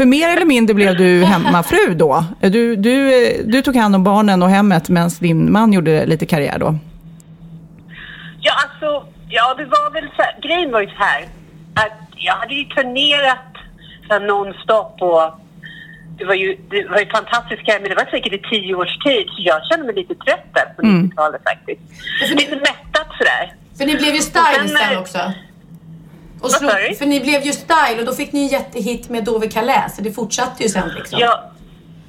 För 0.00 0.06
mer 0.06 0.28
eller 0.28 0.46
mindre 0.46 0.74
blev 0.74 0.96
du 0.96 1.24
hemmafru 1.24 1.94
då. 1.94 2.24
Du, 2.40 2.76
du, 2.76 3.00
du 3.44 3.62
tog 3.62 3.76
hand 3.76 3.94
om 3.94 4.04
barnen 4.04 4.42
och 4.42 4.50
hemmet 4.50 4.88
medan 4.88 5.10
din 5.20 5.52
man 5.52 5.72
gjorde 5.72 6.06
lite 6.06 6.26
karriär 6.26 6.58
då. 6.58 6.78
Ja, 8.40 8.52
alltså, 8.64 9.08
ja, 9.28 9.54
det 9.54 9.64
var 9.64 9.92
väl 9.92 10.08
så 10.16 10.22
här, 10.22 10.34
grejen 10.42 10.72
var 10.72 10.80
ju 10.80 10.86
så 10.86 10.96
här 10.96 11.22
att 11.74 11.98
jag 12.16 12.34
hade 12.34 12.54
ju 12.54 12.64
turnerat 12.64 13.52
så 14.06 14.12
här 14.12 14.20
nonstop 14.20 14.96
och 15.00 15.40
det 16.18 16.24
var 16.24 16.34
ju, 16.34 16.56
det 16.70 16.88
var 16.90 16.98
ju 16.98 17.06
fantastiskt 17.06 17.62
men 17.66 17.88
det 17.88 17.94
var 17.94 18.10
säkert 18.10 18.32
i 18.32 18.42
tio 18.50 18.74
års 18.74 18.98
tid 18.98 19.26
så 19.26 19.42
jag 19.42 19.66
kände 19.68 19.86
mig 19.86 19.94
lite 19.94 20.14
trött 20.14 20.48
där 20.52 20.66
på 20.76 20.82
90-talet 20.82 21.42
faktiskt. 21.50 21.82
Lite 22.30 22.56
mättat 22.56 23.08
sådär. 23.18 23.52
För 23.78 23.84
ni 23.86 23.96
blev 23.96 24.14
ju 24.14 24.20
sen, 24.20 24.68
sen 24.68 24.92
eh, 24.92 25.00
också. 25.00 25.32
Och 26.42 26.50
slog, 26.50 26.96
för 26.98 27.06
ni 27.06 27.20
blev 27.20 27.42
ju 27.42 27.52
style 27.52 27.98
och 28.00 28.06
då 28.06 28.12
fick 28.12 28.32
ni 28.32 28.40
en 28.42 28.48
jättehit 28.48 29.08
med 29.08 29.24
Dove 29.24 29.48
Calais. 29.48 29.96
Så 29.96 30.02
det 30.02 30.12
fortsatte 30.12 30.62
ju 30.62 30.68
sen 30.68 30.88
liksom. 30.96 31.18
Ja, 31.18 31.50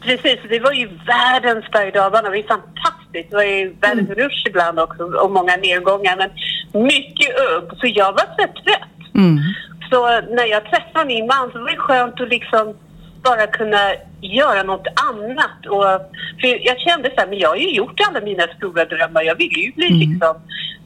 precis. 0.02 0.40
Det 0.50 0.60
var 0.60 0.72
ju 0.72 0.90
världens 1.08 1.72
berg 1.72 1.92
Det 1.92 2.00
var 2.00 2.36
ju 2.36 2.44
fantastiskt. 2.44 3.30
Det 3.30 3.36
var 3.36 3.44
ju 3.44 3.76
världens 3.82 4.10
Mm. 4.10 4.20
rush 4.20 4.48
ibland 4.48 4.80
också 4.80 5.04
och 5.04 5.32
många 5.32 5.56
nedgångar. 5.56 6.18
Men 6.18 6.30
mycket 6.84 7.30
upp. 7.40 7.70
Så 7.80 7.88
jag 7.88 8.12
var 8.12 8.26
så 8.38 8.44
trött. 8.64 8.88
Så 9.90 10.08
när 10.36 10.46
jag 10.46 10.66
träffade 10.66 11.06
min 11.06 11.28
man 11.28 11.52
så 11.52 11.60
var 11.60 11.70
det 11.72 11.78
skönt 11.78 12.22
att 12.22 12.30
liksom 12.30 12.76
bara 13.24 13.48
kunna 13.48 13.94
göra 14.22 14.64
något 14.64 14.88
annat. 15.10 15.66
Och, 15.70 15.84
för 16.42 16.66
jag 16.68 16.80
kände 16.80 17.10
så 17.10 17.22
här, 17.22 17.28
men 17.28 17.40
jag 17.40 17.50
har 17.50 17.56
ju 17.56 17.70
gjort 17.72 18.00
alla 18.10 18.22
mina 18.22 18.44
stora 18.58 18.86
drömmar. 18.86 19.22
Jag 19.24 19.36
vill 19.36 19.58
ju 19.58 19.72
bli 19.72 19.90
liksom 19.90 20.36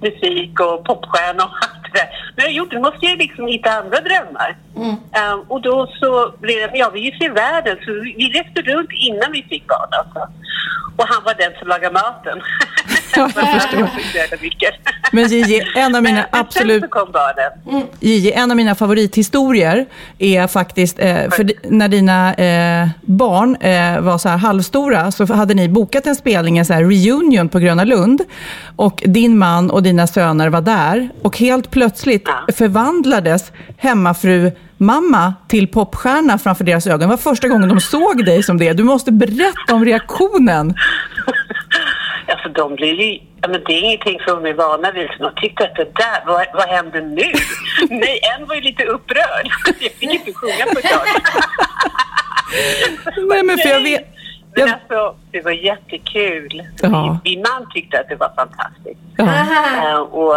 musik 0.02 0.60
och 0.60 0.86
popstjärna 0.86 1.44
och 1.44 1.52
allt 1.62 1.85
det 1.96 2.00
där. 2.00 2.10
Men 2.36 2.46
jag 2.54 2.70
det, 2.70 2.80
måste 2.80 3.06
jag 3.06 3.18
liksom 3.18 3.48
hitta 3.48 3.70
andra 3.72 4.00
drömmar. 4.00 4.58
Um, 4.76 5.40
och 5.48 5.62
då 5.62 5.88
så 6.00 6.34
blev 6.40 6.72
det, 6.72 6.78
ja 6.78 6.90
vi 6.94 7.02
vill 7.02 7.20
se 7.20 7.30
världen. 7.30 7.78
Så 7.86 7.92
vi 7.92 8.16
vi 8.18 8.30
reste 8.40 8.62
runt 8.62 8.90
innan 8.92 9.32
vi 9.32 9.44
fick 9.44 9.68
barn 9.68 9.90
alltså. 9.92 10.22
Och 10.98 11.08
han 11.08 11.24
var 11.24 11.34
den 11.34 11.54
som 11.60 11.68
lagade 11.68 11.94
maten. 11.94 12.42
Ja, 13.16 13.30
jag 13.36 13.62
förstår. 13.62 13.90
Men 15.12 15.28
Gigi, 15.28 15.62
en 15.76 15.96
av 15.96 16.04
mina 16.10 16.26
absolut... 16.32 16.84
barnen. 16.92 17.86
Gigi, 18.00 18.32
en 18.32 18.52
av 18.52 18.58
mina 18.58 18.76
favorithistorier 18.76 19.86
är 20.20 20.48
faktiskt, 20.48 21.00
eh, 21.00 21.16
för 21.32 21.70
när 21.72 21.88
dina 21.88 22.34
eh, 22.34 22.88
barn 23.02 23.56
eh, 23.56 24.00
var 24.02 24.18
så 24.18 24.30
här 24.30 24.38
halvstora 24.38 25.12
så 25.12 25.34
hade 25.34 25.54
ni 25.54 25.70
bokat 25.70 26.08
en 26.08 26.16
spelning, 26.16 26.58
en 26.58 26.66
så 26.66 26.74
här 26.74 26.84
reunion 26.84 27.50
på 27.50 27.60
Gröna 27.60 27.84
Lund. 27.84 28.22
Och 28.76 29.04
din 29.06 29.38
man 29.38 29.72
och 29.72 29.84
dina 29.84 30.08
söner 30.08 30.50
var 30.50 30.62
där. 30.62 31.10
Och 31.22 31.38
helt 31.38 31.72
plötsligt 31.72 32.24
Ja. 32.26 32.54
förvandlades 32.54 33.52
hemmafru 33.78 34.52
mamma 34.78 35.34
till 35.48 35.68
popstjärna 35.68 36.38
framför 36.38 36.64
deras 36.64 36.88
ögon. 36.88 37.00
Det 37.00 37.08
var 37.08 37.18
första 37.18 37.48
gången 37.48 37.70
de 37.70 37.80
såg 37.82 38.26
dig 38.26 38.44
som 38.44 38.58
det. 38.58 38.74
Du 38.74 38.84
måste 38.84 39.12
berätta 39.12 39.74
om 39.74 39.86
reaktionen. 39.86 40.76
Alltså 42.46 42.62
de 42.62 42.76
blir 42.76 42.94
ju, 42.94 43.20
ja, 43.42 43.48
men 43.48 43.64
det 43.66 43.74
är 43.74 43.84
ingenting 43.84 44.20
som 44.28 44.44
de 44.44 44.50
är 44.50 44.54
vana 44.54 44.92
vid. 44.92 45.08
Så 45.18 45.24
de 45.24 45.42
tyckte 45.42 45.64
att 45.64 45.76
det 45.76 45.84
där, 45.84 46.26
vad, 46.26 46.46
vad 46.54 46.68
händer 46.68 47.02
nu? 47.02 47.32
Nej, 47.96 48.20
en 48.38 48.48
var 48.48 48.56
ju 48.56 48.62
lite 48.62 48.86
upprörd. 48.86 49.48
Jag 49.66 49.92
fick 49.92 50.04
inte 50.04 50.34
sjunga 50.34 50.66
på 50.74 50.80
ett 50.80 50.92
tag. 50.92 51.08
Nej, 53.30 53.44
men 53.44 53.58
för 53.58 53.70
jag 53.70 53.80
vet... 53.80 54.08
Men 54.56 54.74
alltså, 54.74 55.16
det 55.32 55.42
var 55.42 55.52
jättekul. 55.52 56.64
Ja. 56.82 56.90
Min, 56.90 57.20
min 57.24 57.42
man 57.42 57.70
tyckte 57.74 58.00
att 58.00 58.10
det 58.10 58.16
var 58.16 58.32
fantastiskt. 58.36 59.00
ja. 59.18 59.90
Eh, 59.90 60.00
och 60.00 60.36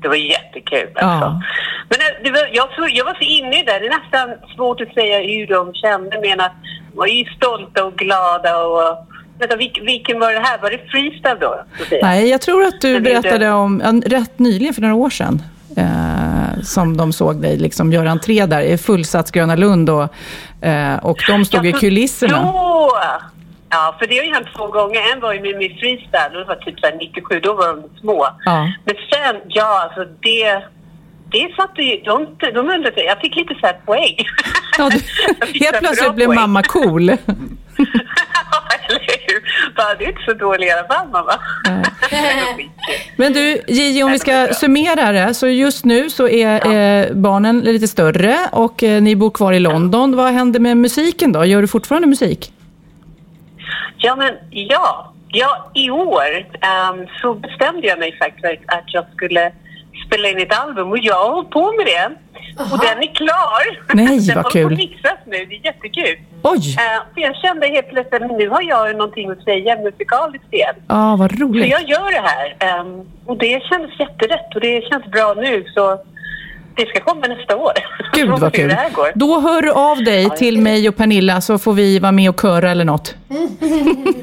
det 0.00 0.08
var 0.08 0.16
jättekul 0.16 0.90
alltså. 0.94 1.26
Ja. 1.26 1.42
Men 1.88 2.00
eh, 2.00 2.22
det 2.24 2.30
var, 2.30 2.48
jag, 2.52 2.68
så, 2.74 2.88
jag 2.90 3.04
var 3.04 3.14
så 3.14 3.24
inne 3.24 3.60
i 3.60 3.62
det. 3.62 3.78
Det 3.78 3.86
är 3.86 4.00
nästan 4.00 4.48
svårt 4.56 4.80
att 4.80 4.94
säga 4.94 5.18
hur 5.18 5.46
de 5.46 5.74
kände. 5.74 6.20
Men 6.20 6.40
att 6.40 6.52
de 6.90 6.98
var 6.98 7.06
ju 7.06 7.24
stolta 7.24 7.84
och 7.84 7.96
glada. 7.96 8.64
Och, 8.64 9.11
vänta, 9.42 9.56
vilk, 9.56 9.78
vilken 9.82 10.20
var 10.20 10.32
det 10.32 10.40
här? 10.40 10.58
Var 10.58 10.70
det 10.70 10.78
freestyle 10.90 11.36
då? 11.40 11.64
Nej, 12.02 12.28
jag 12.28 12.40
tror 12.40 12.64
att 12.64 12.80
du 12.80 13.00
berättade 13.00 13.50
om, 13.50 14.02
rätt 14.06 14.38
nyligen, 14.38 14.74
för 14.74 14.82
några 14.82 14.94
år 14.94 15.10
sedan, 15.10 15.42
eh, 15.76 16.62
som 16.62 16.96
de 16.96 17.12
såg 17.12 17.42
dig 17.42 17.56
liksom 17.56 17.92
göra 17.92 18.10
entré 18.10 18.46
där 18.46 18.60
i 18.60 18.78
fullsatt 18.78 19.30
Gröna 19.32 19.56
Lund 19.56 19.90
och, 19.90 20.08
eh, 20.66 20.96
och 20.96 21.18
de 21.28 21.44
stod 21.44 21.66
i 21.66 21.68
Ja, 21.68 21.72
för 21.72 21.80
kulisserna. 21.80 22.42
Då, 22.42 22.90
ja, 23.70 23.96
för 23.98 24.06
det 24.06 24.16
har 24.16 24.24
ju 24.24 24.32
hänt 24.34 24.46
två 24.56 24.66
gånger. 24.66 25.00
En 25.12 25.20
var 25.20 25.32
ju 25.32 25.40
med 25.40 25.56
min 25.58 25.78
freestyle. 25.78 26.32
Det 26.32 26.44
var 26.44 26.54
typ 26.54 26.80
så 26.80 26.86
här 26.86 26.96
97. 26.96 27.40
Då 27.40 27.54
var 27.54 27.66
de 27.68 28.00
små. 28.00 28.28
Ja. 28.44 28.72
Men 28.84 28.94
sen, 29.12 29.36
ja 29.48 29.82
alltså 29.82 30.04
det... 30.20 30.62
Det 31.32 31.52
satte 31.56 31.82
ju... 31.82 32.02
De, 32.02 32.26
de 32.54 32.58
undrade, 32.70 33.04
jag 33.04 33.20
fick 33.20 33.36
lite 33.36 33.54
så 33.60 33.66
här 33.66 33.76
poäng. 33.86 34.16
Ja, 34.78 34.90
du, 34.90 34.98
Jag 35.54 35.66
helt 35.66 35.78
plötsligt 35.78 36.14
blev 36.14 36.26
poäng. 36.26 36.40
mamma 36.40 36.62
cool. 36.62 37.10
Bara, 39.76 39.94
det 39.94 40.04
är 40.04 40.08
inte 40.08 40.22
så 40.24 40.32
dålig 40.32 40.66
i 40.66 40.70
alla 40.70 40.88
fall, 40.88 41.08
mamma. 41.08 41.32
Men 43.16 43.32
du, 43.32 43.62
Gigi, 43.66 44.02
om 44.02 44.12
vi 44.12 44.18
ska 44.18 44.48
summera 44.54 45.12
det, 45.12 45.34
så 45.34 45.48
just 45.48 45.84
nu 45.84 46.10
så 46.10 46.28
är 46.28 46.54
eh, 46.54 47.12
barnen 47.12 47.60
lite 47.60 47.88
större 47.88 48.36
och 48.52 48.82
eh, 48.82 49.02
ni 49.02 49.16
bor 49.16 49.30
kvar 49.30 49.52
i 49.52 49.60
London. 49.60 50.16
Vad 50.16 50.32
händer 50.32 50.60
med 50.60 50.76
musiken 50.76 51.32
då? 51.32 51.44
Gör 51.44 51.60
du 51.60 51.68
fortfarande 51.68 52.08
musik? 52.08 52.52
Ja, 53.96 54.16
men 54.16 54.34
ja. 54.50 55.08
Ja, 55.34 55.70
i 55.74 55.90
år 55.90 56.46
ehm, 56.60 57.06
så 57.22 57.34
bestämde 57.34 57.86
jag 57.86 57.98
mig 57.98 58.16
faktiskt 58.18 58.62
att 58.66 58.84
jag 58.86 59.04
skulle 59.14 59.52
spela 60.06 60.28
in 60.28 60.38
ett 60.38 60.58
album 60.58 60.90
och 60.90 60.98
jag 60.98 61.14
har 61.14 61.30
hållit 61.32 61.50
på 61.50 61.72
med 61.72 61.86
det. 61.86 62.10
Och 62.72 62.78
den 62.78 62.98
är 63.02 63.14
klar. 63.14 63.62
Nej, 63.94 64.18
den 64.28 64.36
vad 64.42 64.52
kul. 64.52 64.72
att 64.72 64.78
mixas 64.78 65.18
nu. 65.26 65.44
Det 65.46 65.54
är 65.56 65.64
jättekul. 65.66 66.16
Oj! 66.42 66.76
Eh, 66.78 67.02
för 67.14 67.20
jag 67.20 67.36
kände 67.36 67.66
helt 67.66 67.88
plötsligt 67.88 68.22
att 68.22 68.30
nu 68.38 68.48
har 68.48 68.62
jag 68.62 68.88
ju 68.88 68.94
någonting 68.96 69.30
att 69.30 69.42
säga 69.44 69.76
musikaliskt 69.76 70.52
igen. 70.54 70.74
Ja, 70.88 71.16
vad 71.18 71.30
Så 71.38 71.44
roligt. 71.44 71.70
jag 71.70 71.88
gör 71.88 72.10
det 72.12 72.28
här. 72.28 72.56
ehm, 72.58 73.00
och 73.26 73.36
det 73.38 73.62
känns 73.62 74.00
jätterätt 74.00 74.54
och 74.54 74.60
det 74.60 74.88
känns 74.90 75.04
bra 75.06 75.34
nu. 75.36 75.64
Så 75.74 75.98
det 76.76 76.88
ska 76.88 77.00
komma 77.00 77.26
nästa 77.26 77.56
år. 77.56 77.72
Gud 78.12 78.28
vad 78.28 78.54
kul. 78.54 78.76
Då 79.14 79.40
hör 79.40 79.62
du 79.62 79.70
av 79.70 80.04
dig 80.04 80.30
till 80.30 80.58
mig 80.58 80.88
och 80.88 80.96
Pernilla 80.96 81.40
så 81.40 81.58
får 81.58 81.72
vi 81.72 81.98
vara 81.98 82.12
med 82.12 82.30
och 82.30 82.40
köra 82.40 82.70
eller 82.70 82.84
något. 82.84 83.14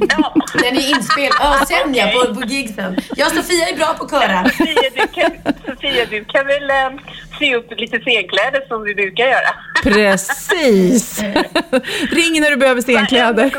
Ja. 0.10 0.36
Den 0.54 0.78
är 0.78 0.90
inspelad. 0.90 1.38
Ja, 1.40 1.66
sen 1.68 1.94
ja, 1.96 2.08
på, 2.14 2.36
på 2.36 2.42
gigsen. 2.42 2.98
Jag 3.16 3.28
och 3.28 3.34
Sofia 3.34 3.68
är 3.68 3.78
bra 3.78 3.96
på 3.98 4.04
att 4.04 4.12
köra. 4.12 4.50
Sofia, 4.50 4.90
du 4.96 5.08
kan, 5.08 5.32
Sofia, 5.66 6.06
du 6.10 6.26
kan 6.26 6.48
väl 6.48 6.92
um, 6.94 7.00
sy 7.40 7.56
upp 7.56 7.74
lite 7.78 8.00
scenkläder 8.00 8.68
som 8.68 8.84
du 8.84 8.96
brukar 8.96 9.24
göra? 9.24 9.56
Precis! 9.84 11.20
Ring 12.12 12.42
när 12.42 12.50
du 12.50 12.58
behöver 12.58 12.82
scenkläder. 12.82 13.52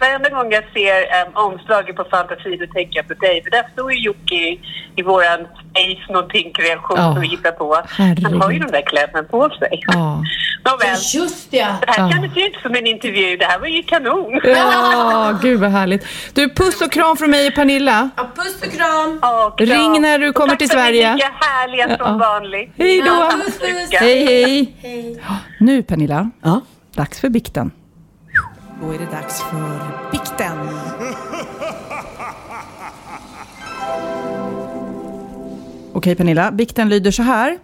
Varenda 0.00 0.28
gång 0.28 0.52
jag 0.52 0.64
ser 0.72 1.26
um, 1.26 1.32
omslaget 1.46 1.96
på 1.96 2.04
fantasi 2.10 2.56
då 2.56 2.66
tänker 2.66 2.96
jag 2.98 3.08
på 3.08 3.14
dig. 3.14 3.42
För 3.44 3.50
där 3.50 3.64
står 3.72 3.92
ju 3.92 3.98
Jocke 3.98 4.34
i, 4.34 4.60
i 4.96 5.02
våran 5.02 5.40
Ace 5.74 6.12
någonting 6.12 6.52
kreation 6.52 6.96
Ja, 6.96 7.12
som 7.12 7.20
vi 7.20 7.28
hittar 7.28 7.50
på. 7.52 7.82
herregud. 7.98 8.24
Han 8.24 8.40
har 8.42 8.50
ju 8.50 8.58
de 8.58 8.70
där 8.70 8.82
kläderna 8.86 9.22
på 9.22 9.48
sig. 9.50 9.82
Ja. 9.86 10.22
Nåväl, 10.64 10.96
Just 11.14 11.50
det. 11.50 11.56
det 11.80 11.86
här 11.86 12.10
kändes 12.12 12.36
ju 12.36 12.46
inte 12.46 12.60
som 12.62 12.74
en 12.74 12.86
intervju. 12.86 13.36
Det 13.36 13.44
här 13.44 13.58
var 13.58 13.66
ju 13.66 13.82
kanon. 13.82 14.40
Ja, 14.44 15.38
gud 15.42 15.60
vad 15.60 15.70
härligt. 15.70 16.06
Du, 16.34 16.48
puss 16.54 16.80
och 16.80 16.92
kram 16.92 17.16
från 17.16 17.30
mig 17.30 17.48
och 17.48 17.54
Pernilla. 17.54 18.10
Ja, 18.16 18.28
puss 18.36 18.62
och 18.66 18.72
kram. 18.72 19.18
Ja, 19.22 19.50
kram. 19.58 19.68
Ring 19.68 20.02
när 20.02 20.18
du 20.18 20.32
kommer 20.32 20.56
till 20.56 20.68
tack 20.68 20.78
för 20.78 20.84
att 20.86 20.92
ni 20.92 21.00
Sverige. 21.02 21.30
härliga 21.40 21.86
som 21.86 21.96
Ja. 21.98 22.12
vanligt. 22.12 22.72
Hej 22.78 23.00
då. 23.00 23.06
Ja, 23.06 23.30
Puss, 23.44 23.58
puss. 23.58 24.00
Hej, 24.00 24.74
hej. 24.82 25.20
Ja, 25.28 25.36
Nu 25.60 25.82
Pernilla, 25.82 26.30
Ja. 26.42 26.60
dags 26.96 27.20
för 27.20 27.28
bikten. 27.28 27.70
Då 28.80 28.94
är 28.94 28.98
det 28.98 29.10
dags 29.10 29.42
för 29.42 29.80
bikten. 30.12 30.58
Okej 35.92 36.14
Pernilla, 36.14 36.52
bikten 36.52 36.88
lyder 36.88 37.10
så 37.10 37.22
här. 37.22 37.58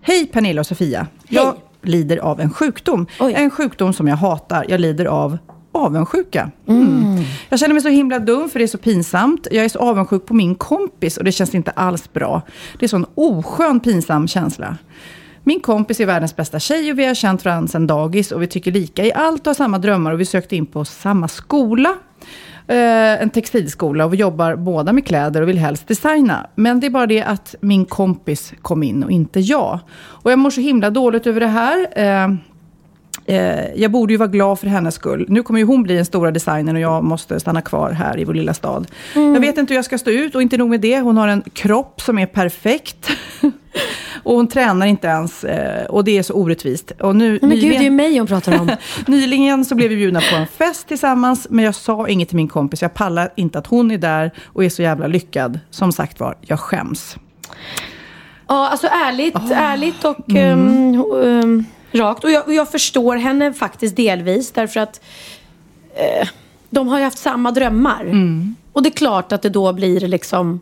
Hej 0.00 0.26
Pernilla 0.26 0.60
och 0.60 0.66
Sofia. 0.66 1.06
Jag 1.28 1.56
lider 1.82 2.16
av 2.16 2.40
en 2.40 2.50
sjukdom. 2.50 3.06
Oj. 3.20 3.34
En 3.36 3.50
sjukdom 3.50 3.92
som 3.92 4.08
jag 4.08 4.16
hatar. 4.16 4.64
Jag 4.68 4.80
lider 4.80 5.04
av 5.04 5.38
avundsjuka. 5.72 6.50
Mm. 6.66 7.16
Jag 7.48 7.60
känner 7.60 7.74
mig 7.74 7.82
så 7.82 7.88
himla 7.88 8.18
dum 8.18 8.48
för 8.48 8.58
det 8.58 8.64
är 8.64 8.66
så 8.66 8.78
pinsamt. 8.78 9.46
Jag 9.50 9.64
är 9.64 9.68
så 9.68 9.78
avundsjuk 9.78 10.26
på 10.26 10.34
min 10.34 10.54
kompis 10.54 11.16
och 11.16 11.24
det 11.24 11.32
känns 11.32 11.54
inte 11.54 11.70
alls 11.70 12.12
bra. 12.12 12.42
Det 12.78 12.86
är 12.86 12.88
så 12.88 12.96
en 12.96 13.06
oskön 13.14 13.80
pinsam 13.80 14.28
känsla. 14.28 14.76
Min 15.50 15.60
kompis 15.60 16.00
är 16.00 16.06
världens 16.06 16.36
bästa 16.36 16.58
tjej 16.58 16.92
och 16.92 16.98
vi 16.98 17.06
har 17.06 17.14
känt 17.14 17.44
varandra 17.44 17.68
sedan 17.68 17.86
dagis 17.86 18.32
och 18.32 18.42
vi 18.42 18.46
tycker 18.46 18.72
lika 18.72 19.04
i 19.04 19.12
allt 19.12 19.40
och 19.40 19.46
har 19.46 19.54
samma 19.54 19.78
drömmar 19.78 20.12
och 20.12 20.20
vi 20.20 20.24
sökte 20.24 20.56
in 20.56 20.66
på 20.66 20.84
samma 20.84 21.28
skola. 21.28 21.94
Eh, 22.66 23.22
en 23.22 23.30
textilskola 23.30 24.04
och 24.04 24.12
vi 24.12 24.16
jobbar 24.16 24.56
båda 24.56 24.92
med 24.92 25.06
kläder 25.06 25.42
och 25.42 25.48
vill 25.48 25.58
helst 25.58 25.88
designa. 25.88 26.46
Men 26.54 26.80
det 26.80 26.86
är 26.86 26.90
bara 26.90 27.06
det 27.06 27.22
att 27.22 27.54
min 27.60 27.84
kompis 27.84 28.54
kom 28.62 28.82
in 28.82 29.04
och 29.04 29.10
inte 29.10 29.40
jag. 29.40 29.78
Och 29.98 30.32
jag 30.32 30.38
mår 30.38 30.50
så 30.50 30.60
himla 30.60 30.90
dåligt 30.90 31.26
över 31.26 31.40
det 31.40 31.46
här. 31.46 31.86
Eh, 31.96 32.28
Eh, 33.30 33.40
Eh, 33.40 33.64
jag 33.74 33.90
borde 33.90 34.12
ju 34.12 34.16
vara 34.16 34.28
glad 34.28 34.58
för 34.58 34.66
hennes 34.66 34.94
skull. 34.94 35.26
Nu 35.28 35.42
kommer 35.42 35.60
ju 35.60 35.66
hon 35.66 35.82
bli 35.82 35.94
den 35.94 36.04
stora 36.04 36.30
designern 36.30 36.76
och 36.76 36.82
jag 36.82 37.04
måste 37.04 37.40
stanna 37.40 37.62
kvar 37.62 37.90
här 37.90 38.18
i 38.18 38.24
vår 38.24 38.34
lilla 38.34 38.54
stad. 38.54 38.86
Jag 39.14 39.40
vet 39.40 39.58
inte 39.58 39.72
hur 39.72 39.78
jag 39.78 39.84
ska 39.84 39.98
stå 39.98 40.10
ut 40.10 40.34
och 40.34 40.42
inte 40.42 40.56
nog 40.56 40.70
med 40.70 40.80
det. 40.80 41.00
Hon 41.00 41.16
har 41.16 41.28
en 41.28 41.42
kropp 41.52 42.00
som 42.00 42.18
är 42.18 42.26
perfekt. 42.26 43.10
och 44.22 44.34
hon 44.34 44.48
tränar 44.48 44.86
inte 44.86 45.06
ens 45.06 45.44
och 45.88 46.00
och 46.00 46.04
det 46.04 46.18
är 46.18 46.22
så 46.22 46.34
orättvist. 46.34 46.92
Och 47.00 47.16
nu, 47.16 47.38
Men 47.42 47.50
gud, 47.50 47.60
det 47.60 47.66
är 47.66 47.66
ju 47.66 47.72
nyligen, 47.72 47.96
mig 47.96 48.18
hon 48.18 48.26
pratar 48.26 48.60
om. 48.60 48.70
nyligen 49.06 49.64
så 49.64 49.74
blev 49.74 49.88
vi 49.88 49.96
bjudna 49.96 50.20
på 50.20 50.36
en 50.36 50.46
fest 50.46 50.88
tillsammans, 50.88 51.46
men 51.50 51.64
jag 51.64 51.74
sa 51.74 52.08
inget 52.08 52.28
till 52.28 52.36
min 52.36 52.48
kompis. 52.48 52.82
Jag 52.82 52.94
pallar 52.94 53.32
inte 53.36 53.58
att 53.58 53.66
hon 53.66 53.90
är 53.90 53.98
där 53.98 54.30
och 54.46 54.64
är 54.64 54.68
så 54.68 54.82
jävla 54.82 55.06
lyckad. 55.06 55.60
Som 55.70 55.92
sagt 55.92 56.20
var, 56.20 56.36
jag 56.40 56.60
skäms. 56.60 57.16
Ja, 58.48 58.68
alltså 58.68 58.86
ärligt, 58.86 59.36
ärligt 59.52 60.04
och 60.04 60.30
ehm, 60.30 61.04
ehm, 61.24 61.64
rakt. 61.92 62.24
Och 62.24 62.30
jag, 62.30 62.46
och 62.46 62.54
jag 62.54 62.70
förstår 62.70 63.16
henne 63.16 63.52
faktiskt 63.52 63.96
delvis 63.96 64.52
därför 64.52 64.80
att 64.80 65.00
eh, 65.94 66.28
de 66.70 66.88
har 66.88 66.98
ju 66.98 67.04
haft 67.04 67.18
samma 67.18 67.50
drömmar. 67.50 68.04
Och 68.72 68.82
det 68.82 68.88
är 68.88 68.90
klart 68.96 69.32
att 69.32 69.42
det 69.42 69.48
då 69.48 69.72
blir 69.72 70.00
liksom... 70.00 70.60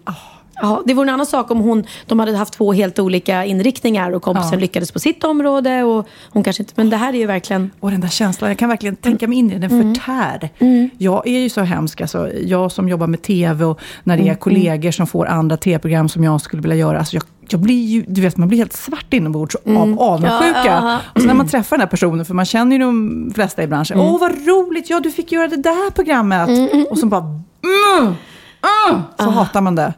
Ja, 0.60 0.82
det 0.86 0.94
vore 0.94 1.08
en 1.08 1.14
annan 1.14 1.26
sak 1.26 1.50
om 1.50 1.58
hon, 1.58 1.84
de 2.06 2.18
hade 2.18 2.36
haft 2.36 2.52
två 2.52 2.72
helt 2.72 2.98
olika 2.98 3.44
inriktningar 3.44 4.10
och 4.12 4.22
kompisen 4.22 4.52
Ja. 4.52 4.58
lyckades 4.58 4.92
på 4.92 4.98
sitt 4.98 5.24
område 5.24 5.82
och 5.84 6.08
hon 6.30 6.44
kanske 6.44 6.62
inte... 6.62 6.72
Men 6.76 6.90
det 6.90 6.96
här 6.96 7.12
är 7.12 7.18
ju 7.18 7.26
verkligen... 7.26 7.70
Och 7.80 7.90
den 7.90 8.00
där 8.00 8.08
känslan, 8.08 8.50
jag 8.50 8.58
kan 8.58 8.68
verkligen 8.68 8.96
tänka 8.96 9.28
mig 9.28 9.38
in 9.38 9.50
i 9.52 9.58
den, 9.58 9.70
den 9.70 9.94
förtär. 9.94 10.50
Jag 10.98 11.26
är 11.26 11.38
ju 11.38 11.48
så 11.48 11.60
hemsk, 11.60 12.00
alltså, 12.00 12.32
jag 12.32 12.72
som 12.72 12.88
jobbar 12.88 13.06
med 13.06 13.22
TV 13.22 13.64
och 13.64 13.80
när 14.04 14.16
det 14.16 14.28
är 14.28 14.34
kollegor 14.34 14.90
som 14.90 15.06
får 15.06 15.26
andra 15.26 15.56
TV-program 15.56 16.08
som 16.08 16.24
jag 16.24 16.40
skulle 16.40 16.62
vilja 16.62 16.76
göra. 16.76 16.98
Alltså 16.98 17.16
jag, 17.16 17.22
jag 17.52 17.60
blir 17.60 17.84
ju, 17.86 18.04
du 18.08 18.20
vet, 18.20 18.36
man 18.36 18.48
blir 18.48 18.58
helt 18.58 18.72
svart 18.72 19.12
inombords 19.14 19.54
av 19.54 20.00
avundsjuka. 20.00 20.62
Ja, 20.64 20.98
Och 21.14 21.20
så 21.20 21.26
när 21.26 21.34
man 21.34 21.48
träffar 21.48 21.76
den 21.76 21.80
här 21.80 21.88
personen, 21.88 22.24
för 22.24 22.34
man 22.34 22.44
känner 22.44 22.76
ju 22.76 22.82
de 22.82 23.32
flesta 23.34 23.62
i 23.62 23.66
branschen. 23.66 24.00
Åh, 24.00 24.20
vad 24.20 24.46
roligt, 24.46 24.90
ja 24.90 25.00
du 25.00 25.10
fick 25.10 25.32
göra 25.32 25.48
det 25.48 25.56
där 25.56 25.90
programmet. 25.90 26.50
Och 26.90 26.98
så 26.98 27.06
bara, 27.06 27.20
mm, 27.20 28.14
mm, 28.90 29.02
så 29.18 29.30
hatar 29.30 29.60
man 29.60 29.74
det. 29.74 29.94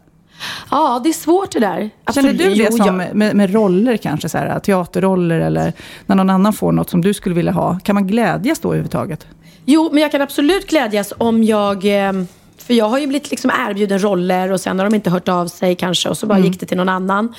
Ja, 0.71 1.01
det 1.05 1.09
är 1.09 1.13
svårt 1.13 1.53
det 1.53 1.61
där. 1.61 1.91
Känner 2.15 2.33
du 2.33 2.55
det 2.55 2.73
som 2.73 2.97
med, 2.97 3.37
med 3.37 3.53
roller 3.53 3.97
kanske, 3.97 4.29
så 4.29 4.39
här, 4.39 4.59
teaterroller 4.61 5.41
eller 5.41 5.73
när 6.07 6.17
någon 6.17 6.31
annan 6.31 6.53
får 6.53 6.73
något 6.73 6.91
som 6.91 7.01
du 7.01 7.15
skulle 7.15 7.35
vilja 7.35 7.53
ha? 7.53 7.79
Kan 7.85 7.95
man 7.95 8.07
glädjas 8.07 8.59
då 8.59 8.69
överhuvudtaget? 8.69 9.27
Jo, 9.65 9.89
men 9.93 10.03
jag 10.03 10.11
kan 10.13 10.23
absolut 10.23 10.67
glädjas 10.67 11.13
om 11.19 11.45
jag... 11.45 12.07
eh, 12.09 12.13
För 12.63 12.75
jag 12.75 12.89
har 12.89 12.99
ju 12.99 13.07
blivit 13.07 13.31
liksom 13.31 13.51
erbjuden 13.69 13.99
roller 14.03 14.53
och 14.53 14.61
sen 14.61 14.79
har 14.79 14.87
de 14.91 14.95
inte 14.95 15.11
hört 15.11 15.29
av 15.29 15.47
sig 15.47 15.75
kanske 15.75 16.09
och 16.09 16.19
så 16.19 16.27
bara 16.27 16.39
gick 16.39 16.61
det 16.61 16.67
till 16.67 16.77
någon 16.77 16.89
annan. 16.89 17.35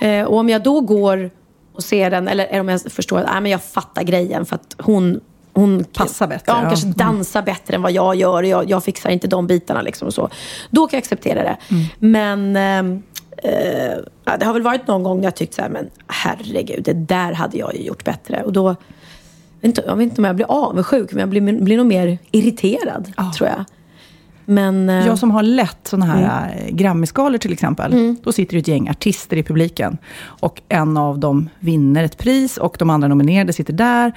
Eh, 0.00 0.22
och 0.24 0.38
om 0.38 0.48
jag 0.48 0.62
då 0.62 0.80
går 0.80 1.30
och 1.74 1.82
ser 1.82 2.10
den, 2.10 2.28
eller 2.28 2.60
om 2.60 2.68
jag 2.68 2.80
förstår 2.92 3.18
att 3.18 3.34
äh, 3.34 3.40
men 3.40 3.50
jag 3.50 3.62
fattar 3.62 4.02
grejen 4.02 4.46
för 4.46 4.54
att 4.54 4.74
hon 4.78 5.20
hon 5.52 5.84
Passar 5.84 6.26
bättre, 6.26 6.44
Ja, 6.46 6.54
hon 6.54 6.62
ja. 6.64 6.68
kanske 6.68 6.86
Mm. 6.86 6.96
dansar 6.96 7.42
bättre 7.42 7.74
än 7.74 7.82
vad 7.82 7.92
jag 7.92 8.14
gör. 8.14 8.32
och 8.42 8.44
Jag, 8.48 8.70
jag 8.70 8.84
fixar 8.84 9.10
inte 9.10 9.28
de 9.28 9.46
bitarna. 9.46 9.82
Liksom 9.82 10.08
och 10.08 10.14
så. 10.14 10.28
Då 10.70 10.86
kan 10.86 10.96
jag 10.96 11.02
acceptera 11.02 11.42
det. 11.42 11.56
Mm. 11.70 11.84
Men 11.98 12.56
eh, 12.56 13.96
ja, 14.24 14.36
det 14.36 14.44
har 14.46 14.52
väl 14.52 14.62
varit 14.62 14.86
någon 14.86 15.02
gång 15.02 15.16
när 15.18 15.24
jag 15.24 15.36
tyckt 15.36 15.54
så 15.54 15.62
här, 15.62 15.68
men 15.68 15.90
herregud, 16.06 16.82
det 16.84 16.92
där 16.92 17.32
hade 17.32 17.58
jag 17.58 17.74
ju 17.76 17.82
gjort 17.82 18.04
bättre. 18.04 18.42
Och 18.42 18.52
då, 18.52 18.66
jag 18.68 18.74
vet 19.60 19.64
inte, 19.78 19.82
jag 19.86 19.96
vet 19.96 20.04
inte 20.04 20.20
om 20.20 20.24
jag 20.24 20.36
blir 20.36 20.46
avundsjuk, 20.50 21.12
men 21.12 21.20
jag 21.20 21.28
blir, 21.28 21.60
blir 21.62 21.76
nog 21.76 21.86
mer 21.86 22.18
irriterad, 22.30 23.12
tror 23.36 23.48
jag. 23.48 23.64
Men, 24.50 24.88
eh, 24.88 25.06
Jag 25.06 25.18
som 25.18 25.30
har 25.30 25.42
lätt 25.42 25.78
sådana 25.82 26.06
här 26.06 26.52
mm. 26.52 26.76
Grammisgalor 26.76 27.38
till 27.38 27.52
exempel. 27.52 28.16
Då 28.22 28.32
sitter 28.32 28.52
det 28.52 28.60
ett 28.60 28.68
gäng 28.68 28.88
artister 28.88 29.36
i 29.36 29.42
publiken. 29.42 29.98
Och 30.24 30.62
en 30.68 30.96
av 30.96 31.18
dem 31.18 31.48
vinner 31.58 32.04
ett 32.04 32.18
pris 32.18 32.56
och 32.56 32.76
de 32.78 32.90
andra 32.90 33.08
nominerade 33.08 33.52
sitter 33.52 33.72
där. 33.72 34.12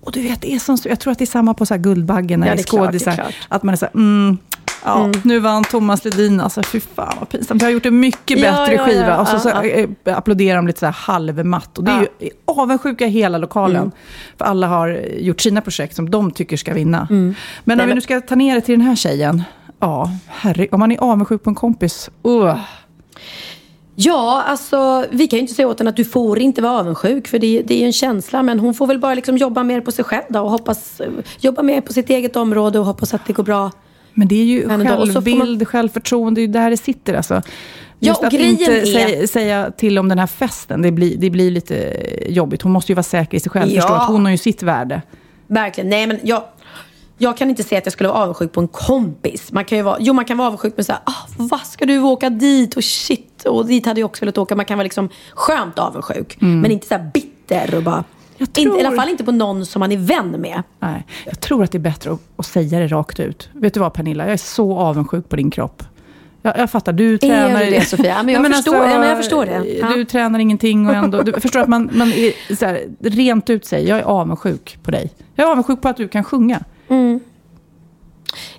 Och 0.00 0.12
du 0.12 0.22
vet, 0.22 0.40
det 0.40 0.54
är 0.54 0.58
som, 0.58 0.78
jag 0.84 1.00
tror 1.00 1.12
att 1.12 1.18
det 1.18 1.24
är 1.24 1.26
samma 1.26 1.54
på 1.54 1.66
så 1.66 1.74
här 1.74 1.80
Guldbaggen 1.80 2.40
när 2.40 2.46
Ja, 2.46 2.54
det 2.54 2.60
är 2.60 2.64
skådisar. 2.64 3.34
Att 3.48 3.62
man 3.62 3.72
är 3.72 3.76
så 3.76 3.84
här, 3.84 3.94
mm, 3.94 4.38
ja, 4.84 5.12
nu 5.24 5.38
vann 5.38 5.64
Thomas 5.64 6.04
Ledin. 6.04 6.40
Alltså 6.40 6.62
fy 6.62 6.80
fan 6.80 7.16
vad 7.18 7.28
pinsamt. 7.28 7.62
Jag 7.62 7.68
har 7.68 7.72
gjort 7.72 7.86
en 7.86 8.00
mycket 8.00 8.40
bättre 8.40 8.74
ja, 8.74 8.86
skiva. 8.86 9.06
ja, 9.06 9.20
och 9.20 9.28
så, 9.28 9.38
så 9.38 9.48
eh, 9.48 9.88
applåderar 10.04 10.56
de 10.56 10.66
lite 10.66 10.78
så 10.78 10.86
här 10.86 10.92
halvmatt. 10.92 11.78
Och 11.78 11.84
det 11.84 11.90
är 11.90 12.00
ju 12.00 12.30
avundsjuka 12.44 13.06
i 13.06 13.10
hela 13.10 13.38
lokalen. 13.38 13.92
För 14.38 14.44
alla 14.44 14.66
har 14.66 14.88
gjort 15.18 15.40
sina 15.40 15.60
projekt 15.60 15.96
som 15.96 16.10
de 16.10 16.30
tycker 16.30 16.56
ska 16.56 16.74
vinna. 16.74 17.08
Men 17.64 17.80
om 17.80 17.88
vi 17.88 17.94
nu 17.94 18.00
ska 18.00 18.20
ta 18.20 18.34
ner 18.34 18.54
det 18.54 18.60
till 18.60 18.78
den 18.78 18.86
här 18.86 18.96
tjejen. 18.96 19.42
Ja, 19.80 20.10
herre, 20.26 20.68
om 20.72 20.80
man 20.80 20.92
är 20.92 20.98
avundsjuk 20.98 21.42
på 21.42 21.50
en 21.50 21.54
kompis. 21.54 22.10
Uh. 22.26 22.56
Ja, 23.98 24.42
alltså 24.46 25.04
vi 25.10 25.26
kan 25.28 25.36
ju 25.36 25.40
inte 25.40 25.54
säga 25.54 25.68
åt 25.68 25.78
henne 25.78 25.90
att 25.90 25.96
du 25.96 26.04
får 26.04 26.38
inte 26.38 26.62
vara 26.62 26.72
avundsjuk 26.80 27.28
för 27.28 27.38
det, 27.38 27.62
det 27.66 27.74
är 27.74 27.78
ju 27.78 27.86
en 27.86 27.92
känsla. 27.92 28.42
Men 28.42 28.58
hon 28.60 28.74
får 28.74 28.86
väl 28.86 28.98
bara 28.98 29.14
liksom 29.14 29.36
jobba 29.36 29.62
mer 29.62 29.80
på 29.80 29.92
sig 29.92 30.04
själv 30.04 30.22
då, 30.28 30.40
och 30.40 30.50
hoppas, 30.50 31.00
jobba 31.40 31.62
mer 31.62 31.80
på 31.80 31.92
sitt 31.92 32.10
eget 32.10 32.36
område 32.36 32.78
och 32.78 32.84
hoppas 32.84 33.14
att 33.14 33.26
det 33.26 33.32
går 33.32 33.42
bra. 33.44 33.70
Men 34.14 34.28
det 34.28 34.34
är 34.34 34.44
ju 34.44 34.68
självbild, 34.68 35.68
självförtroende, 35.68 36.40
det 36.40 36.42
är 36.42 36.46
ju 36.46 36.52
där 36.52 36.70
det 36.70 36.76
sitter 36.76 37.14
alltså. 37.14 37.34
Ja, 37.34 37.42
Just 38.08 38.20
och 38.20 38.26
att 38.26 38.32
inte 38.32 38.64
är- 38.80 38.84
säga, 38.86 39.26
säga 39.28 39.70
till 39.76 39.98
om 39.98 40.08
den 40.08 40.18
här 40.18 40.26
festen, 40.26 40.82
det 40.82 40.92
blir, 40.92 41.16
det 41.16 41.30
blir 41.30 41.50
lite 41.50 41.96
jobbigt. 42.28 42.62
Hon 42.62 42.72
måste 42.72 42.92
ju 42.92 42.96
vara 42.96 43.02
säker 43.02 43.36
i 43.36 43.40
sig 43.40 43.50
själv, 43.50 43.70
Ja. 43.72 43.80
förstå 43.80 43.94
att 43.94 44.08
hon 44.08 44.24
har 44.24 44.32
ju 44.32 44.38
sitt 44.38 44.62
värde. 44.62 45.02
Verkligen. 45.46 45.90
Nej, 45.90 46.06
men 46.06 46.18
jag, 46.22 46.42
jag 47.18 47.36
kan 47.36 47.50
inte 47.50 47.62
säga 47.62 47.78
att 47.78 47.86
jag 47.86 47.92
skulle 47.92 48.08
vara 48.08 48.18
avundsjuk 48.22 48.52
på 48.52 48.60
en 48.60 48.68
kompis. 48.68 49.52
Man 49.52 49.64
kan 49.64 49.78
ju 49.78 49.82
vara, 49.84 49.96
jo, 50.00 50.12
man 50.14 50.24
kan 50.24 50.36
vara 50.38 50.46
avundsjuk 50.48 50.76
med 50.76 50.86
så 50.86 50.92
här, 50.92 51.00
ah, 51.04 51.26
vad 51.36 51.60
ska 51.60 51.86
du 51.86 51.98
åka 51.98 52.30
dit? 52.30 52.76
Och 52.76 52.84
shit, 52.84 53.44
och 53.44 53.66
dit 53.66 53.86
hade 53.86 54.00
jag 54.00 54.06
också 54.06 54.24
velat 54.24 54.38
åka. 54.38 54.56
Man 54.56 54.64
kan 54.64 54.78
vara 54.78 54.82
liksom 54.84 55.08
skönt 55.34 55.78
avundsjuk. 55.78 56.36
Men 56.40 56.70
inte 56.70 56.86
så 56.86 56.94
här 56.94 57.10
bitter 57.14 57.74
och 57.74 57.82
bara... 57.82 57.94
Mm. 57.94 58.04
Jag 58.38 58.48
Inte, 58.48 58.62
tror- 58.62 58.78
I 58.80 58.84
alla 58.86 58.96
fall 58.96 59.08
inte 59.08 59.24
på 59.24 59.32
någon 59.32 59.66
som 59.66 59.80
man 59.80 59.92
är 59.92 59.96
vän 59.96 60.30
med. 60.30 60.62
Nej, 60.80 61.06
jag 61.24 61.40
tror 61.40 61.64
att 61.64 61.72
det 61.72 61.78
är 61.78 61.80
bättre 61.80 62.12
att, 62.12 62.20
att 62.36 62.46
säga 62.46 62.78
det 62.78 62.86
rakt 62.88 63.20
ut. 63.20 63.48
Vet 63.52 63.74
du 63.74 63.80
vad 63.80 63.92
Pernilla, 63.94 64.24
jag 64.24 64.32
är 64.32 64.36
så 64.36 64.78
avundsjuk 64.78 65.28
på 65.28 65.36
din 65.36 65.50
kropp. 65.50 65.82
Jag, 66.42 66.58
jag 66.58 66.70
fattar, 66.70 66.92
du 66.92 67.18
tränar... 67.18 67.64
du 67.64 67.70
det, 67.70 67.80
Sofia? 67.80 68.22
Men 68.22 68.34
jag 68.34 68.54
förstår- 68.54 68.74
ja, 68.76 68.98
men 68.98 69.08
jag 69.08 69.16
förstår 69.18 69.46
det. 69.46 69.64
Ja. 69.80 69.88
Du 69.94 70.04
tränar 70.04 70.38
ingenting 70.38 70.88
och 70.88 70.94
ändå... 70.94 71.22
Du 71.22 71.32
förstår 71.40 71.60
att 71.60 71.68
man, 71.68 71.90
man 71.92 72.08
är 72.12 72.56
så 72.56 72.66
här, 72.66 72.80
rent 73.00 73.50
ut 73.50 73.64
säger, 73.64 73.88
jag 73.88 73.98
är 73.98 74.02
avundsjuk 74.02 74.78
på 74.82 74.90
dig. 74.90 75.10
Jag 75.34 75.46
är 75.48 75.50
avundsjuk 75.52 75.82
på 75.82 75.88
att 75.88 75.96
du 75.96 76.08
kan 76.08 76.24
sjunga. 76.24 76.60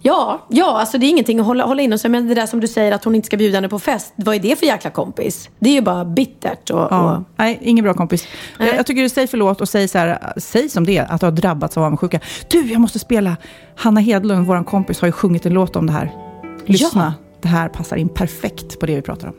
Ja, 0.01 0.45
ja 0.49 0.79
alltså 0.79 0.97
det 0.97 1.05
är 1.05 1.09
ingenting 1.09 1.39
att 1.39 1.45
hålla, 1.45 1.65
hålla 1.65 1.81
in 1.81 1.93
och 1.93 1.99
sig. 1.99 2.11
Men 2.11 2.27
det 2.27 2.35
där 2.35 2.45
som 2.45 2.59
du 2.59 2.67
säger 2.67 2.91
att 2.91 3.03
hon 3.03 3.15
inte 3.15 3.25
ska 3.25 3.37
bjuda 3.37 3.57
henne 3.57 3.69
på 3.69 3.79
fest. 3.79 4.13
Vad 4.15 4.35
är 4.35 4.39
det 4.39 4.59
för 4.59 4.65
jäkla 4.65 4.89
kompis? 4.89 5.49
Det 5.59 5.69
är 5.69 5.73
ju 5.73 5.81
bara 5.81 6.05
bittert. 6.05 6.69
Och, 6.69 6.87
Ja. 6.91 7.15
och, 7.17 7.23
Nej, 7.35 7.59
ingen 7.61 7.83
bra 7.83 7.93
kompis. 7.93 8.27
Jag, 8.59 8.75
jag 8.75 8.85
tycker 8.85 9.01
du 9.01 9.09
säger 9.09 9.27
förlåt 9.27 9.61
och 9.61 9.69
säg, 9.69 9.87
så 9.87 9.97
här, 9.97 10.33
säg 10.37 10.69
som 10.69 10.85
det 10.85 10.99
att 10.99 11.19
du 11.19 11.25
har 11.25 11.31
drabbats 11.31 11.77
av 11.77 11.83
avundsjuka. 11.83 12.19
Du, 12.49 12.71
jag 12.71 12.81
måste 12.81 12.99
spela. 12.99 13.37
Hanna 13.75 13.99
Hedlund, 13.99 14.47
vår 14.47 14.63
kompis, 14.63 15.01
har 15.01 15.07
ju 15.07 15.11
sjungit 15.11 15.45
en 15.45 15.53
låt 15.53 15.75
om 15.75 15.87
det 15.87 15.93
här. 15.93 16.11
Lyssna, 16.65 17.13
det 17.41 17.47
här 17.47 17.69
passar 17.69 17.97
in 17.97 18.09
perfekt 18.09 18.79
på 18.79 18.85
det 18.85 18.95
vi 18.95 19.01
pratar 19.01 19.27
om. 19.27 19.33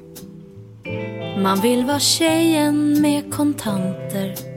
Man 1.42 1.60
vill 1.60 1.84
vara 1.84 1.98
tjejen 1.98 3.02
med 3.02 3.34
kontanter 3.34 4.47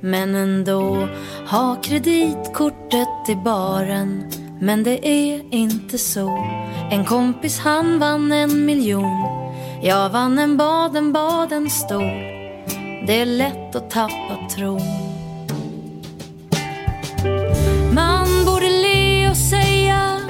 men 0.00 0.34
ändå 0.34 1.08
ha 1.46 1.76
kreditkortet 1.82 3.28
i 3.28 3.34
baren. 3.34 4.24
Men 4.60 4.82
det 4.82 5.08
är 5.08 5.54
inte 5.54 5.98
så. 5.98 6.46
En 6.90 7.04
kompis 7.04 7.58
han 7.58 7.98
vann 7.98 8.32
en 8.32 8.66
miljon. 8.66 9.40
Jag 9.82 10.10
vann 10.10 10.38
en 10.38 10.56
Baden-Baden-stol 10.56 12.02
Det 13.06 13.20
är 13.20 13.26
lätt 13.26 13.76
att 13.76 13.90
tappa 13.90 14.48
tron. 14.56 14.80
Man 17.94 18.44
borde 18.46 18.68
le 18.68 19.30
och 19.30 19.36
säga 19.36 20.20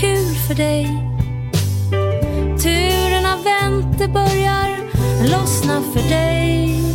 Kul 0.00 0.34
för 0.48 0.54
dig. 0.54 0.86
Turerna 2.62 3.36
vänt, 3.36 3.98
det 3.98 4.08
börjar 4.08 4.76
lossna 5.30 5.82
för 5.92 6.08
dig. 6.08 6.87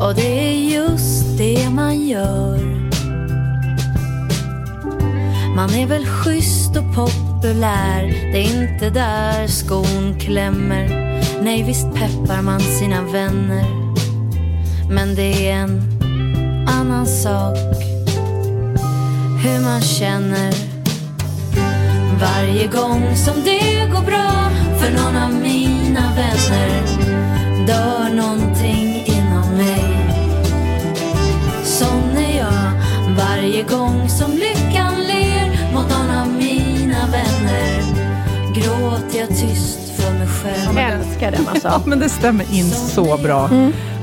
Och 0.00 0.14
det 0.14 0.48
är 0.48 0.52
just 0.52 1.38
det 1.38 1.70
man 1.70 2.06
gör. 2.06 2.58
Man 5.56 5.70
är 5.74 5.86
väl 5.86 6.06
schysst 6.06 6.76
och 6.76 6.94
populär. 6.94 8.32
Det 8.32 8.38
är 8.38 8.62
inte 8.62 8.90
där 8.90 9.46
skon 9.46 10.18
klämmer. 10.20 10.88
Nej, 11.42 11.62
visst 11.62 11.94
peppar 11.94 12.42
man 12.42 12.60
sina 12.60 13.02
vänner. 13.02 13.64
Men 14.90 15.14
det 15.14 15.50
är 15.50 15.56
en 15.56 15.82
annan 16.68 17.06
sak 17.06 17.56
Hur 19.44 19.64
man 19.64 19.80
känner. 19.80 20.54
Varje 22.20 22.66
gång 22.66 23.16
som 23.16 23.34
det 23.44 23.86
går 23.92 24.06
bra 24.06 24.50
för 24.78 24.92
någon 24.92 25.16
av 25.22 25.32
mina 25.42 26.12
vänner 26.16 26.86
dör 27.66 28.14
någonting. 28.14 28.85
Varje 33.46 33.62
gång 33.62 34.08
som 34.08 34.30
lyckan 34.32 34.94
ler 35.06 35.72
mot 35.74 35.90
någon 35.90 36.10
av 36.18 36.28
mina 36.28 37.06
vänner 37.06 37.82
gråter 38.54 39.18
jag 39.18 39.28
tyst 39.28 39.78
för 39.96 40.12
mig 40.12 40.26
själv. 40.26 40.78
jag 40.78 40.92
älskar 40.92 41.30
den 41.30 41.40
Ja, 41.46 41.50
alltså. 41.50 41.88
men 41.88 41.98
det 41.98 42.08
stämmer 42.08 42.54
in 42.54 42.70
så 42.70 43.16
bra. 43.16 43.50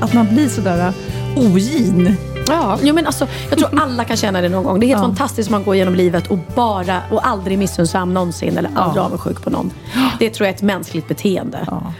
Att 0.00 0.12
man 0.14 0.34
blir 0.34 0.48
sådär 0.48 0.88
uh, 0.88 1.46
ogin. 1.46 2.16
Ja, 2.48 2.78
jo, 2.82 2.94
men 2.94 3.06
alltså, 3.06 3.26
jag 3.50 3.58
tror 3.58 3.80
alla 3.80 4.04
kan 4.04 4.16
känna 4.16 4.40
det 4.40 4.48
någon 4.48 4.64
gång. 4.64 4.80
Det 4.80 4.86
är 4.86 4.88
helt 4.88 5.00
fantastiskt 5.00 5.48
om 5.48 5.52
man 5.52 5.64
går 5.64 5.76
genom 5.76 5.94
livet 5.94 6.30
och 6.30 6.38
bara 6.54 7.00
och 7.10 7.26
aldrig 7.26 7.58
missunnsam 7.58 8.14
någonsin 8.14 8.58
eller 8.58 8.70
aldrig 8.74 9.02
Ja. 9.02 9.06
avundsjuk 9.06 9.42
på 9.42 9.50
någon. 9.50 9.70
Det 10.18 10.30
tror 10.30 10.46
jag 10.46 10.52
är 10.52 10.56
ett 10.56 10.62
mänskligt 10.62 11.08
beteende. 11.08 11.66
Ja. 11.70 11.92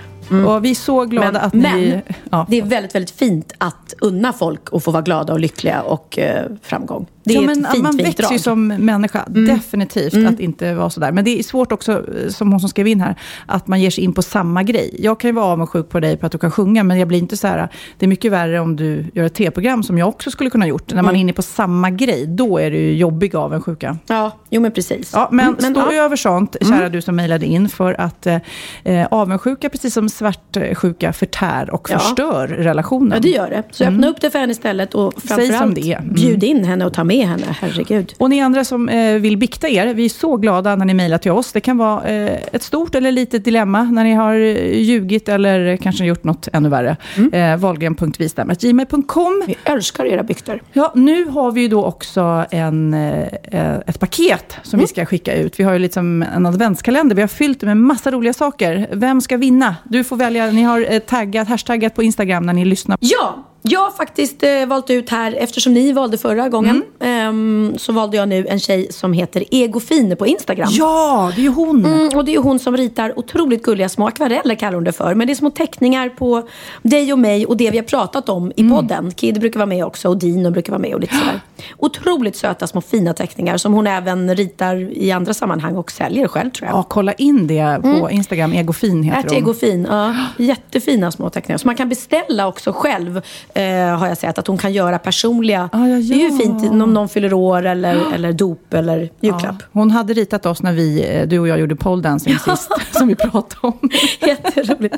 Och 0.46 0.64
vi 0.64 0.70
är 0.70 0.74
så 0.74 1.04
glada 1.04 1.32
Men, 1.32 1.42
att 1.42 1.52
ni... 1.52 1.62
men 1.62 2.02
ja. 2.30 2.46
det 2.48 2.58
är 2.58 2.62
väldigt, 2.62 2.94
väldigt 2.94 3.10
fint 3.10 3.52
att 3.58 3.94
unna 4.00 4.32
folk 4.32 4.60
att 4.72 4.84
få 4.84 4.90
vara 4.90 5.02
glada 5.02 5.32
och 5.32 5.40
lyckliga 5.40 5.82
och 5.82 6.18
eh, 6.18 6.46
framgång. 6.62 7.06
Det 7.24 7.34
är 7.34 7.42
ja, 7.42 7.50
ett 7.50 7.58
men, 7.58 7.72
fint, 7.72 7.82
man 7.82 7.92
fint 7.92 8.08
växer 8.08 8.22
ju 8.22 8.38
drag. 8.38 8.56
Mm. 8.56 8.78
som 8.78 8.84
människa, 8.86 9.24
definitivt, 9.28 10.26
att 10.26 10.40
inte 10.40 10.74
vara 10.74 10.90
sådär. 10.90 11.12
Men 11.12 11.24
det 11.24 11.38
är 11.38 11.42
svårt 11.42 11.72
också, 11.72 11.92
eh, 11.92 12.28
som 12.28 12.50
hon 12.50 12.60
som 12.60 12.68
skrev 12.68 12.86
in 12.86 13.00
här, 13.00 13.14
att 13.46 13.66
man 13.66 13.80
ger 13.80 13.90
sig 13.90 14.04
in 14.04 14.12
på 14.12 14.22
samma 14.22 14.62
grej. 14.62 14.96
Jag 14.98 15.20
kan 15.20 15.28
ju 15.28 15.34
vara 15.34 15.44
avundsjuk 15.46 15.88
på 15.88 16.00
dig 16.00 16.16
på 16.16 16.26
att 16.26 16.32
du 16.32 16.38
kan 16.38 16.50
sjunga, 16.50 16.84
men 16.84 16.98
jag 16.98 17.08
blir 17.08 17.18
inte 17.18 17.36
så 17.36 17.46
här, 17.46 17.68
det 17.98 18.06
är 18.06 18.08
mycket 18.08 18.32
värre 18.32 18.60
om 18.60 18.76
du 18.76 19.04
gör 19.14 19.24
ett 19.24 19.34
tv-program 19.34 19.82
som 19.82 19.98
jag 19.98 20.08
också 20.08 20.30
skulle 20.30 20.50
kunna 20.50 20.66
gjort. 20.66 20.94
När 20.94 21.02
man 21.02 21.16
är 21.16 21.20
inne 21.20 21.32
på 21.32 21.42
samma 21.42 21.90
grej, 21.90 22.26
då 22.26 22.58
är 22.58 22.70
det 22.70 22.76
ju 22.76 22.96
jobbig 22.96 23.36
avundsjuka. 23.36 23.98
Ja, 24.06 24.30
jo 24.50 24.60
men 24.60 24.72
precis. 24.72 25.10
Ja, 25.14 25.28
men, 25.32 25.44
Mm, 25.44 25.56
stå 25.74 25.80
ja. 25.80 25.86
Mm. 25.92 26.04
över 26.04 26.16
sånt, 26.16 26.56
kära 26.68 26.88
du 26.88 27.02
som 27.02 27.16
mejlade 27.16 27.46
in, 27.46 27.68
för 27.68 28.00
att 28.00 28.26
eh, 28.26 28.36
eh, 28.84 29.06
avundsjuka, 29.10 29.68
precis 29.68 29.94
som 29.94 30.08
svartsjuka, 30.08 31.12
förtär 31.12 31.70
och 31.74 31.88
Ja. 31.90 31.98
förstör 31.98 32.48
relationen. 32.48 33.12
Ja, 33.14 33.18
det 33.20 33.28
gör 33.28 33.50
det. 33.50 33.62
Så 33.70 33.84
öppna 33.84 34.08
upp 34.08 34.20
det 34.20 34.30
för 34.30 34.38
henne 34.38 34.52
istället 34.52 34.94
och 34.94 35.22
framförallt. 35.22 35.78
Mm. 35.78 36.14
bjud 36.14 36.44
in 36.44 36.64
henne 36.64 36.86
och 36.86 36.92
ta 36.94 37.04
med 37.04 37.13
henne. 37.20 37.56
Herregud. 37.60 38.14
Och 38.18 38.30
ni 38.30 38.40
andra 38.40 38.64
som 38.64 38.88
eh, 38.88 39.14
vill 39.14 39.36
bikta 39.36 39.68
er, 39.68 39.94
vi 39.94 40.04
är 40.04 40.08
så 40.08 40.36
glada 40.36 40.76
när 40.76 40.84
ni 40.84 40.94
mejlar 40.94 41.18
till 41.18 41.30
oss. 41.30 41.52
Det 41.52 41.60
kan 41.60 41.78
vara 41.78 42.08
eh, 42.08 42.38
ett 42.52 42.62
stort 42.62 42.94
eller 42.94 43.12
litet 43.12 43.44
dilemma 43.44 43.82
när 43.82 44.04
ni 44.04 44.12
har 44.12 44.34
eh, 44.34 44.78
ljugit 44.78 45.28
eller 45.28 45.76
kanske 45.76 46.04
gjort 46.04 46.24
något 46.24 46.48
ännu 46.52 46.68
värre. 46.68 46.96
Mm. 47.16 47.32
Eh, 47.32 47.56
Wahlgren.vistam.gmail.com. 47.56 49.44
Vi 49.46 49.56
älskar 49.64 50.04
era 50.04 50.22
bykter. 50.22 50.62
Ja, 50.72 50.92
nu 50.94 51.24
har 51.24 51.52
vi 51.52 51.60
ju 51.60 51.68
då 51.68 51.84
också 51.84 52.44
en, 52.50 52.94
eh, 52.94 53.74
ett 53.86 54.00
paket 54.00 54.56
som 54.62 54.80
vi 54.80 54.86
ska 54.86 55.06
skicka 55.06 55.34
ut. 55.34 55.60
Vi 55.60 55.64
har 55.64 55.72
ju 55.72 55.78
liksom 55.78 56.22
en 56.22 56.46
adventskalender. 56.46 57.16
Vi 57.16 57.22
har 57.22 57.28
fyllt 57.28 57.60
det 57.60 57.66
med 57.66 57.76
massa 57.76 58.10
roliga 58.10 58.32
saker. 58.32 58.88
Vem 58.92 59.20
ska 59.20 59.36
vinna? 59.36 59.76
Du 59.84 60.04
får 60.04 60.16
välja. 60.16 60.50
Ni 60.50 60.62
har 60.62 60.92
eh, 60.92 60.98
taggat, 60.98 61.48
hashtaggat 61.48 61.94
på 61.94 62.02
Instagram 62.02 62.46
när 62.46 62.52
ni 62.52 62.64
lyssnar. 62.64 62.98
Ja, 63.00 63.44
jag 63.68 63.80
har 63.80 63.90
faktiskt 63.90 64.42
eh, 64.42 64.66
valt 64.66 64.90
ut 64.90 65.10
här, 65.10 65.32
eftersom 65.32 65.74
ni 65.74 65.92
valde 65.92 66.18
förra 66.18 66.48
gången, 66.48 66.82
ehm, 67.28 67.74
så 67.78 67.92
valde 67.92 68.16
jag 68.16 68.28
nu 68.28 68.46
en 68.48 68.60
tjej 68.60 68.86
som 68.90 69.12
heter 69.12 69.44
Egofin 69.50 70.16
på 70.16 70.26
Instagram. 70.26 70.68
Ja, 70.70 71.32
det 71.34 71.40
är 71.40 71.42
ju 71.42 71.48
hon. 71.48 71.84
Mm, 71.86 72.08
och 72.16 72.24
det 72.24 72.30
är 72.30 72.32
ju 72.32 72.40
hon 72.40 72.58
som 72.58 72.76
ritar 72.76 73.18
otroligt 73.18 73.62
gulliga 73.62 73.88
små 73.88 74.06
akvareller 74.06 74.54
kallar 74.54 74.74
hon 74.74 74.84
det 74.84 74.92
för. 74.92 75.14
Men 75.14 75.26
det 75.26 75.32
är 75.32 75.34
små 75.34 75.50
teckningar 75.50 76.08
på 76.08 76.48
dig 76.82 77.12
och 77.12 77.18
mig 77.18 77.46
och 77.46 77.56
det 77.56 77.70
vi 77.70 77.78
har 77.78 77.84
pratat 77.84 78.28
om 78.28 78.52
i 78.56 78.68
podden. 78.68 79.10
Kid 79.10 79.40
brukar 79.40 79.58
vara 79.60 79.66
med 79.66 79.84
också 79.84 80.08
och 80.08 80.18
Dino 80.18 80.50
brukar 80.50 80.72
vara 80.72 80.82
med 80.82 80.94
och 80.94 81.00
lite 81.00 81.14
sådär. 81.14 81.40
Otroligt 81.78 82.36
söta 82.36 82.66
små 82.66 82.80
fina 82.80 83.14
teckningar 83.14 83.56
som 83.56 83.72
hon 83.72 83.86
även 83.86 84.36
ritar 84.36 84.76
i 84.92 85.12
andra 85.12 85.34
sammanhang 85.34 85.76
och 85.76 85.90
säljer 85.90 86.28
själv 86.28 86.50
tror 86.50 86.68
jag. 86.68 86.78
Ja, 86.78 86.82
kolla 86.82 87.12
in 87.12 87.46
det 87.46 87.80
på 87.82 88.10
Instagram. 88.10 88.52
Egofin 88.52 89.02
heter 89.02 89.18
Ät 89.18 89.30
hon. 89.30 89.38
Egofin, 89.38 89.86
ja. 89.90 90.14
Jättefina 90.38 91.10
små 91.12 91.30
teckningar. 91.30 91.58
Så 91.58 91.66
man 91.68 91.76
kan 91.76 91.88
beställa 91.88 92.46
också 92.46 92.72
själv, 92.72 93.16
eh, 93.54 93.62
har 93.98 94.06
jag 94.06 94.18
sett. 94.18 94.38
Att 94.38 94.46
hon 94.46 94.58
kan 94.58 94.72
göra 94.72 94.98
personliga. 94.98 95.68
Ah, 95.72 95.86
ja, 95.86 95.96
Det 95.96 96.14
är 96.14 96.18
ju 96.18 96.28
ja. 96.28 96.38
fint 96.38 96.70
om 96.70 96.94
någon 96.94 97.08
fyller 97.14 97.32
år 97.32 97.66
eller, 97.66 98.02
eller 98.14 98.32
dop 98.32 98.74
eller 98.74 99.10
julklapp. 99.20 99.56
Ja, 99.60 99.66
hon 99.72 99.90
hade 99.90 100.12
ritat 100.14 100.46
oss 100.46 100.62
när 100.62 100.72
vi, 100.72 101.16
eh, 101.16 101.26
du 101.28 101.38
och 101.38 101.48
jag 101.48 101.58
gjorde 101.60 101.76
pole 101.76 102.02
dancing 102.02 102.38
sist, 102.44 102.68
som 102.92 103.08
vi 103.08 103.14
pratade 103.14 103.56
om. 103.60 103.78
Jätteroligt. 104.26 104.94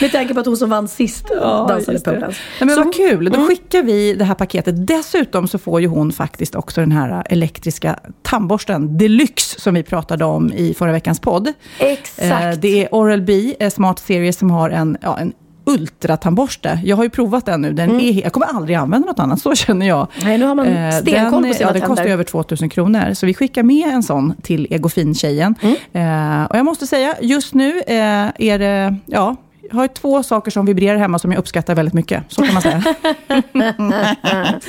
Med 0.00 0.12
tanke 0.12 0.34
på 0.34 0.40
att 0.40 0.46
hon 0.46 0.56
som 0.56 0.70
vann 0.70 0.88
sist 0.88 1.28
dansade 1.28 1.92
just 1.92 2.04
det. 2.04 2.10
poledance. 2.10 2.38
Men 2.60 2.68
Så- 2.68 2.74
Mm. 2.74 2.84
vad 2.86 2.94
kul, 2.94 3.30
då 3.30 3.46
skickar 3.46 3.82
vi 3.82 4.14
det 4.14 4.24
här 4.24 4.34
paketet. 4.34 4.86
Dessutom 4.86 5.48
så 5.48 5.58
får 5.58 5.80
ju 5.80 5.86
hon 5.86 6.12
faktiskt 6.12 6.54
också 6.54 6.80
den 6.80 6.92
här 6.92 7.22
elektriska 7.30 7.98
tandborsten 8.22 8.98
deluxe 8.98 9.60
som 9.60 9.74
vi 9.74 9.82
pratade 9.82 10.24
om 10.24 10.52
i 10.52 10.74
förra 10.74 10.92
veckans 10.92 11.20
podd. 11.20 11.52
Exakt. 11.78 12.42
Eh, 12.44 12.50
Det 12.60 12.84
är 12.84 12.94
Oral-B 12.94 13.54
eh, 13.60 13.70
Smart 13.70 13.98
Series 13.98 14.38
som 14.38 14.50
har 14.50 14.70
en, 14.70 14.96
ja, 15.02 15.18
en 15.18 15.32
ultratandborste. 15.68 16.80
Jag 16.84 16.96
har 16.96 17.04
ju 17.04 17.10
provat 17.10 17.46
den 17.46 17.60
nu. 17.62 17.72
Den 17.72 18.00
är, 18.00 18.22
jag 18.22 18.32
kommer 18.32 18.46
aldrig 18.46 18.76
använda 18.76 19.06
något 19.08 19.18
annat, 19.18 19.40
så 19.40 19.54
känner 19.54 19.88
jag. 19.88 19.98
Mm. 19.98 20.28
Nej, 20.28 20.38
nu 20.38 20.46
har 20.46 20.54
man 20.54 20.66
Eh, 20.66 20.90
stenkoll 20.90 21.42
den, 21.42 21.50
på 21.50 21.56
sina 21.56 21.68
ja, 21.68 21.72
Den 21.72 21.82
kostar 21.82 22.04
över 22.04 22.24
2000 22.24 22.68
kronor. 22.68 23.14
Så 23.14 23.26
vi 23.26 23.34
skickar 23.34 23.62
med 23.62 23.88
en 23.88 24.02
sån 24.02 24.34
till 24.42 24.66
Egofin-tjejen. 24.70 25.54
Mm. 25.60 26.40
Eh, 26.40 26.44
och 26.46 26.56
jag 26.56 26.64
måste 26.64 26.86
säga, 26.86 27.14
just 27.20 27.54
nu 27.54 27.80
eh, 27.86 27.96
är 28.38 28.58
det, 28.58 28.96
ja, 29.06 29.36
jag 29.70 29.76
har 29.76 29.88
två 29.88 30.22
saker 30.22 30.50
som 30.50 30.66
vibrerar 30.66 30.98
hemma 30.98 31.18
som 31.18 31.32
jag 31.32 31.38
uppskattar 31.38 31.74
väldigt 31.74 31.94
mycket. 31.94 32.22
Så 32.28 32.42
kan 32.42 32.54
man 32.54 32.62
säga. 32.62 32.82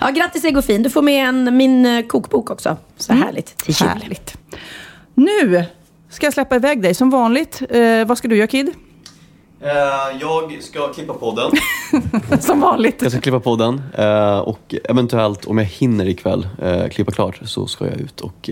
Ja, 0.00 0.10
grattis 0.10 0.44
Egofin. 0.44 0.82
Du 0.82 0.90
får 0.90 1.02
med 1.02 1.28
en, 1.28 1.56
min 1.56 2.04
kokbok 2.08 2.50
också. 2.50 2.76
Så 2.96 3.12
härligt. 3.12 3.56
Till 3.56 3.74
jul. 3.80 3.88
Härligt. 3.88 4.36
Nu 5.14 5.64
ska 6.10 6.26
jag 6.26 6.32
släppa 6.32 6.56
iväg 6.56 6.82
dig 6.82 6.94
som 6.94 7.10
vanligt. 7.10 7.62
Eh, 7.70 8.04
vad 8.06 8.18
ska 8.18 8.28
du 8.28 8.36
göra 8.36 8.46
Kid? 8.46 8.70
Eh, 9.62 10.20
jag 10.20 10.62
ska 10.62 10.92
klippa 10.92 11.14
podden. 11.14 11.50
Som 12.40 12.60
vanligt. 12.60 13.02
Jag 13.02 13.12
ska 13.12 13.20
klippa 13.20 13.40
podden 13.40 13.82
eh, 13.98 14.38
och 14.38 14.74
eventuellt 14.84 15.44
om 15.44 15.58
jag 15.58 15.64
hinner 15.64 16.08
ikväll 16.08 16.48
eh, 16.62 16.88
klippa 16.88 17.12
klart 17.12 17.40
så 17.44 17.66
ska 17.66 17.86
jag 17.86 18.00
ut 18.00 18.20
och 18.20 18.50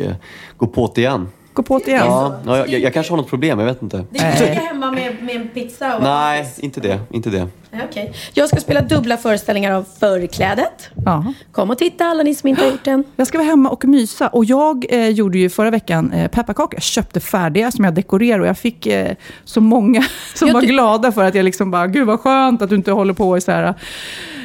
gå 0.57 0.67
på 0.67 0.93
det 0.95 1.01
igen. 1.01 1.29
Gå 1.53 1.63
på 1.63 1.79
det 1.79 1.91
igen. 1.91 2.07
Ja, 2.07 2.41
ja, 2.47 2.57
jag, 2.57 2.81
jag 2.81 2.95
kanske 2.95 3.13
har 3.13 3.17
något 3.17 3.29
problem, 3.29 3.59
jag 3.59 3.67
vet 3.67 3.83
inte. 3.83 4.05
Det 4.11 4.19
är 4.19 4.41
ligga 4.41 4.61
hemma 4.61 4.91
med, 4.91 5.23
med 5.23 5.37
en 5.37 5.49
pizza 5.49 5.97
och 5.97 6.03
Nej, 6.03 6.53
inte 6.59 6.81
det. 6.81 7.01
Inte 7.11 7.31
det. 7.31 7.49
Okej. 7.73 8.13
Jag 8.35 8.49
ska 8.49 8.57
spela 8.61 8.81
dubbla 8.81 9.17
föreställningar 9.17 9.73
av 9.73 9.85
Förklädet. 10.01 10.91
Ja. 11.05 11.33
Kom 11.53 11.71
och 11.71 11.79
titta 11.79 12.05
alla 12.05 12.23
ni 12.23 12.35
som 12.35 12.49
inte 12.49 12.63
har 12.63 12.71
gjort 12.71 12.85
den. 12.85 13.05
Jag 13.17 13.27
ska 13.27 13.39
vara 13.39 13.49
hemma 13.49 13.71
och 13.71 13.85
mysa. 13.85 14.29
Och 14.29 14.45
jag 14.45 14.87
eh, 14.89 15.09
gjorde 15.09 15.39
ju 15.39 15.51
förra 15.51 15.71
veckan 15.71 16.13
eh, 16.13 16.31
pepparkakor. 16.31 16.75
Jag 16.75 16.83
köpte 16.83 17.21
färdiga 17.21 17.71
som 17.71 17.85
jag 17.85 17.95
dekorerar 17.95 18.41
och 18.41 18.47
jag 18.47 18.59
fick 18.59 18.87
eh, 18.87 19.15
så 19.45 19.61
många 19.61 20.05
som 20.35 20.49
Jag 20.49 20.55
var 20.55 20.63
glada 20.63 21.13
för 21.13 21.25
att 21.25 21.35
jag 21.35 21.45
liksom 21.45 21.71
bara, 21.71 21.87
gud 21.87 22.07
vad 22.07 22.21
skönt 22.21 22.63
att 22.63 22.71
du 22.71 22.77
inte 22.77 22.93
håller 22.93 23.15
på 23.15 23.37
är 23.37 23.41
så 23.41 23.53
här 23.53 23.75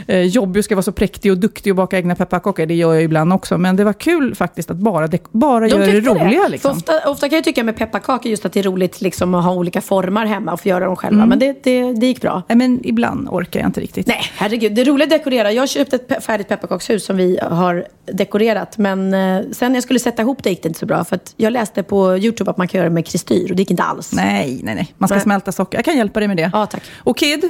eh, 0.08 0.22
jobbig 0.22 0.60
och 0.60 0.66
ska 0.66 0.76
vara 0.76 0.84
så 0.84 0.92
präktig 0.92 1.32
och 1.32 1.38
duktig 1.38 1.72
och 1.72 1.78
baka 1.78 1.98
egna 1.98 2.16
pepparkakor. 2.16 2.66
Det 2.66 2.74
gör 2.74 2.94
jag 2.94 3.04
ibland 3.04 3.34
också. 3.34 3.58
Men 3.58 3.76
det 3.76 3.84
var 3.84 3.94
kul 3.94 4.36
faktiskt 4.36 4.72
att 4.72 4.78
bara, 4.78 5.10
bara 5.32 5.68
göra 5.68 5.86
det 5.86 6.00
roliga. 6.00 6.44
För 6.44 6.50
Liksom. 6.50 6.72
ofta, 6.72 7.10
ofta 7.10 7.30
kan 7.30 7.36
jag 7.36 7.44
tycka 7.44 7.64
med 7.64 7.78
pepparkakor 7.78 8.32
just 8.32 8.46
att 8.46 8.54
det 8.54 8.60
är 8.60 8.64
roligt 8.64 9.02
liksom, 9.02 9.36
att 9.36 9.44
ha 9.44 9.54
olika 9.54 9.82
formar 9.82 10.26
hemma 10.26 10.54
och 10.54 10.62
få 10.62 10.70
göra 10.70 10.86
dem 10.86 10.96
själva. 10.96 11.24
Mm. 11.24 11.30
Men 11.30 11.40
det, 11.40 11.64
det, 11.64 11.94
det 11.94 12.06
gick 12.06 12.22
bra. 12.22 12.44
Men 12.48 12.80
ibland 12.84 13.13
orkar 13.32 13.60
jag 13.60 13.68
inte 13.70 13.82
riktigt. 13.82 14.08
Nej, 14.08 14.22
herregud. 14.38 14.76
Det 14.76 14.82
är 14.82 14.86
roligt 14.86 15.06
att 15.06 15.10
dekorera. 15.10 15.52
Jag 15.52 15.70
köpte 15.70 15.96
ett 15.96 16.08
pe- 16.08 16.20
färdigt 16.22 16.48
pepparkakshus 16.48 17.06
som 17.06 17.18
vi 17.18 17.40
har 17.42 17.86
dekorerat. 18.06 18.78
Men 18.78 19.14
eh, 19.14 19.42
sen 19.52 19.72
när 19.72 19.76
jag 19.78 19.84
skulle 19.84 20.00
sätta 20.00 20.22
ihop 20.22 20.44
det 20.44 20.50
gick 20.50 20.64
det 20.64 20.68
inte 20.68 20.80
så 20.80 20.86
bra. 20.86 21.04
För 21.04 21.16
att 21.16 21.34
jag 21.38 21.54
läste 21.54 21.84
på 21.84 22.18
YouTube 22.18 22.52
att 22.52 22.58
man 22.58 22.68
kan 22.68 22.80
göra 22.80 22.90
det 22.90 22.94
med 22.94 23.06
kristyr 23.08 23.50
och 23.50 23.56
det 23.56 23.62
gick 23.62 23.72
inte 23.72 23.84
alls. 23.84 24.14
Nej, 24.14 24.60
nej, 24.64 24.76
nej. 24.76 24.94
Man 24.98 25.08
ska 25.08 25.16
Nej. 25.16 25.24
smälta 25.24 25.52
socker. 25.52 25.78
Jag 25.78 25.86
kan 25.86 25.98
hjälpa 25.98 26.20
dig 26.20 26.28
med 26.28 26.38
det. 26.38 26.50
Ja, 26.54 26.66
tack. 26.66 26.84
Och 26.98 27.18
Kid, 27.18 27.50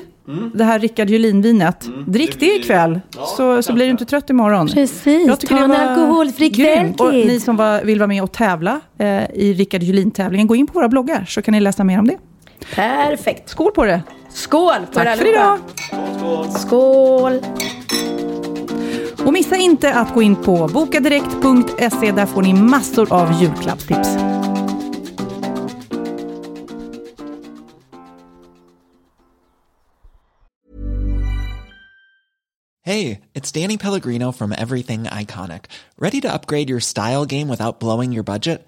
det 0.53 0.63
här 0.63 0.79
Rickard 0.79 1.09
Julin-vinet. 1.09 1.89
Drick 2.07 2.39
det 2.39 2.45
ikväll, 2.45 2.99
så, 3.37 3.63
så 3.63 3.73
blir 3.73 3.85
du 3.85 3.91
inte 3.91 4.05
trött 4.05 4.29
imorgon. 4.29 4.67
Precis. 4.67 5.27
Jag 5.27 5.39
Ta 5.39 5.55
det 5.55 5.61
en 5.63 5.71
alkoholfri 5.71 6.49
kväll. 6.49 6.93
Och 6.99 7.13
ni 7.13 7.39
som 7.39 7.55
var, 7.57 7.81
vill 7.83 7.99
vara 7.99 8.07
med 8.07 8.23
och 8.23 8.31
tävla 8.31 8.79
eh, 8.97 9.23
i 9.33 9.53
Rickard 9.57 9.83
Julin-tävlingen, 9.83 10.47
gå 10.47 10.55
in 10.55 10.67
på 10.67 10.73
våra 10.73 10.89
bloggar 10.89 11.25
så 11.29 11.41
kan 11.41 11.51
ni 11.51 11.59
läsa 11.59 11.83
mer 11.83 11.99
om 11.99 12.07
det. 12.07 12.17
Perfekt. 12.75 13.49
Skål 13.49 13.71
på 13.71 13.85
det! 13.85 14.01
Skål 14.33 14.85
på 14.93 14.99
er 14.99 15.05
Tack 15.05 15.17
för 15.17 15.25
allihopa. 15.31 15.59
idag! 15.91 16.51
Skål. 16.59 17.39
Och 19.25 19.33
missa 19.33 19.55
inte 19.55 19.93
att 19.93 20.13
gå 20.13 20.21
in 20.21 20.35
på 20.35 20.67
bokadirekt.se. 20.73 22.11
Där 22.11 22.25
får 22.25 22.41
ni 22.41 22.53
massor 22.53 23.13
av 23.13 23.41
julklappstips. 23.41 24.09
Hey, 32.81 33.21
it's 33.33 33.51
Danny 33.51 33.77
Pellegrino 33.77 34.31
from 34.31 34.51
Everything 34.51 35.03
Iconic. 35.05 35.65
Ready 35.97 36.19
to 36.21 36.33
upgrade 36.33 36.69
your 36.69 36.81
style 36.81 37.25
game 37.25 37.47
without 37.47 37.79
blowing 37.79 38.11
your 38.11 38.23
budget? 38.23 38.67